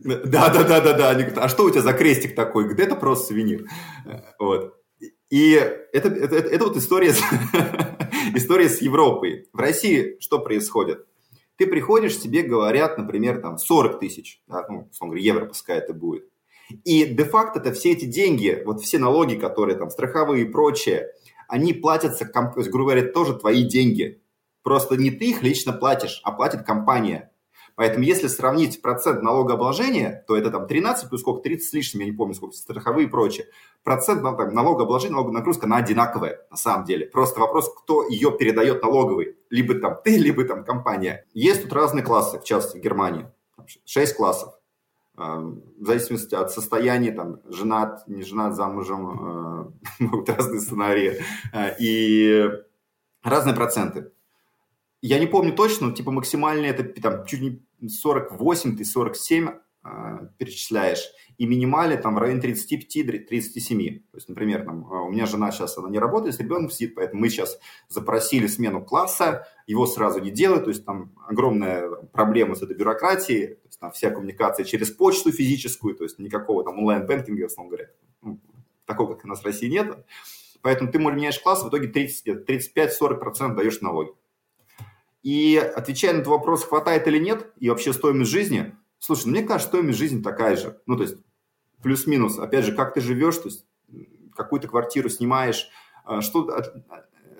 Да, 0.00 0.48
да, 0.48 0.64
да, 0.64 0.80
да, 0.80 0.92
да. 0.92 1.10
Они 1.10 1.22
говорят, 1.22 1.44
а 1.44 1.48
что 1.48 1.64
у 1.64 1.70
тебя 1.70 1.82
за 1.82 1.92
крестик 1.92 2.34
такой? 2.34 2.64
Говорит, 2.64 2.86
это 2.86 2.96
просто 2.96 3.28
сувенир. 3.28 3.68
Вот. 4.38 4.76
И 5.30 5.52
это, 5.52 6.08
это, 6.08 6.36
это 6.36 6.64
вот 6.64 6.76
история 6.76 7.12
с, 7.12 7.22
история 8.34 8.68
с 8.68 8.82
Европой. 8.82 9.48
В 9.52 9.58
России 9.58 10.16
что 10.20 10.40
происходит? 10.40 11.06
Ты 11.56 11.66
приходишь, 11.66 12.18
тебе 12.20 12.42
говорят, 12.42 12.98
например, 12.98 13.40
там 13.40 13.56
40 13.56 14.00
тысяч, 14.00 14.42
да, 14.46 14.66
ну, 14.68 14.88
условно 14.90 15.14
говоря, 15.14 15.24
евро 15.24 15.46
пускай 15.46 15.78
это 15.78 15.94
будет. 15.94 16.28
И 16.84 17.04
де-факто 17.04 17.60
это 17.60 17.72
все 17.72 17.92
эти 17.92 18.04
деньги, 18.04 18.62
вот 18.64 18.80
все 18.80 18.98
налоги, 18.98 19.34
которые 19.34 19.76
там 19.76 19.90
страховые 19.90 20.44
и 20.44 20.48
прочее, 20.48 21.12
они 21.48 21.72
платятся, 21.72 22.24
то 22.24 22.52
есть, 22.56 22.70
грубо 22.70 22.92
говоря, 22.92 23.10
тоже 23.10 23.34
твои 23.34 23.62
деньги. 23.64 24.22
Просто 24.62 24.96
не 24.96 25.10
ты 25.10 25.30
их 25.30 25.42
лично 25.42 25.72
платишь, 25.72 26.20
а 26.24 26.32
платит 26.32 26.62
компания. 26.62 27.32
Поэтому 27.74 28.04
если 28.04 28.26
сравнить 28.28 28.82
процент 28.82 29.22
налогообложения, 29.22 30.24
то 30.28 30.36
это 30.36 30.50
там 30.50 30.66
13 30.66 31.08
плюс 31.08 31.20
сколько, 31.22 31.42
30 31.42 31.68
с 31.68 31.72
лишним, 31.72 32.00
я 32.00 32.06
не 32.06 32.12
помню, 32.12 32.34
сколько, 32.34 32.54
страховые 32.54 33.06
и 33.06 33.10
прочее. 33.10 33.46
Процент 33.82 34.22
ну, 34.22 34.36
там, 34.36 34.54
налогообложения, 34.54 35.12
налоговая 35.12 35.38
нагрузка, 35.38 35.66
она 35.66 35.78
одинаковая 35.78 36.46
на 36.50 36.56
самом 36.56 36.84
деле. 36.84 37.06
Просто 37.06 37.40
вопрос, 37.40 37.72
кто 37.82 38.06
ее 38.06 38.30
передает 38.36 38.82
налоговый. 38.82 39.36
Либо 39.48 39.74
там 39.74 39.98
ты, 40.04 40.16
либо 40.18 40.44
там 40.44 40.64
компания. 40.64 41.24
Есть 41.32 41.62
тут 41.62 41.72
разные 41.72 42.04
классы, 42.04 42.38
в 42.38 42.44
частности, 42.44 42.78
в 42.78 42.82
Германии. 42.82 43.26
6 43.84 44.16
классов. 44.16 44.54
А, 45.14 45.38
в 45.38 45.84
зависимости 45.84 46.34
от 46.34 46.50
состояния, 46.50 47.12
там, 47.12 47.40
женат, 47.48 48.06
не 48.08 48.22
женат, 48.22 48.56
замужем, 48.56 49.10
э, 49.10 49.72
могут 50.04 50.28
разные 50.28 50.60
сценарии. 50.60 51.22
А, 51.52 51.68
и 51.78 52.48
разные 53.22 53.54
проценты. 53.54 54.12
Я 55.02 55.18
не 55.18 55.26
помню 55.26 55.52
точно, 55.52 55.88
но 55.88 55.94
типа 55.94 56.10
максимальный 56.12 56.68
это 56.68 56.84
там 57.00 57.26
чуть 57.26 57.40
не 57.80 57.88
48, 57.88 58.76
ты 58.76 58.84
47 58.84 59.48
э, 59.48 59.52
перечисляешь, 60.38 61.10
и 61.38 61.46
минимальный 61.46 61.96
там 61.96 62.14
в 62.14 62.18
районе 62.18 62.40
35-37. 62.40 63.98
То 64.10 64.16
есть, 64.16 64.28
например, 64.28 64.64
там, 64.64 64.86
а, 64.92 65.02
у 65.02 65.10
меня 65.10 65.26
жена 65.26 65.50
сейчас, 65.50 65.76
она 65.76 65.90
не 65.90 65.98
работает, 65.98 66.34
с 66.34 66.38
ребенком 66.38 66.70
сидит, 66.70 66.94
поэтому 66.94 67.20
мы 67.20 67.28
сейчас 67.28 67.58
запросили 67.88 68.46
смену 68.46 68.84
класса, 68.84 69.46
его 69.66 69.86
сразу 69.86 70.20
не 70.20 70.30
делают, 70.30 70.64
то 70.64 70.70
есть 70.70 70.84
там 70.84 71.12
огромная 71.26 71.88
проблема 72.12 72.54
с 72.54 72.62
этой 72.62 72.76
бюрократией, 72.76 73.54
то 73.54 73.66
есть 73.66 73.80
там 73.80 73.90
вся 73.90 74.10
коммуникация 74.10 74.64
через 74.64 74.90
почту 74.90 75.32
физическую, 75.32 75.96
то 75.96 76.04
есть 76.04 76.18
никакого 76.20 76.62
там 76.62 76.78
онлайн-бэнкинга, 76.78 77.46
условно 77.46 77.70
говоря, 77.70 77.90
ну, 78.22 78.40
такого, 78.84 79.14
как 79.14 79.24
у 79.24 79.28
нас 79.28 79.40
в 79.40 79.44
России 79.44 79.68
нет. 79.68 80.04
Поэтому 80.60 80.92
ты 80.92 80.98
меняешь 81.00 81.40
класс, 81.40 81.64
в 81.64 81.68
итоге 81.68 81.88
35-40% 81.88 83.56
даешь 83.56 83.80
налоги. 83.80 84.12
И 85.24 85.56
отвечая 85.56 86.12
на 86.12 86.18
этот 86.18 86.28
вопрос, 86.28 86.64
хватает 86.64 87.06
или 87.08 87.18
нет, 87.18 87.52
и 87.58 87.68
вообще 87.68 87.92
стоимость 87.92 88.30
жизни, 88.30 88.76
слушай, 89.02 89.26
ну, 89.26 89.32
мне 89.32 89.42
кажется, 89.42 89.68
стоимость 89.68 89.98
жизни 89.98 90.22
такая 90.22 90.56
же. 90.56 90.80
Ну, 90.86 90.96
то 90.96 91.02
есть 91.02 91.16
плюс-минус. 91.82 92.38
Опять 92.38 92.64
же, 92.64 92.72
как 92.74 92.94
ты 92.94 93.00
живешь, 93.00 93.36
то 93.36 93.48
есть 93.48 93.66
какую-то 94.34 94.68
квартиру 94.68 95.08
снимаешь, 95.08 95.68
э, 96.08 96.20
что, 96.20 96.62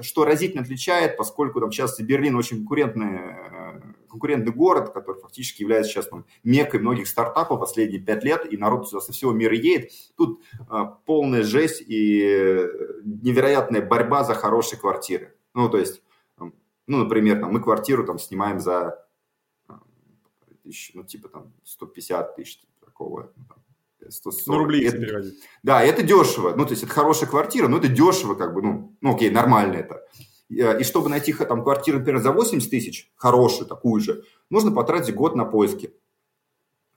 что 0.00 0.24
разительно 0.24 0.62
отличает, 0.62 1.16
поскольку 1.16 1.60
там 1.60 1.70
сейчас 1.70 1.98
Берлин 2.00 2.34
очень 2.34 2.58
конкурентный, 2.58 3.16
э, 3.16 3.80
конкурентный 4.10 4.52
город, 4.52 4.92
который 4.92 5.20
фактически 5.20 5.62
является 5.62 5.92
сейчас 5.92 6.08
там, 6.08 6.26
меккой 6.42 6.80
многих 6.80 7.06
стартапов 7.06 7.60
последние 7.60 8.00
пять 8.00 8.24
лет, 8.24 8.52
и 8.52 8.56
народ 8.56 8.90
со 8.90 9.12
всего 9.12 9.30
мира 9.30 9.54
едет. 9.54 9.92
Тут 10.16 10.42
э, 10.52 10.84
полная 11.06 11.44
жесть 11.44 11.80
и 11.86 12.66
невероятная 13.04 13.86
борьба 13.86 14.24
за 14.24 14.34
хорошие 14.34 14.80
квартиры. 14.80 15.36
Ну, 15.54 15.68
то 15.68 15.78
есть 15.78 16.02
ну, 16.88 17.04
например, 17.04 17.40
там, 17.40 17.52
мы 17.52 17.62
квартиру 17.62 18.04
там 18.04 18.18
снимаем 18.18 18.58
за 18.58 19.06
тысяч, 20.62 20.92
ну, 20.94 21.04
типа 21.04 21.28
там 21.28 21.52
150 21.64 22.36
тысяч, 22.36 22.60
типа, 22.60 22.86
такого. 22.86 23.32
140. 24.08 24.46
Ну, 24.46 24.58
рублей 24.58 24.88
это, 24.88 24.98
переводить. 24.98 25.34
Да, 25.62 25.82
это 25.82 26.02
дешево. 26.02 26.54
Ну, 26.56 26.64
то 26.64 26.72
есть 26.72 26.82
это 26.82 26.92
хорошая 26.92 27.28
квартира, 27.28 27.68
но 27.68 27.78
это 27.78 27.88
дешево, 27.88 28.34
как 28.34 28.54
бы, 28.54 28.62
ну, 28.62 28.96
ну 29.00 29.14
окей, 29.14 29.30
нормально 29.30 29.74
это. 29.74 30.02
Э, 30.50 30.80
и 30.80 30.84
чтобы 30.84 31.08
найти 31.08 31.32
там 31.32 31.62
квартиру, 31.62 31.98
например, 31.98 32.20
за 32.20 32.32
80 32.32 32.70
тысяч, 32.70 33.10
хорошую 33.16 33.68
такую 33.68 34.00
же, 34.00 34.24
нужно 34.50 34.72
потратить 34.72 35.14
год 35.14 35.36
на 35.36 35.44
поиски. 35.44 35.94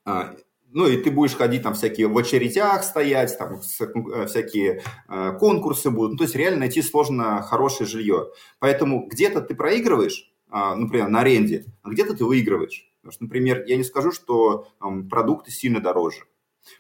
А, 0.04 0.36
ну, 0.72 0.88
и 0.88 0.98
ты 0.98 1.10
будешь 1.10 1.36
ходить 1.36 1.64
там 1.64 1.74
всякие 1.74 2.08
в 2.08 2.18
очередях 2.18 2.84
стоять, 2.84 3.38
там 3.38 3.62
э, 3.62 4.26
всякие 4.28 4.84
э, 5.08 5.38
конкурсы 5.40 5.90
будут. 5.90 6.12
Ну, 6.12 6.18
то 6.18 6.24
есть 6.26 6.36
реально 6.36 6.60
найти 6.60 6.82
сложно 6.82 7.42
хорошее 7.42 7.88
жилье. 7.88 8.28
Поэтому 8.60 9.08
где-то 9.08 9.42
ты 9.42 9.56
проигрываешь, 9.56 10.34
э, 10.52 10.76
например, 10.76 11.08
на 11.08 11.22
аренде, 11.22 11.66
а 11.82 11.90
где-то 11.90 12.16
ты 12.16 12.26
выигрываешь. 12.26 12.92
Потому 13.06 13.14
что, 13.14 13.24
например, 13.26 13.64
я 13.68 13.78
не 13.78 13.84
скажу, 13.84 14.12
что 14.12 14.68
э, 14.82 15.04
продукты 15.08 15.52
сильно 15.52 15.80
дороже. 15.80 16.26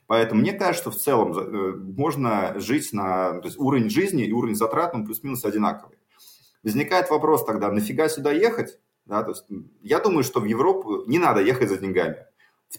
Поэтому 0.08 0.42
мне 0.42 0.54
кажется, 0.54 0.90
что 0.90 0.90
в 0.90 0.96
целом 0.96 1.38
э, 1.38 1.76
можно 1.76 2.60
жить 2.60 2.92
на... 2.94 3.42
То 3.42 3.46
есть 3.46 3.60
уровень 3.60 3.92
жизни 3.92 4.26
и 4.26 4.32
уровень 4.32 4.56
затрат, 4.56 4.96
он 4.96 5.06
плюс-минус 5.06 5.46
одинаковый. 5.46 6.00
Возникает 6.64 7.12
вопрос 7.12 7.46
тогда, 7.46 7.72
нафига 7.72 8.10
сюда 8.10 8.32
ехать? 8.32 8.80
Да, 9.06 9.22
то 9.22 9.34
есть 9.34 9.46
я 9.84 10.00
думаю, 10.00 10.24
что 10.24 10.40
в 10.40 10.46
Европу 10.46 11.04
не 11.06 11.20
надо 11.20 11.42
ехать 11.42 11.70
за 11.70 11.78
деньгами. 11.78 12.26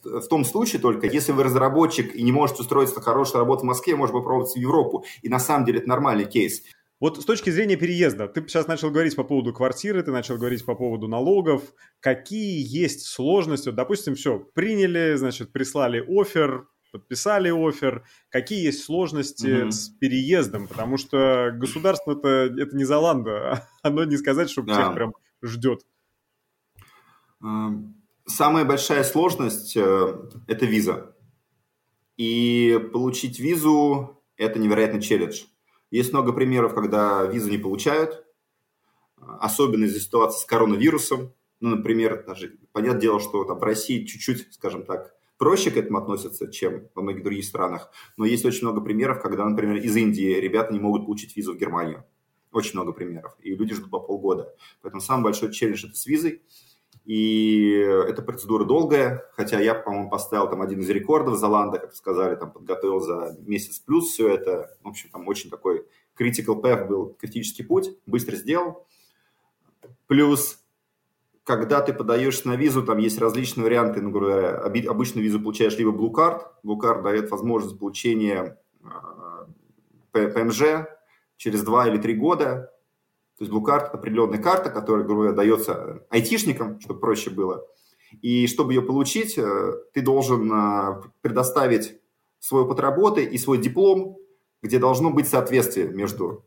В, 0.03 0.23
в 0.23 0.27
том 0.27 0.45
случае 0.45 0.83
только, 0.83 1.07
если 1.07 1.31
вы 1.31 1.45
разработчик 1.45 2.17
и 2.17 2.25
не 2.25 2.33
можете 2.33 2.63
устроиться 2.63 2.97
на 2.97 3.03
хорошую 3.03 3.39
работу 3.39 3.61
в 3.61 3.67
Москве, 3.67 3.95
можно 3.95 4.19
попробовать 4.19 4.55
в 4.55 4.57
Европу. 4.57 5.05
И 5.23 5.29
на 5.29 5.39
самом 5.39 5.67
деле 5.67 5.79
это 5.79 5.89
нормальный 5.89 6.25
кейс. 6.25 6.65
Вот 6.99 7.21
с 7.21 7.25
точки 7.27 7.51
зрения 7.51 7.77
переезда, 7.77 8.27
ты 8.27 8.41
сейчас 8.49 8.67
начал 8.69 8.91
говорить 8.91 9.15
по 9.17 9.25
поводу 9.25 9.53
квартиры, 9.53 10.03
ты 10.03 10.13
начал 10.13 10.39
говорить 10.39 10.65
по 10.65 10.75
поводу 10.75 11.09
налогов. 11.09 11.75
Какие 12.01 12.65
есть 12.67 13.07
сложности? 13.07 13.71
допустим, 13.71 14.15
все, 14.15 14.39
приняли, 14.39 15.15
значит, 15.17 15.53
прислали 15.53 16.03
офер, 16.07 16.67
подписали 16.93 17.51
офер. 17.51 18.07
Какие 18.31 18.65
есть 18.65 18.85
сложности 18.85 19.47
mm-hmm. 19.47 19.71
с 19.71 19.89
переездом? 19.91 20.69
Потому 20.69 20.97
что 20.97 21.51
государство 21.55 22.13
это, 22.13 22.55
это 22.59 22.75
не 22.75 22.85
Золанда, 22.85 23.69
оно 23.83 24.05
не 24.05 24.17
сказать, 24.17 24.49
что 24.49 24.63
всех 24.63 24.95
прям 24.95 25.13
ждет. 25.43 25.83
Эм, 27.43 28.03
самая 28.25 28.65
большая 28.65 29.05
сложность 29.05 29.77
э,– 29.77 30.15
это 30.49 30.65
виза. 30.65 31.15
И 32.17 32.81
получить 32.95 33.39
визу– 33.39 34.23
это 34.39 34.59
невероятный 34.59 35.03
челлендж. 35.03 35.43
Есть 35.91 36.13
много 36.13 36.33
примеров, 36.33 36.75
когда 36.75 37.25
визу 37.27 37.51
не 37.51 37.59
получают, 37.59 38.25
особенно 39.17 39.85
из-за 39.85 40.01
ситуации 40.01 40.41
с 40.41 40.45
коронавирусом. 40.45 41.33
Ну, 41.61 41.77
например, 41.77 42.25
даже, 42.27 42.59
понятное 42.73 43.01
дело, 43.01 43.21
что 43.21 43.45
там 43.45 43.59
в 43.59 43.63
России 43.63 44.05
чуть-чуть, 44.05 44.53
скажем 44.55 44.85
так, 44.85 45.15
проще 45.39 45.71
к 45.71 45.77
этому 45.77 45.99
относятся, 45.99 46.51
чем 46.51 46.89
во 46.95 47.03
многих 47.03 47.23
других 47.23 47.45
странах. 47.45 47.91
Но 48.17 48.25
есть 48.25 48.45
очень 48.45 48.67
много 48.67 48.81
примеров, 48.81 49.23
когда, 49.23 49.45
например, 49.45 49.77
из 49.77 49.97
Индии 49.97 50.41
ребята 50.41 50.73
не 50.73 50.81
могут 50.81 51.05
получить 51.05 51.37
визу 51.37 51.55
в 51.55 51.59
Германию. 51.59 52.05
Очень 52.53 52.75
много 52.75 52.93
примеров. 52.93 53.37
И 53.43 53.55
люди 53.55 53.75
ждут 53.75 53.91
по 53.91 54.01
полгода. 54.01 54.55
Поэтому 54.83 55.01
самый 55.01 55.25
большой 55.25 55.53
челлендж– 55.53 55.85
это 55.87 55.95
с 55.95 56.07
визой. 56.07 56.43
И 57.07 57.71
эта 58.09 58.21
процедура 58.21 58.65
долгая, 58.65 59.25
хотя 59.37 59.61
я, 59.61 59.77
по-моему, 59.77 60.11
поставил 60.11 60.51
там 60.51 60.61
один 60.61 60.81
из 60.81 60.91
рекордов 60.91 61.39
Золанда, 61.39 61.79
как 61.79 61.95
сказали, 61.95 62.35
там 62.35 62.51
подготовил 62.51 62.99
за 62.99 63.37
месяц 63.47 63.79
плюс 63.79 64.11
все 64.11 64.29
это. 64.29 64.77
В 64.83 64.89
общем, 64.89 65.11
там 65.11 65.27
очень 65.29 65.49
такой 65.49 65.87
critical 66.19 66.61
path 66.61 66.89
был, 66.89 67.17
критический 67.19 67.63
путь, 67.63 67.91
быстро 68.07 68.35
сделал. 68.35 68.89
Плюс, 70.09 70.59
когда 71.45 71.81
ты 71.81 71.93
подаешься 71.93 72.49
на 72.49 72.57
визу, 72.57 72.83
там 72.83 72.99
есть 72.99 73.21
различные 73.21 73.65
варианты, 73.65 74.03
ну, 74.03 74.11
говоря, 74.11 74.57
обычную 74.59 75.25
визу 75.25 75.41
получаешь 75.41 75.79
либо 75.79 75.93
Blue 75.93 76.11
Card, 76.13 76.43
Blue 76.65 76.77
Card 76.77 77.03
дает 77.03 77.31
возможность 77.31 77.79
получения 77.79 78.59
ПМЖ 80.11 80.63
а, 80.63 80.89
через 81.37 81.63
два 81.63 81.87
или 81.87 81.99
три 81.99 82.15
года, 82.15 82.73
то 83.39 83.45
есть 83.45 83.53
Blue 83.53 83.63
Card– 83.63 83.91
определенная 83.93 84.43
карта, 84.43 84.71
которая, 84.71 85.05
грубо 85.05 85.23
говоря, 85.23 85.37
дается 85.37 86.07
айтишникам, 86.09 86.81
чтобы 86.81 87.01
проще 87.01 87.31
было. 87.31 87.67
И 88.23 88.47
чтобы 88.47 88.73
ее 88.73 88.81
получить, 88.81 89.37
э, 89.37 89.73
ты 89.93 90.01
должен 90.01 90.51
э, 90.51 91.03
предоставить 91.21 92.01
свой 92.39 92.63
опыт 92.63 92.81
работы 92.81 93.25
и 93.25 93.37
свой 93.37 93.59
диплом, 93.59 94.17
где 94.63 94.79
должно 94.79 95.11
быть 95.11 95.29
соответствие 95.29 95.89
между 95.89 96.47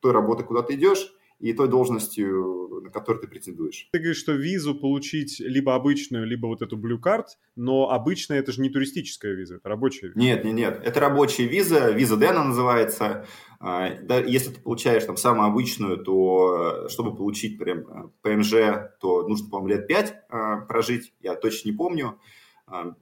той 0.00 0.12
работой, 0.12 0.44
куда 0.44 0.62
ты 0.62 0.74
идешь, 0.74 1.12
и 1.40 1.52
той 1.52 1.66
должностью, 1.66 2.67
на 2.88 2.92
которую 2.92 3.22
ты 3.22 3.28
претендуешь. 3.28 3.88
Ты 3.92 3.98
говоришь, 3.98 4.18
что 4.18 4.32
визу 4.32 4.74
получить 4.74 5.40
либо 5.40 5.74
обычную, 5.74 6.26
либо 6.26 6.46
вот 6.46 6.62
эту 6.62 6.76
Blue 6.76 6.98
Card, 6.98 7.26
но 7.54 7.90
обычная 7.90 8.38
это 8.38 8.52
же 8.52 8.60
не 8.60 8.70
туристическая 8.70 9.34
виза, 9.34 9.56
это 9.56 9.68
рабочая 9.68 10.08
виза. 10.08 10.18
Нет, 10.18 10.44
нет, 10.44 10.54
нет, 10.54 10.80
это 10.84 11.00
рабочая 11.00 11.46
виза, 11.46 11.90
виза 11.90 12.16
D 12.16 12.26
она 12.26 12.44
называется. 12.44 13.26
А, 13.60 13.88
если 14.26 14.52
ты 14.52 14.60
получаешь 14.60 15.04
там 15.04 15.16
самую 15.16 15.48
обычную, 15.48 15.98
то 15.98 16.84
э, 16.86 16.88
чтобы 16.88 17.14
получить 17.14 17.58
прям 17.58 17.80
э, 17.80 18.08
ПМЖ, 18.22 18.52
то 19.00 19.26
нужно, 19.28 19.50
по-моему, 19.50 19.68
лет 19.68 19.86
5 19.86 20.14
а, 20.28 20.56
прожить, 20.62 21.12
я 21.20 21.34
точно 21.34 21.70
не 21.70 21.76
помню. 21.76 22.18
А, 22.66 22.94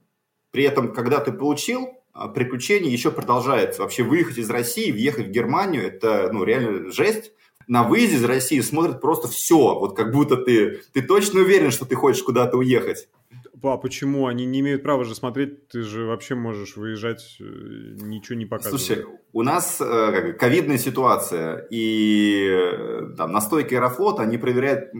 при 0.51 0.63
этом, 0.63 0.93
когда 0.93 1.19
ты 1.19 1.31
получил, 1.31 1.89
приключение 2.33 2.91
еще 2.91 3.11
продолжается. 3.11 3.83
Вообще 3.83 4.01
выехать 4.01 4.39
из 4.39 4.49
России, 4.49 4.91
въехать 4.91 5.27
в 5.27 5.31
Германию, 5.31 5.83
это 5.83 6.31
ну, 6.33 6.43
реально 6.43 6.91
жесть 6.91 7.31
на 7.67 7.83
выезде 7.83 8.17
из 8.17 8.23
России 8.23 8.59
смотрят 8.61 9.01
просто 9.01 9.27
все, 9.27 9.77
вот 9.79 9.95
как 9.95 10.11
будто 10.11 10.37
ты, 10.37 10.81
ты 10.93 11.01
точно 11.01 11.41
уверен, 11.41 11.71
что 11.71 11.85
ты 11.85 11.95
хочешь 11.95 12.23
куда-то 12.23 12.57
уехать. 12.57 13.07
А 13.63 13.77
почему? 13.77 14.27
Они 14.27 14.45
не 14.45 14.59
имеют 14.59 14.83
права 14.83 15.03
же 15.03 15.15
смотреть, 15.15 15.67
ты 15.69 15.81
же 15.81 16.05
вообще 16.05 16.35
можешь 16.35 16.75
выезжать, 16.77 17.37
э, 17.39 17.43
ничего 17.43 18.37
не 18.37 18.45
показывать. 18.45 18.81
Слушай, 18.81 19.05
у 19.33 19.41
нас 19.41 19.81
э, 19.81 20.33
ковидная 20.33 20.77
ситуация, 20.77 21.67
и 21.71 22.47
э, 22.49 23.13
там, 23.17 23.31
на 23.31 23.41
стойке 23.41 23.77
Аэрофлота 23.77 24.21
они 24.23 24.37
проверяют 24.37 24.91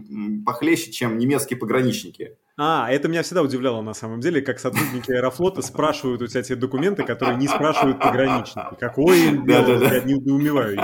похлеще, 0.46 0.92
чем 0.92 1.18
немецкие 1.18 1.60
пограничники. 1.60 2.38
А, 2.60 2.88
это 2.90 3.08
меня 3.08 3.22
всегда 3.22 3.44
удивляло 3.44 3.84
на 3.84 3.94
самом 3.94 4.20
деле, 4.20 4.42
как 4.42 4.60
сотрудники 4.60 5.12
Аэрофлота 5.12 5.62
спрашивают 5.62 6.24
у 6.24 6.28
тебя 6.28 6.42
те 6.42 6.56
документы, 6.56 7.04
которые 7.04 7.38
не 7.38 7.48
спрашивают 7.48 8.00
пограничники. 8.00 8.76
Какое 8.80 9.18
им 9.18 9.46
дело? 9.46 9.84
Я 9.84 10.00
недоумеваю. 10.06 10.78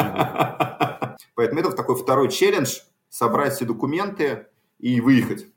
Поэтому 1.35 1.61
это 1.61 1.71
такой 1.71 1.95
второй 1.95 2.29
челлендж– 2.29 2.79
собрать 3.13 3.53
все 3.53 3.65
документы 3.65 4.47
и 4.79 4.99
выехать. 4.99 5.47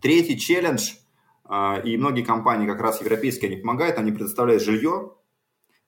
Третий 0.00 0.36
челлендж, 0.36 0.94
а, 1.44 1.80
и 1.84 1.96
многие 1.96 2.22
компании, 2.22 2.66
как 2.66 2.80
раз 2.80 3.00
европейские, 3.00 3.52
они 3.52 3.60
помогают, 3.60 3.96
они 3.96 4.10
предоставляют 4.10 4.62
жилье 4.62 5.12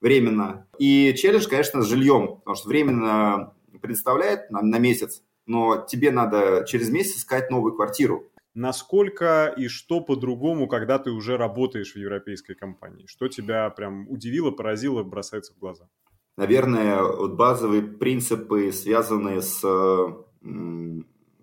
временно. 0.01 0.69
И 0.79 1.13
челлендж, 1.17 1.49
конечно, 1.49 1.83
с 1.83 1.89
жильем, 1.89 2.37
потому 2.37 2.55
что 2.55 2.69
временно 2.69 3.55
предоставляет 3.83 4.49
на, 4.51 4.63
на 4.63 4.79
месяц, 4.79 5.23
но 5.45 5.85
тебе 5.89 6.13
надо 6.13 6.65
через 6.69 6.89
месяц 6.89 7.19
искать 7.19 7.51
новую 7.51 7.75
квартиру. 7.75 8.31
Насколько 8.55 9.53
и 9.57 9.67
что 9.67 10.01
по-другому, 10.01 10.69
когда 10.69 10.99
ты 11.01 11.11
уже 11.11 11.37
работаешь 11.37 11.93
в 11.93 11.99
европейской 11.99 12.55
компании? 12.55 13.07
Что 13.07 13.29
тебя 13.29 13.69
прям 13.71 14.09
удивило, 14.09 14.53
поразило, 14.53 15.03
бросается 15.03 15.53
в 15.53 15.59
глаза? 15.59 15.89
Наверное, 16.37 17.03
вот 17.03 17.33
базовые 17.33 17.83
принципы, 17.83 18.71
связанные 18.71 19.41
с 19.41 19.61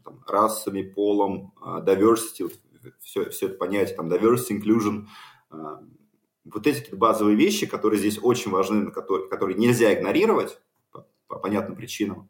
там, 0.04 0.24
расами, 0.28 0.84
полом, 0.84 1.54
а, 1.62 1.82
diversity, 1.82 2.52
все, 3.00 3.30
все 3.30 3.48
это 3.48 3.58
понятие, 3.58 3.96
там, 3.96 4.12
diversity, 4.12 4.52
inclusion, 4.52 5.08
а, 5.50 5.82
вот 6.46 6.68
эти 6.68 6.94
базовые 6.94 7.36
вещи, 7.36 7.66
которые 7.66 8.00
здесь 8.00 8.20
очень 8.22 8.52
важны, 8.52 8.92
которые, 8.92 9.30
которые 9.30 9.58
нельзя 9.58 9.94
игнорировать 9.94 10.60
по, 10.92 11.08
по 11.28 11.40
понятным 11.40 11.76
причинам. 11.76 12.30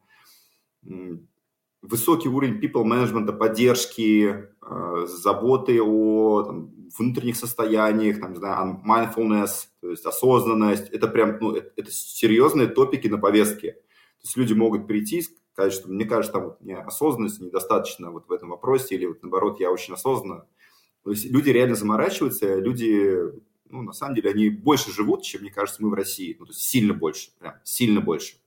Высокий 1.83 2.29
уровень 2.29 2.59
people 2.59 2.83
management, 2.85 3.31
поддержки, 3.37 4.47
а, 4.61 5.05
заботы 5.05 5.81
о 5.81 6.43
там, 6.43 6.73
внутренних 6.97 7.35
состояниях, 7.35 8.19
там, 8.19 8.31
не 8.31 8.37
знаю, 8.37 8.81
mindfulness, 8.87 9.67
то 9.81 9.89
есть 9.89 10.05
осознанность, 10.05 10.89
это 10.89 11.07
прям, 11.07 11.37
ну, 11.41 11.51
это, 11.51 11.71
это 11.75 11.91
серьезные 11.91 12.67
топики 12.67 13.07
на 13.07 13.17
повестке. 13.17 13.73
То 13.73 14.23
есть 14.23 14.37
люди 14.37 14.53
могут 14.53 14.87
прийти 14.87 15.19
и 15.19 15.25
сказать, 15.51 15.73
что 15.73 15.89
мне 15.89 16.05
кажется, 16.05 16.31
там 16.31 16.43
вот, 16.45 16.61
мне 16.61 16.77
осознанности 16.77 17.43
недостаточно 17.43 18.11
вот 18.11 18.27
в 18.27 18.31
этом 18.31 18.49
вопросе, 18.49 18.95
или 18.95 19.05
вот 19.05 19.21
наоборот, 19.21 19.59
я 19.59 19.69
очень 19.69 19.93
осознанно. 19.93 20.45
То 21.03 21.11
есть 21.11 21.29
люди 21.29 21.49
реально 21.49 21.75
заморачиваются, 21.75 22.55
люди, 22.55 23.17
ну, 23.69 23.81
на 23.81 23.91
самом 23.91 24.15
деле, 24.15 24.31
они 24.31 24.49
больше 24.49 24.93
живут, 24.93 25.23
чем, 25.23 25.41
мне 25.41 25.51
кажется, 25.51 25.83
мы 25.83 25.89
в 25.89 25.93
России. 25.93 26.37
Ну, 26.39 26.45
то 26.45 26.51
есть 26.51 26.61
сильно 26.61 26.93
больше, 26.93 27.31
прям 27.39 27.55
сильно 27.63 27.99
больше. 27.99 28.37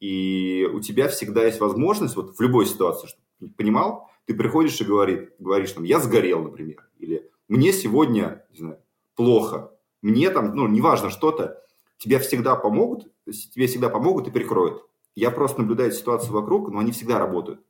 И 0.00 0.68
у 0.72 0.80
тебя 0.80 1.08
всегда 1.08 1.44
есть 1.44 1.60
возможность, 1.60 2.16
вот 2.16 2.36
в 2.36 2.40
любой 2.40 2.66
ситуации, 2.66 3.06
чтобы 3.06 3.22
ты 3.38 3.54
понимал, 3.54 4.10
ты 4.24 4.34
приходишь 4.34 4.80
и 4.80 4.84
говорит, 4.84 5.34
говоришь 5.38 5.72
там, 5.72 5.84
я 5.84 6.00
сгорел, 6.00 6.42
например, 6.42 6.88
или 6.98 7.30
мне 7.48 7.72
сегодня, 7.72 8.46
не 8.50 8.58
знаю, 8.58 8.78
плохо, 9.14 9.72
мне 10.02 10.30
там, 10.30 10.54
ну, 10.54 10.66
неважно 10.66 11.10
что-то, 11.10 11.62
тебе 11.98 12.18
всегда 12.18 12.56
помогут, 12.56 13.12
тебе 13.26 13.66
всегда 13.66 13.90
помогут 13.90 14.28
и 14.28 14.30
прикроют. 14.30 14.82
Я 15.14 15.30
просто 15.30 15.60
наблюдаю 15.60 15.92
ситуацию 15.92 16.32
вокруг, 16.32 16.70
но 16.70 16.78
они 16.78 16.92
всегда 16.92 17.18
работают. 17.18 17.60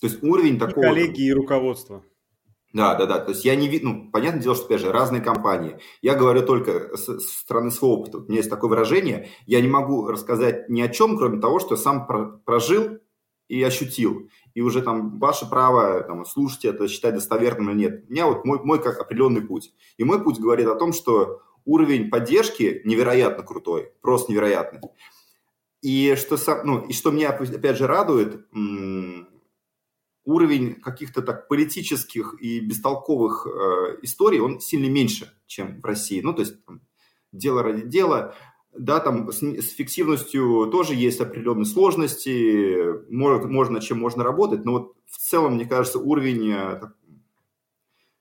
То 0.00 0.06
есть 0.06 0.22
уровень 0.22 0.56
и 0.56 0.58
такого... 0.58 0.86
коллеги, 0.86 1.26
и 1.26 1.32
руководство. 1.32 2.02
Да, 2.72 2.94
да, 2.94 3.06
да. 3.06 3.18
То 3.18 3.32
есть 3.32 3.44
я 3.44 3.54
не 3.54 3.68
вижу, 3.68 3.84
ну, 3.84 4.10
понятное 4.10 4.42
дело, 4.42 4.54
что, 4.54 4.64
опять 4.64 4.80
же, 4.80 4.92
разные 4.92 5.20
компании. 5.20 5.78
Я 6.00 6.14
говорю 6.14 6.42
только 6.42 6.96
с, 6.96 7.20
с 7.20 7.40
стороны 7.40 7.70
своего 7.70 7.98
опыта. 7.98 8.18
У 8.18 8.22
меня 8.22 8.38
есть 8.38 8.50
такое 8.50 8.70
выражение. 8.70 9.28
Я 9.46 9.60
не 9.60 9.68
могу 9.68 10.06
рассказать 10.06 10.68
ни 10.68 10.80
о 10.80 10.88
чем, 10.88 11.18
кроме 11.18 11.40
того, 11.40 11.60
что 11.60 11.76
сам 11.76 12.06
прожил 12.44 12.98
и 13.48 13.62
ощутил. 13.62 14.30
И 14.54 14.62
уже 14.62 14.80
там 14.80 15.18
ваше 15.18 15.48
право 15.48 16.00
там, 16.00 16.24
слушать 16.24 16.64
это, 16.64 16.88
считать 16.88 17.14
достоверным 17.14 17.70
или 17.70 17.78
нет. 17.78 18.04
У 18.08 18.12
меня 18.12 18.26
вот 18.26 18.44
мой, 18.46 18.58
мой 18.62 18.82
как 18.82 18.98
определенный 18.98 19.42
путь. 19.42 19.72
И 19.98 20.04
мой 20.04 20.22
путь 20.22 20.40
говорит 20.40 20.66
о 20.66 20.74
том, 20.74 20.94
что 20.94 21.42
уровень 21.66 22.08
поддержки 22.08 22.80
невероятно 22.84 23.44
крутой, 23.44 23.92
просто 24.00 24.32
невероятный. 24.32 24.80
И 25.82 26.14
что, 26.16 26.38
ну, 26.64 26.80
и 26.80 26.92
что 26.92 27.10
меня, 27.10 27.30
опять 27.30 27.76
же, 27.76 27.86
радует, 27.86 28.46
уровень 30.24 30.80
каких-то 30.80 31.22
так 31.22 31.48
политических 31.48 32.36
и 32.40 32.60
бестолковых 32.60 33.46
э, 33.46 33.98
историй, 34.02 34.40
он 34.40 34.60
сильно 34.60 34.88
меньше, 34.88 35.32
чем 35.46 35.80
в 35.80 35.84
России. 35.84 36.20
Ну, 36.20 36.32
то 36.32 36.40
есть 36.40 36.64
там, 36.64 36.80
дело 37.32 37.62
ради 37.62 37.86
дела. 37.86 38.34
Да, 38.72 39.00
там 39.00 39.30
с, 39.30 39.42
с 39.42 39.70
фиктивностью 39.70 40.68
тоже 40.72 40.94
есть 40.94 41.20
определенные 41.20 41.66
сложности, 41.66 43.10
может, 43.12 43.44
можно, 43.44 43.80
чем 43.80 43.98
можно 43.98 44.24
работать, 44.24 44.64
но 44.64 44.72
вот 44.72 44.96
в 45.06 45.18
целом, 45.18 45.56
мне 45.56 45.66
кажется, 45.66 45.98
уровень 45.98 46.52
э, 46.52 46.80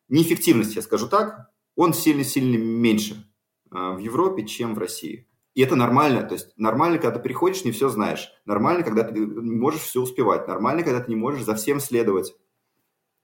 неэффективности, 0.09 0.75
я 0.75 0.81
скажу 0.81 1.07
так, 1.07 1.51
он 1.75 1.93
сильно-сильно 1.93 2.57
меньше 2.57 3.25
э, 3.71 3.91
в 3.91 3.99
Европе, 3.99 4.45
чем 4.45 4.75
в 4.75 4.77
России. 4.77 5.27
И 5.53 5.61
это 5.61 5.75
нормально. 5.75 6.23
То 6.23 6.35
есть 6.35 6.49
нормально, 6.57 6.97
когда 6.97 7.17
ты 7.17 7.23
приходишь, 7.23 7.65
не 7.65 7.71
все 7.71 7.89
знаешь. 7.89 8.31
Нормально, 8.45 8.83
когда 8.83 9.03
ты 9.03 9.13
не 9.13 9.55
можешь 9.55 9.81
все 9.81 10.01
успевать. 10.01 10.47
Нормально, 10.47 10.83
когда 10.83 11.01
ты 11.01 11.09
не 11.09 11.17
можешь 11.17 11.43
за 11.43 11.55
всем 11.55 11.79
следовать. 11.79 12.33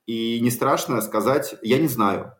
И 0.06 0.40
не 0.42 0.52
страшно 0.52 1.02
сказать 1.02 1.56
«я 1.62 1.80
не 1.80 1.88
знаю». 1.88 2.34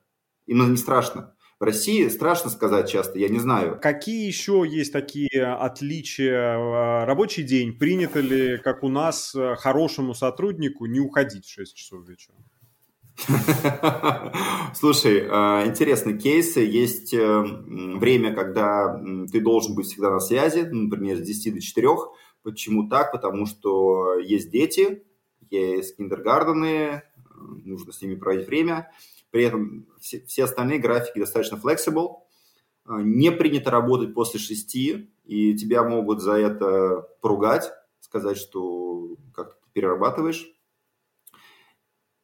Именно 0.46 0.72
не 0.72 0.78
страшно. 0.78 1.36
В 1.60 1.64
России 1.64 2.08
страшно 2.08 2.50
сказать 2.50 2.88
часто, 2.88 3.18
я 3.18 3.30
не 3.30 3.40
знаю. 3.40 3.80
Какие 3.82 4.28
еще 4.28 4.64
есть 4.68 4.94
такие 4.94 5.44
отличия? 5.44 7.06
Рабочий 7.06 7.44
день. 7.44 7.74
Принято 7.74 8.20
ли, 8.20 8.58
как 8.58 8.84
у 8.84 8.90
нас, 8.90 9.36
хорошему 9.58 10.14
сотруднику 10.14 10.86
не 10.86 11.00
уходить 11.00 11.46
в 11.46 11.52
6 11.52 11.76
часов 11.76 12.08
вечера? 12.08 12.36
Слушай, 14.76 15.22
э, 15.22 15.68
интересный 15.68 16.18
кейс. 16.18 16.56
Есть 16.56 17.14
э, 17.14 17.42
время, 17.42 18.36
когда 18.36 19.02
ты 19.32 19.42
должен 19.42 19.76
быть 19.76 19.88
всегда 19.88 20.12
на 20.12 20.20
связи, 20.20 20.60
например, 20.72 21.18
с 21.18 21.22
10 21.22 21.56
до 21.56 21.62
4. 21.62 21.90
Почему 22.44 22.88
так? 22.88 23.12
Потому 23.12 23.46
что 23.46 24.20
есть 24.20 24.52
дети, 24.52 25.04
есть 25.50 25.98
киндергардены, 25.98 27.04
нужно 27.66 27.92
с 27.92 28.02
ними 28.02 28.16
проводить 28.16 28.48
время. 28.48 28.92
При 29.32 29.44
этом 29.44 29.88
все, 30.00 30.24
все 30.26 30.44
остальные 30.44 30.80
графики 30.80 31.20
достаточно 31.20 31.56
flexible. 31.56 32.18
Э, 32.88 33.00
не 33.02 33.32
принято 33.32 33.72
работать 33.72 34.14
после 34.14 34.40
6, 34.40 34.76
и 35.26 35.56
тебя 35.56 35.84
могут 35.84 36.22
за 36.22 36.34
это 36.34 37.08
поругать, 37.22 37.72
сказать, 38.00 38.38
что 38.38 39.16
как 39.34 39.56
ты 39.60 39.66
перерабатываешь. 39.74 40.54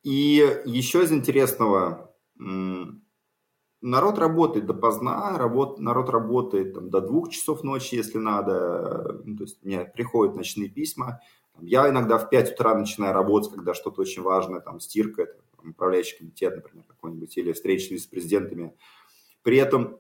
И 0.04 0.62
еще 0.66 1.04
из 1.04 1.12
интересного, 1.12 2.14
народ 2.36 4.18
работает 4.18 4.66
допоздна, 4.66 5.38
работ, 5.38 5.80
народ 5.80 6.10
работает 6.10 6.74
там, 6.74 6.90
до 6.90 7.02
двух 7.02 7.30
часов 7.30 7.64
ночи, 7.64 7.96
если 7.96 8.18
надо. 8.18 9.22
Ну, 9.24 9.38
то 9.38 9.44
есть 9.44 9.64
мне 9.64 9.86
приходят 9.86 10.36
ночные 10.36 10.70
письма. 10.70 11.22
Я 11.62 11.90
иногда 11.90 12.18
в 12.18 12.30
5 12.30 12.54
утра 12.54 12.76
начинаю 12.76 13.14
работать, 13.14 13.54
когда 13.54 13.74
что-то 13.74 14.02
очень 14.02 14.24
важное, 14.24 14.60
там 14.60 14.80
стирка, 14.80 15.24
это, 15.24 15.42
там, 15.56 15.72
управляющий 15.72 16.18
комитет, 16.18 16.56
например, 16.56 16.84
какой-нибудь, 16.86 17.38
или 17.38 17.54
встречи 17.54 17.96
с 17.96 18.08
президентами. 18.08 18.76
При 19.42 19.58
этом 19.58 20.00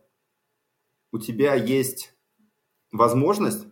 у 1.11 1.19
тебя 1.19 1.53
есть 1.53 2.15
возможность 2.91 3.67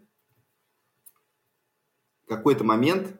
какой-то 2.27 2.63
момент 2.63 3.19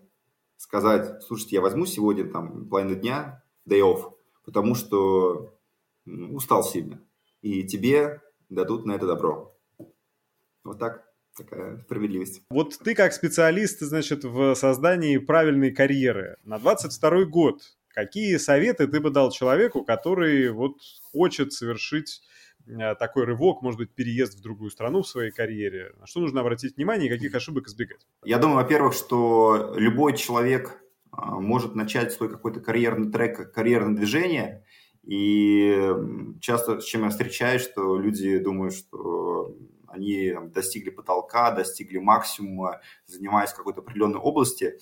сказать, 0.61 1.23
слушайте, 1.23 1.55
я 1.55 1.61
возьму 1.61 1.87
сегодня 1.87 2.23
там 2.23 2.69
половину 2.69 2.95
дня 2.95 3.43
day 3.67 3.81
off, 3.81 4.13
потому 4.45 4.75
что 4.75 5.57
устал 6.05 6.63
сильно, 6.63 7.01
и 7.41 7.63
тебе 7.63 8.21
дадут 8.49 8.85
на 8.85 8.91
это 8.91 9.07
добро. 9.07 9.57
Вот 10.63 10.77
так 10.77 11.03
такая 11.35 11.79
справедливость. 11.79 12.43
Вот 12.51 12.77
ты 12.77 12.93
как 12.93 13.13
специалист, 13.13 13.79
значит, 13.79 14.23
в 14.23 14.53
создании 14.53 15.17
правильной 15.17 15.71
карьеры 15.71 16.37
на 16.43 16.59
22 16.59 17.25
год, 17.25 17.63
какие 17.87 18.37
советы 18.37 18.85
ты 18.85 18.99
бы 18.99 19.09
дал 19.09 19.31
человеку, 19.31 19.83
который 19.83 20.51
вот 20.51 20.77
хочет 21.11 21.53
совершить 21.53 22.21
такой 22.99 23.25
рывок, 23.25 23.61
может 23.61 23.79
быть, 23.79 23.91
переезд 23.91 24.37
в 24.37 24.41
другую 24.41 24.71
страну 24.71 25.01
в 25.01 25.07
своей 25.07 25.31
карьере? 25.31 25.93
На 25.99 26.07
что 26.07 26.19
нужно 26.19 26.41
обратить 26.41 26.77
внимание 26.77 27.07
и 27.07 27.11
каких 27.11 27.33
ошибок 27.35 27.67
избегать? 27.67 28.05
Я 28.23 28.37
думаю, 28.37 28.57
во-первых, 28.57 28.93
что 28.93 29.73
любой 29.75 30.15
человек 30.15 30.81
а, 31.11 31.39
может 31.39 31.75
начать 31.75 32.13
свой 32.13 32.29
какой-то 32.29 32.59
карьерный 32.59 33.11
трек, 33.11 33.51
карьерное 33.53 33.95
движение, 33.95 34.65
и 35.03 35.93
часто 36.39 36.79
с 36.79 36.85
чем 36.85 37.03
я 37.03 37.09
встречаюсь, 37.09 37.63
что 37.63 37.97
люди 37.97 38.37
думают, 38.37 38.73
что 38.73 39.55
они 39.87 40.33
достигли 40.53 40.89
потолка, 40.89 41.51
достигли 41.51 41.97
максимума, 41.97 42.81
занимаясь 43.07 43.51
какой-то 43.51 43.81
определенной 43.81 44.19
области. 44.19 44.77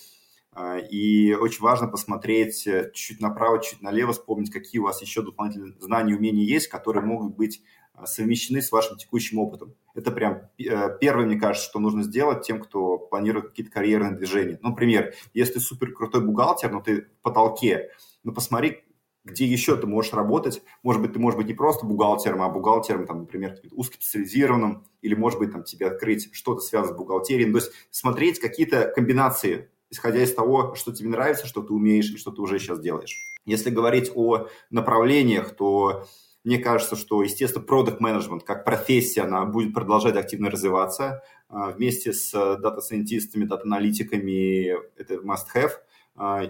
А, 0.60 0.78
и 0.78 1.34
очень 1.34 1.62
важно 1.62 1.88
посмотреть 1.88 2.68
чуть 2.93 3.22
направо, 3.22 3.64
чуть 3.64 3.82
налево, 3.82 4.12
вспомнить, 4.12 4.51
какие 4.51 4.82
у 4.82 4.84
вас 4.84 5.01
еще 5.01 5.22
дополнительные 5.22 5.80
знания 5.80 6.12
и 6.12 6.18
умения 6.18 6.43
есть, 6.43 6.68
которые 6.68 7.01
могут 7.01 7.34
быть 7.34 7.64
а, 7.93 8.05
совмещены 8.05 8.62
с 8.62 8.70
вашим 8.70 8.97
текущим 8.97 9.39
опытом. 9.39 9.74
Это 9.95 10.12
прям 10.12 10.49
э, 10.57 10.97
первое, 10.99 11.28
мне 11.28 11.39
кажется, 11.39 11.70
что 11.70 11.80
нужно 11.80 12.03
сделать 12.03 12.45
тем, 12.45 12.60
кто 12.60 12.97
планирует 12.97 13.47
какие-то 13.47 13.72
карьерные 13.72 14.18
движения. 14.18 14.60
Ну, 14.62 14.72
например, 14.72 15.14
если 15.34 15.60
супер 15.60 15.93
крутой 15.93 16.26
бухгалтер, 16.26 16.72
но 16.74 16.82
ты 16.82 17.03
в 17.03 17.22
потолке, 17.22 17.91
ну, 18.24 18.34
посмотри, 18.34 18.84
где 19.24 19.45
еще 19.45 19.78
ты 19.78 19.88
можешь 19.88 20.12
работать. 20.12 20.62
Может 20.84 21.01
быть, 21.01 21.14
ты 21.14 21.20
можешь 21.20 21.38
быть 21.38 21.47
не 21.47 21.53
просто 21.53 21.86
бухгалтером, 21.86 22.41
а 22.41 22.49
бухгалтером, 22.49 23.07
там, 23.07 23.20
например, 23.20 23.55
узкоспециализированным, 23.72 24.86
или, 25.01 25.16
может 25.16 25.39
быть, 25.39 25.53
там, 25.53 25.64
тебе 25.64 25.88
открыть 25.88 26.34
что-то 26.34 26.60
связанное 26.60 26.95
с 26.95 26.97
бухгалтерией. 26.97 27.49
То 27.49 27.60
есть 27.60 27.72
смотреть 27.91 28.39
какие-то 28.39 28.91
комбинации, 28.93 29.70
исходя 29.90 30.22
из 30.22 30.34
того, 30.34 30.76
что 30.76 30.92
тебе 30.92 31.10
нравится, 31.10 31.48
что 31.48 31.62
ты 31.62 31.74
умеешь 31.74 32.12
и 32.12 32.18
что 32.18 32.32
ты 32.32 32.42
уже 32.42 32.60
сейчас 32.60 32.80
делаешь. 32.80 33.18
Если 33.46 33.70
говорить 33.70 34.12
о 34.16 34.48
направлениях, 34.70 35.56
то 35.56 36.06
мне 36.44 36.58
кажется, 36.58 36.96
что, 36.96 37.22
естественно, 37.24 37.66
продукт 37.66 38.00
менеджмент 38.00 38.44
как 38.44 38.64
профессия, 38.64 39.22
она 39.22 39.46
будет 39.46 39.74
продолжать 39.74 40.16
активно 40.16 40.50
развиваться. 40.50 41.22
А, 41.50 41.72
вместе 41.72 42.14
с 42.14 42.32
дата-сайентистами, 42.32 43.46
дата-аналитиками 43.46 44.76
это 44.98 45.16
must-have. 45.16 45.72
А, 46.16 46.44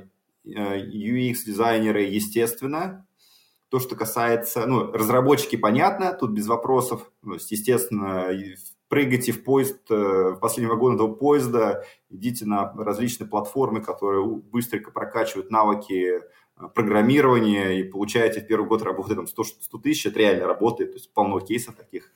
UX-дизайнеры, 0.46 2.04
естественно. 2.04 3.06
То, 3.70 3.80
что 3.80 3.96
касается, 3.96 4.66
ну, 4.66 4.92
разработчики, 4.92 5.56
понятно, 5.56 6.14
тут 6.14 6.32
без 6.32 6.48
вопросов. 6.48 7.12
Ну, 7.22 7.36
естественно, 7.36 8.30
прыгайте 8.90 9.32
в 9.32 9.44
поезд, 9.44 9.80
э, 9.90 9.96
в 9.96 10.40
последний 10.40 10.70
вагон 10.70 10.96
этого 10.96 11.14
поезда, 11.14 11.86
идите 12.10 12.46
на 12.46 12.74
различные 12.74 13.28
платформы, 13.28 13.82
которые 13.82 14.26
быстренько 14.26 14.92
прокачивают 14.92 15.52
навыки 15.52 16.22
программирования 16.76 17.80
и 17.80 17.84
получаете 17.84 18.42
в 18.42 18.48
первый 18.48 18.68
год 18.68 18.82
работы 18.82 19.16
там 19.16 19.28
100, 19.28 19.44
100 19.44 19.78
тысяч, 19.78 20.06
это 20.06 20.20
реально 20.20 20.48
работает, 20.48 20.92
то 20.92 20.98
есть 20.98 21.14
полно 21.14 21.40
кейсов 21.40 21.76
таких. 21.76 22.12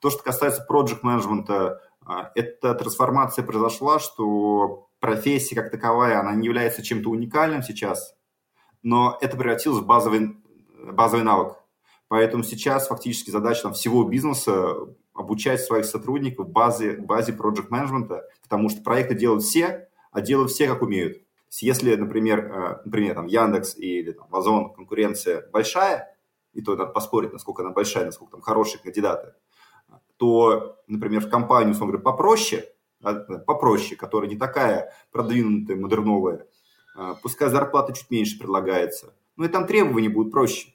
То, 0.00 0.10
что 0.10 0.22
касается 0.22 0.66
project 0.68 1.00
менеджмента, 1.02 1.80
а, 2.04 2.32
эта 2.34 2.74
трансформация 2.74 3.44
произошла, 3.44 3.98
что 3.98 4.88
профессия 4.98 5.54
как 5.54 5.70
таковая, 5.70 6.18
она 6.18 6.34
не 6.34 6.46
является 6.46 6.82
чем-то 6.82 7.10
уникальным 7.10 7.62
сейчас, 7.62 8.16
но 8.82 9.18
это 9.20 9.36
превратилось 9.36 9.82
в 9.82 9.86
базовый, 9.86 10.36
базовый 10.92 11.24
навык. 11.24 11.56
Поэтому 12.08 12.44
сейчас 12.44 12.88
фактически 12.88 13.30
задача 13.30 13.62
там, 13.62 13.72
всего 13.72 14.04
бизнеса 14.04 14.76
обучать 15.16 15.60
своих 15.60 15.86
сотрудников 15.86 16.48
базе, 16.48 16.96
базе 16.96 17.32
project 17.32 17.66
менеджмента, 17.70 18.28
потому 18.42 18.68
что 18.68 18.82
проекты 18.82 19.14
делают 19.14 19.42
все, 19.42 19.88
а 20.12 20.20
делают 20.20 20.50
все, 20.50 20.68
как 20.68 20.82
умеют. 20.82 21.22
Если, 21.60 21.94
например, 21.94 22.38
э, 22.40 22.80
например 22.84 23.14
там 23.14 23.26
Яндекс 23.26 23.76
или 23.76 24.12
там, 24.12 24.28
Озон 24.34 24.72
конкуренция 24.72 25.48
большая, 25.52 26.14
и 26.52 26.62
то 26.62 26.76
надо 26.76 26.90
поспорить, 26.90 27.32
насколько 27.32 27.62
она 27.62 27.72
большая, 27.72 28.06
насколько 28.06 28.32
там 28.32 28.40
хорошие 28.40 28.80
кандидаты, 28.80 29.34
то, 30.16 30.78
например, 30.86 31.20
в 31.20 31.30
компанию, 31.30 31.72
условно 31.72 31.98
говоря, 31.98 32.04
попроще, 32.04 32.64
попроще, 33.46 33.96
которая 33.96 34.28
не 34.28 34.36
такая 34.36 34.92
продвинутая, 35.12 35.76
модерновая, 35.76 36.46
э, 36.96 37.14
пускай 37.22 37.48
зарплата 37.48 37.92
чуть 37.92 38.10
меньше 38.10 38.38
предлагается, 38.38 39.14
но 39.36 39.44
и 39.44 39.48
там 39.48 39.66
требования 39.66 40.08
будут 40.08 40.32
проще, 40.32 40.74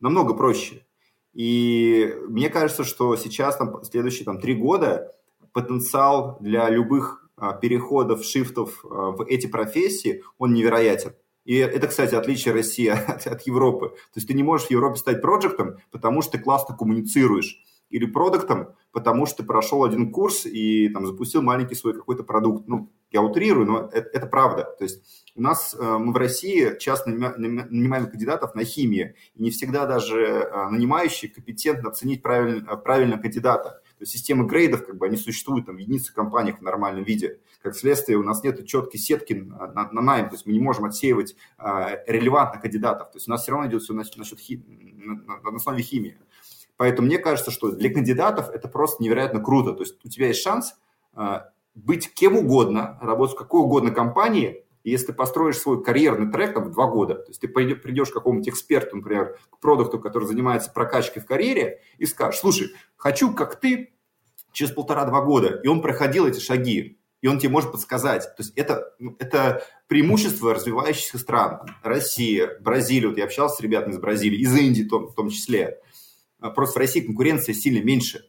намного 0.00 0.34
проще. 0.34 0.86
И 1.32 2.12
мне 2.28 2.50
кажется, 2.50 2.84
что 2.84 3.16
сейчас, 3.16 3.56
там, 3.56 3.82
следующие 3.84 4.24
там, 4.24 4.40
три 4.40 4.54
года, 4.54 5.14
потенциал 5.52 6.38
для 6.40 6.68
любых 6.68 7.28
а, 7.36 7.52
переходов, 7.54 8.24
шифтов 8.24 8.84
а, 8.84 9.12
в 9.12 9.22
эти 9.22 9.46
профессии, 9.46 10.22
он 10.38 10.52
невероятен. 10.52 11.14
И 11.44 11.56
это, 11.56 11.88
кстати, 11.88 12.14
отличие 12.14 12.54
России 12.54 12.88
от, 12.88 13.26
от 13.26 13.42
Европы. 13.42 13.88
То 13.88 14.16
есть 14.16 14.28
ты 14.28 14.34
не 14.34 14.42
можешь 14.42 14.68
в 14.68 14.70
Европе 14.70 14.96
стать 14.96 15.22
проектом, 15.22 15.76
потому 15.90 16.22
что 16.22 16.32
ты 16.32 16.38
классно 16.38 16.76
коммуницируешь. 16.76 17.62
Или 17.88 18.06
продуктом, 18.06 18.68
потому 18.92 19.26
что 19.26 19.38
ты 19.38 19.42
прошел 19.42 19.82
один 19.82 20.12
курс 20.12 20.46
и 20.46 20.88
там 20.90 21.06
запустил 21.06 21.42
маленький 21.42 21.74
свой 21.74 21.92
какой-то 21.92 22.22
продукт. 22.22 22.68
Ну, 22.68 22.92
я 23.10 23.20
утрирую, 23.20 23.66
но 23.66 23.88
это, 23.92 24.08
это 24.12 24.26
правда. 24.26 24.62
То 24.78 24.84
есть 24.84 25.19
у 25.34 25.42
нас, 25.42 25.74
э, 25.78 25.82
мы 25.82 26.12
в 26.12 26.16
России 26.16 26.76
часто 26.78 27.10
нанимаем 27.10 28.10
кандидатов 28.10 28.54
на 28.54 28.64
химии, 28.64 29.14
и 29.34 29.42
не 29.42 29.50
всегда 29.50 29.86
даже 29.86 30.20
э, 30.20 30.68
нанимающий 30.70 31.28
компетентно 31.28 31.90
оценить 31.90 32.22
правильно, 32.22 32.76
правильно 32.76 33.18
кандидата. 33.18 33.82
То 33.98 34.04
есть 34.04 34.12
системы 34.12 34.46
грейдов, 34.46 34.86
как 34.86 34.96
бы, 34.96 35.06
они 35.06 35.16
существуют 35.16 35.66
там, 35.66 35.76
в 35.76 35.78
единицы 35.78 36.14
компаниях 36.14 36.58
в 36.58 36.62
нормальном 36.62 37.04
виде. 37.04 37.38
Как 37.62 37.76
следствие, 37.76 38.16
у 38.18 38.22
нас 38.22 38.42
нет 38.42 38.66
четкой 38.66 38.98
сетки 38.98 39.34
на, 39.34 39.66
на, 39.66 39.92
на 39.92 40.00
найм, 40.00 40.28
то 40.30 40.34
есть 40.34 40.46
мы 40.46 40.52
не 40.52 40.60
можем 40.60 40.86
отсеивать 40.86 41.36
а, 41.58 41.98
релевантных 42.06 42.62
кандидатов. 42.62 43.10
То 43.10 43.16
есть 43.18 43.28
у 43.28 43.30
нас 43.30 43.42
все 43.42 43.52
равно 43.52 43.68
идет 43.68 43.82
все 43.82 43.92
насчет, 43.92 44.16
насчет 44.16 44.38
хи, 44.38 44.64
на, 44.66 45.38
на 45.38 45.56
основе 45.56 45.82
химии. 45.82 46.16
Поэтому 46.78 47.08
мне 47.08 47.18
кажется, 47.18 47.50
что 47.50 47.72
для 47.72 47.92
кандидатов 47.92 48.48
это 48.48 48.66
просто 48.68 49.02
невероятно 49.02 49.40
круто. 49.40 49.74
То 49.74 49.82
есть 49.82 50.02
у 50.02 50.08
тебя 50.08 50.28
есть 50.28 50.40
шанс 50.40 50.76
э, 51.14 51.40
быть 51.74 52.10
кем 52.14 52.38
угодно, 52.38 52.98
работать 53.02 53.36
в 53.36 53.38
какой 53.38 53.60
угодно 53.60 53.90
компании, 53.90 54.64
если 54.90 55.06
ты 55.06 55.12
построишь 55.12 55.58
свой 55.58 55.82
карьерный 55.82 56.30
трек 56.30 56.54
там, 56.54 56.64
в 56.64 56.70
два 56.72 56.86
года, 56.86 57.14
то 57.16 57.28
есть 57.28 57.40
ты 57.40 57.48
придешь 57.48 58.10
к 58.10 58.14
какому-нибудь 58.14 58.48
эксперту, 58.48 58.96
например, 58.96 59.38
к 59.50 59.58
продукту, 59.58 59.98
который 59.98 60.24
занимается 60.24 60.70
прокачкой 60.72 61.22
в 61.22 61.26
карьере, 61.26 61.80
и 61.98 62.06
скажешь, 62.06 62.40
слушай, 62.40 62.68
хочу, 62.96 63.32
как 63.34 63.60
ты, 63.60 63.94
через 64.52 64.72
полтора-два 64.72 65.22
года, 65.22 65.60
и 65.62 65.68
он 65.68 65.80
проходил 65.80 66.26
эти 66.26 66.40
шаги, 66.40 66.98
и 67.20 67.26
он 67.28 67.38
тебе 67.38 67.50
может 67.50 67.72
подсказать. 67.72 68.22
То 68.36 68.42
есть 68.42 68.52
это, 68.56 68.94
ну, 68.98 69.14
это 69.18 69.62
преимущество 69.86 70.54
развивающихся 70.54 71.18
стран. 71.18 71.60
Россия, 71.82 72.58
Бразилия, 72.60 73.08
вот 73.08 73.18
я 73.18 73.24
общался 73.24 73.56
с 73.56 73.60
ребятами 73.60 73.92
из 73.92 73.98
Бразилии, 73.98 74.40
из 74.40 74.56
Индии 74.56 74.82
в 74.82 74.88
том, 74.88 75.08
в 75.08 75.14
том 75.14 75.28
числе. 75.28 75.80
А 76.40 76.50
просто 76.50 76.78
в 76.78 76.78
России 76.78 77.00
конкуренция 77.00 77.54
сильно 77.54 77.84
меньше 77.84 78.24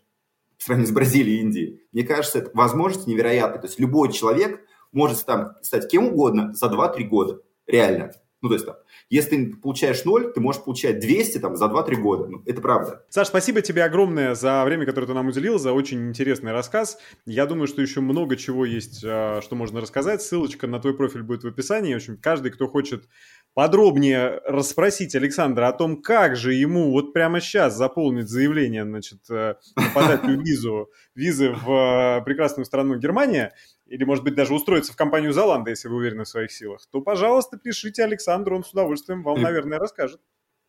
в 0.57 0.63
сравнении 0.63 0.89
с 0.89 0.93
Бразилией 0.93 1.37
и 1.37 1.41
Индией. 1.41 1.81
Мне 1.91 2.03
кажется, 2.03 2.39
это 2.39 2.51
возможность 2.53 3.07
невероятная. 3.07 3.61
То 3.61 3.67
есть 3.67 3.79
любой 3.79 4.11
человек 4.11 4.61
может 4.91 5.25
там, 5.25 5.55
стать 5.61 5.89
кем 5.89 6.07
угодно 6.07 6.53
за 6.53 6.67
2-3 6.67 7.03
года. 7.03 7.41
Реально. 7.67 8.11
Ну, 8.41 8.49
то 8.49 8.55
есть 8.55 8.65
там, 8.65 8.75
если 9.09 9.29
ты 9.35 9.55
получаешь 9.55 10.03
0, 10.03 10.33
ты 10.33 10.39
можешь 10.41 10.63
получать 10.63 10.99
200 10.99 11.37
там, 11.37 11.55
за 11.55 11.65
2-3 11.65 11.95
года. 11.97 12.27
Ну, 12.27 12.41
это 12.47 12.59
правда. 12.59 13.05
Саш, 13.09 13.27
спасибо 13.27 13.61
тебе 13.61 13.83
огромное 13.83 14.33
за 14.33 14.63
время, 14.65 14.85
которое 14.85 15.05
ты 15.05 15.13
нам 15.13 15.27
уделил, 15.27 15.59
за 15.59 15.73
очень 15.73 16.09
интересный 16.09 16.51
рассказ. 16.51 16.97
Я 17.25 17.45
думаю, 17.45 17.67
что 17.67 17.83
еще 17.83 18.01
много 18.01 18.35
чего 18.37 18.65
есть, 18.65 19.03
а, 19.05 19.41
что 19.43 19.55
можно 19.55 19.79
рассказать. 19.79 20.23
Ссылочка 20.23 20.65
на 20.65 20.79
твой 20.79 20.95
профиль 20.95 21.21
будет 21.21 21.43
в 21.43 21.47
описании. 21.47 21.93
В 21.93 21.97
общем, 21.97 22.17
каждый, 22.17 22.51
кто 22.51 22.67
хочет 22.67 23.07
подробнее 23.53 24.39
расспросить 24.45 25.15
Александра 25.15 25.67
о 25.67 25.73
том, 25.73 26.01
как 26.01 26.35
же 26.35 26.53
ему 26.53 26.91
вот 26.91 27.13
прямо 27.13 27.41
сейчас 27.41 27.75
заполнить 27.75 28.29
заявление, 28.29 28.83
значит, 28.83 29.29
э, 29.29 29.55
подать 29.93 30.23
визу, 30.27 30.89
визы 31.15 31.51
в 31.51 31.71
э, 31.71 32.21
прекрасную 32.23 32.65
страну 32.65 32.95
Германия, 32.95 33.53
или, 33.85 34.03
может 34.05 34.23
быть, 34.23 34.35
даже 34.35 34.53
устроиться 34.53 34.93
в 34.93 34.95
компанию 34.95 35.33
Золанда, 35.33 35.71
если 35.71 35.89
вы 35.89 35.97
уверены 35.97 36.23
в 36.23 36.27
своих 36.29 36.51
силах, 36.51 36.81
то, 36.91 37.01
пожалуйста, 37.01 37.57
пишите 37.57 38.03
Александру, 38.03 38.55
он 38.55 38.63
с 38.63 38.71
удовольствием 38.71 39.23
вам, 39.23 39.41
наверное, 39.41 39.79
расскажет. 39.79 40.21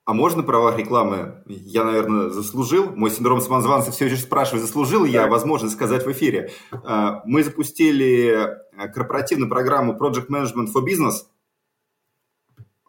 А 0.05 0.15
можно 0.15 0.43
правах 0.43 0.79
рекламы? 0.79 1.45
Я, 1.47 1.85
наверное, 1.85 2.31
заслужил. 2.31 2.91
Мой 2.97 3.09
синдром 3.13 3.41
самозванца 3.41 3.93
все 3.93 4.07
еще 4.07 4.17
спрашивает, 4.17 4.65
заслужил 4.65 5.05
я 5.05 5.29
возможность 5.29 5.75
сказать 5.75 6.05
в 6.05 6.11
эфире. 6.11 6.51
Мы 7.25 7.45
запустили 7.45 8.57
э, 8.77 8.89
корпоративную 8.89 9.49
программу 9.49 9.93
Project 9.93 10.27
Management 10.29 10.73
for 10.75 10.85
Business. 10.85 11.27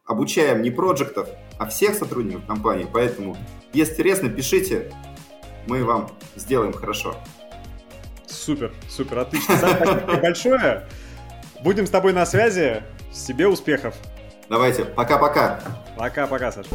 Обучаем 0.06 0.62
не 0.62 0.70
проектов, 0.70 1.30
а 1.58 1.68
всех 1.68 1.96
сотрудников 1.96 2.46
компании. 2.46 2.86
Поэтому, 2.92 3.38
если 3.72 3.94
интересно, 3.94 4.30
пишите. 4.30 4.92
Мы 5.66 5.86
вам 5.86 6.12
сделаем 6.36 6.74
хорошо. 6.74 7.16
Супер, 8.28 8.74
супер, 8.90 9.20
отлично. 9.20 9.56
Саш, 9.56 9.78
спасибо 9.78 10.18
большое. 10.18 10.88
Будем 11.62 11.88
с 11.88 11.90
тобой 11.90 12.12
на 12.12 12.26
связи. 12.26 12.84
Себе 13.14 13.48
успехов. 13.48 13.96
Давайте, 14.50 14.84
пока-пока. 14.84 15.62
Пока-пока, 15.98 16.52
Саша. 16.52 16.68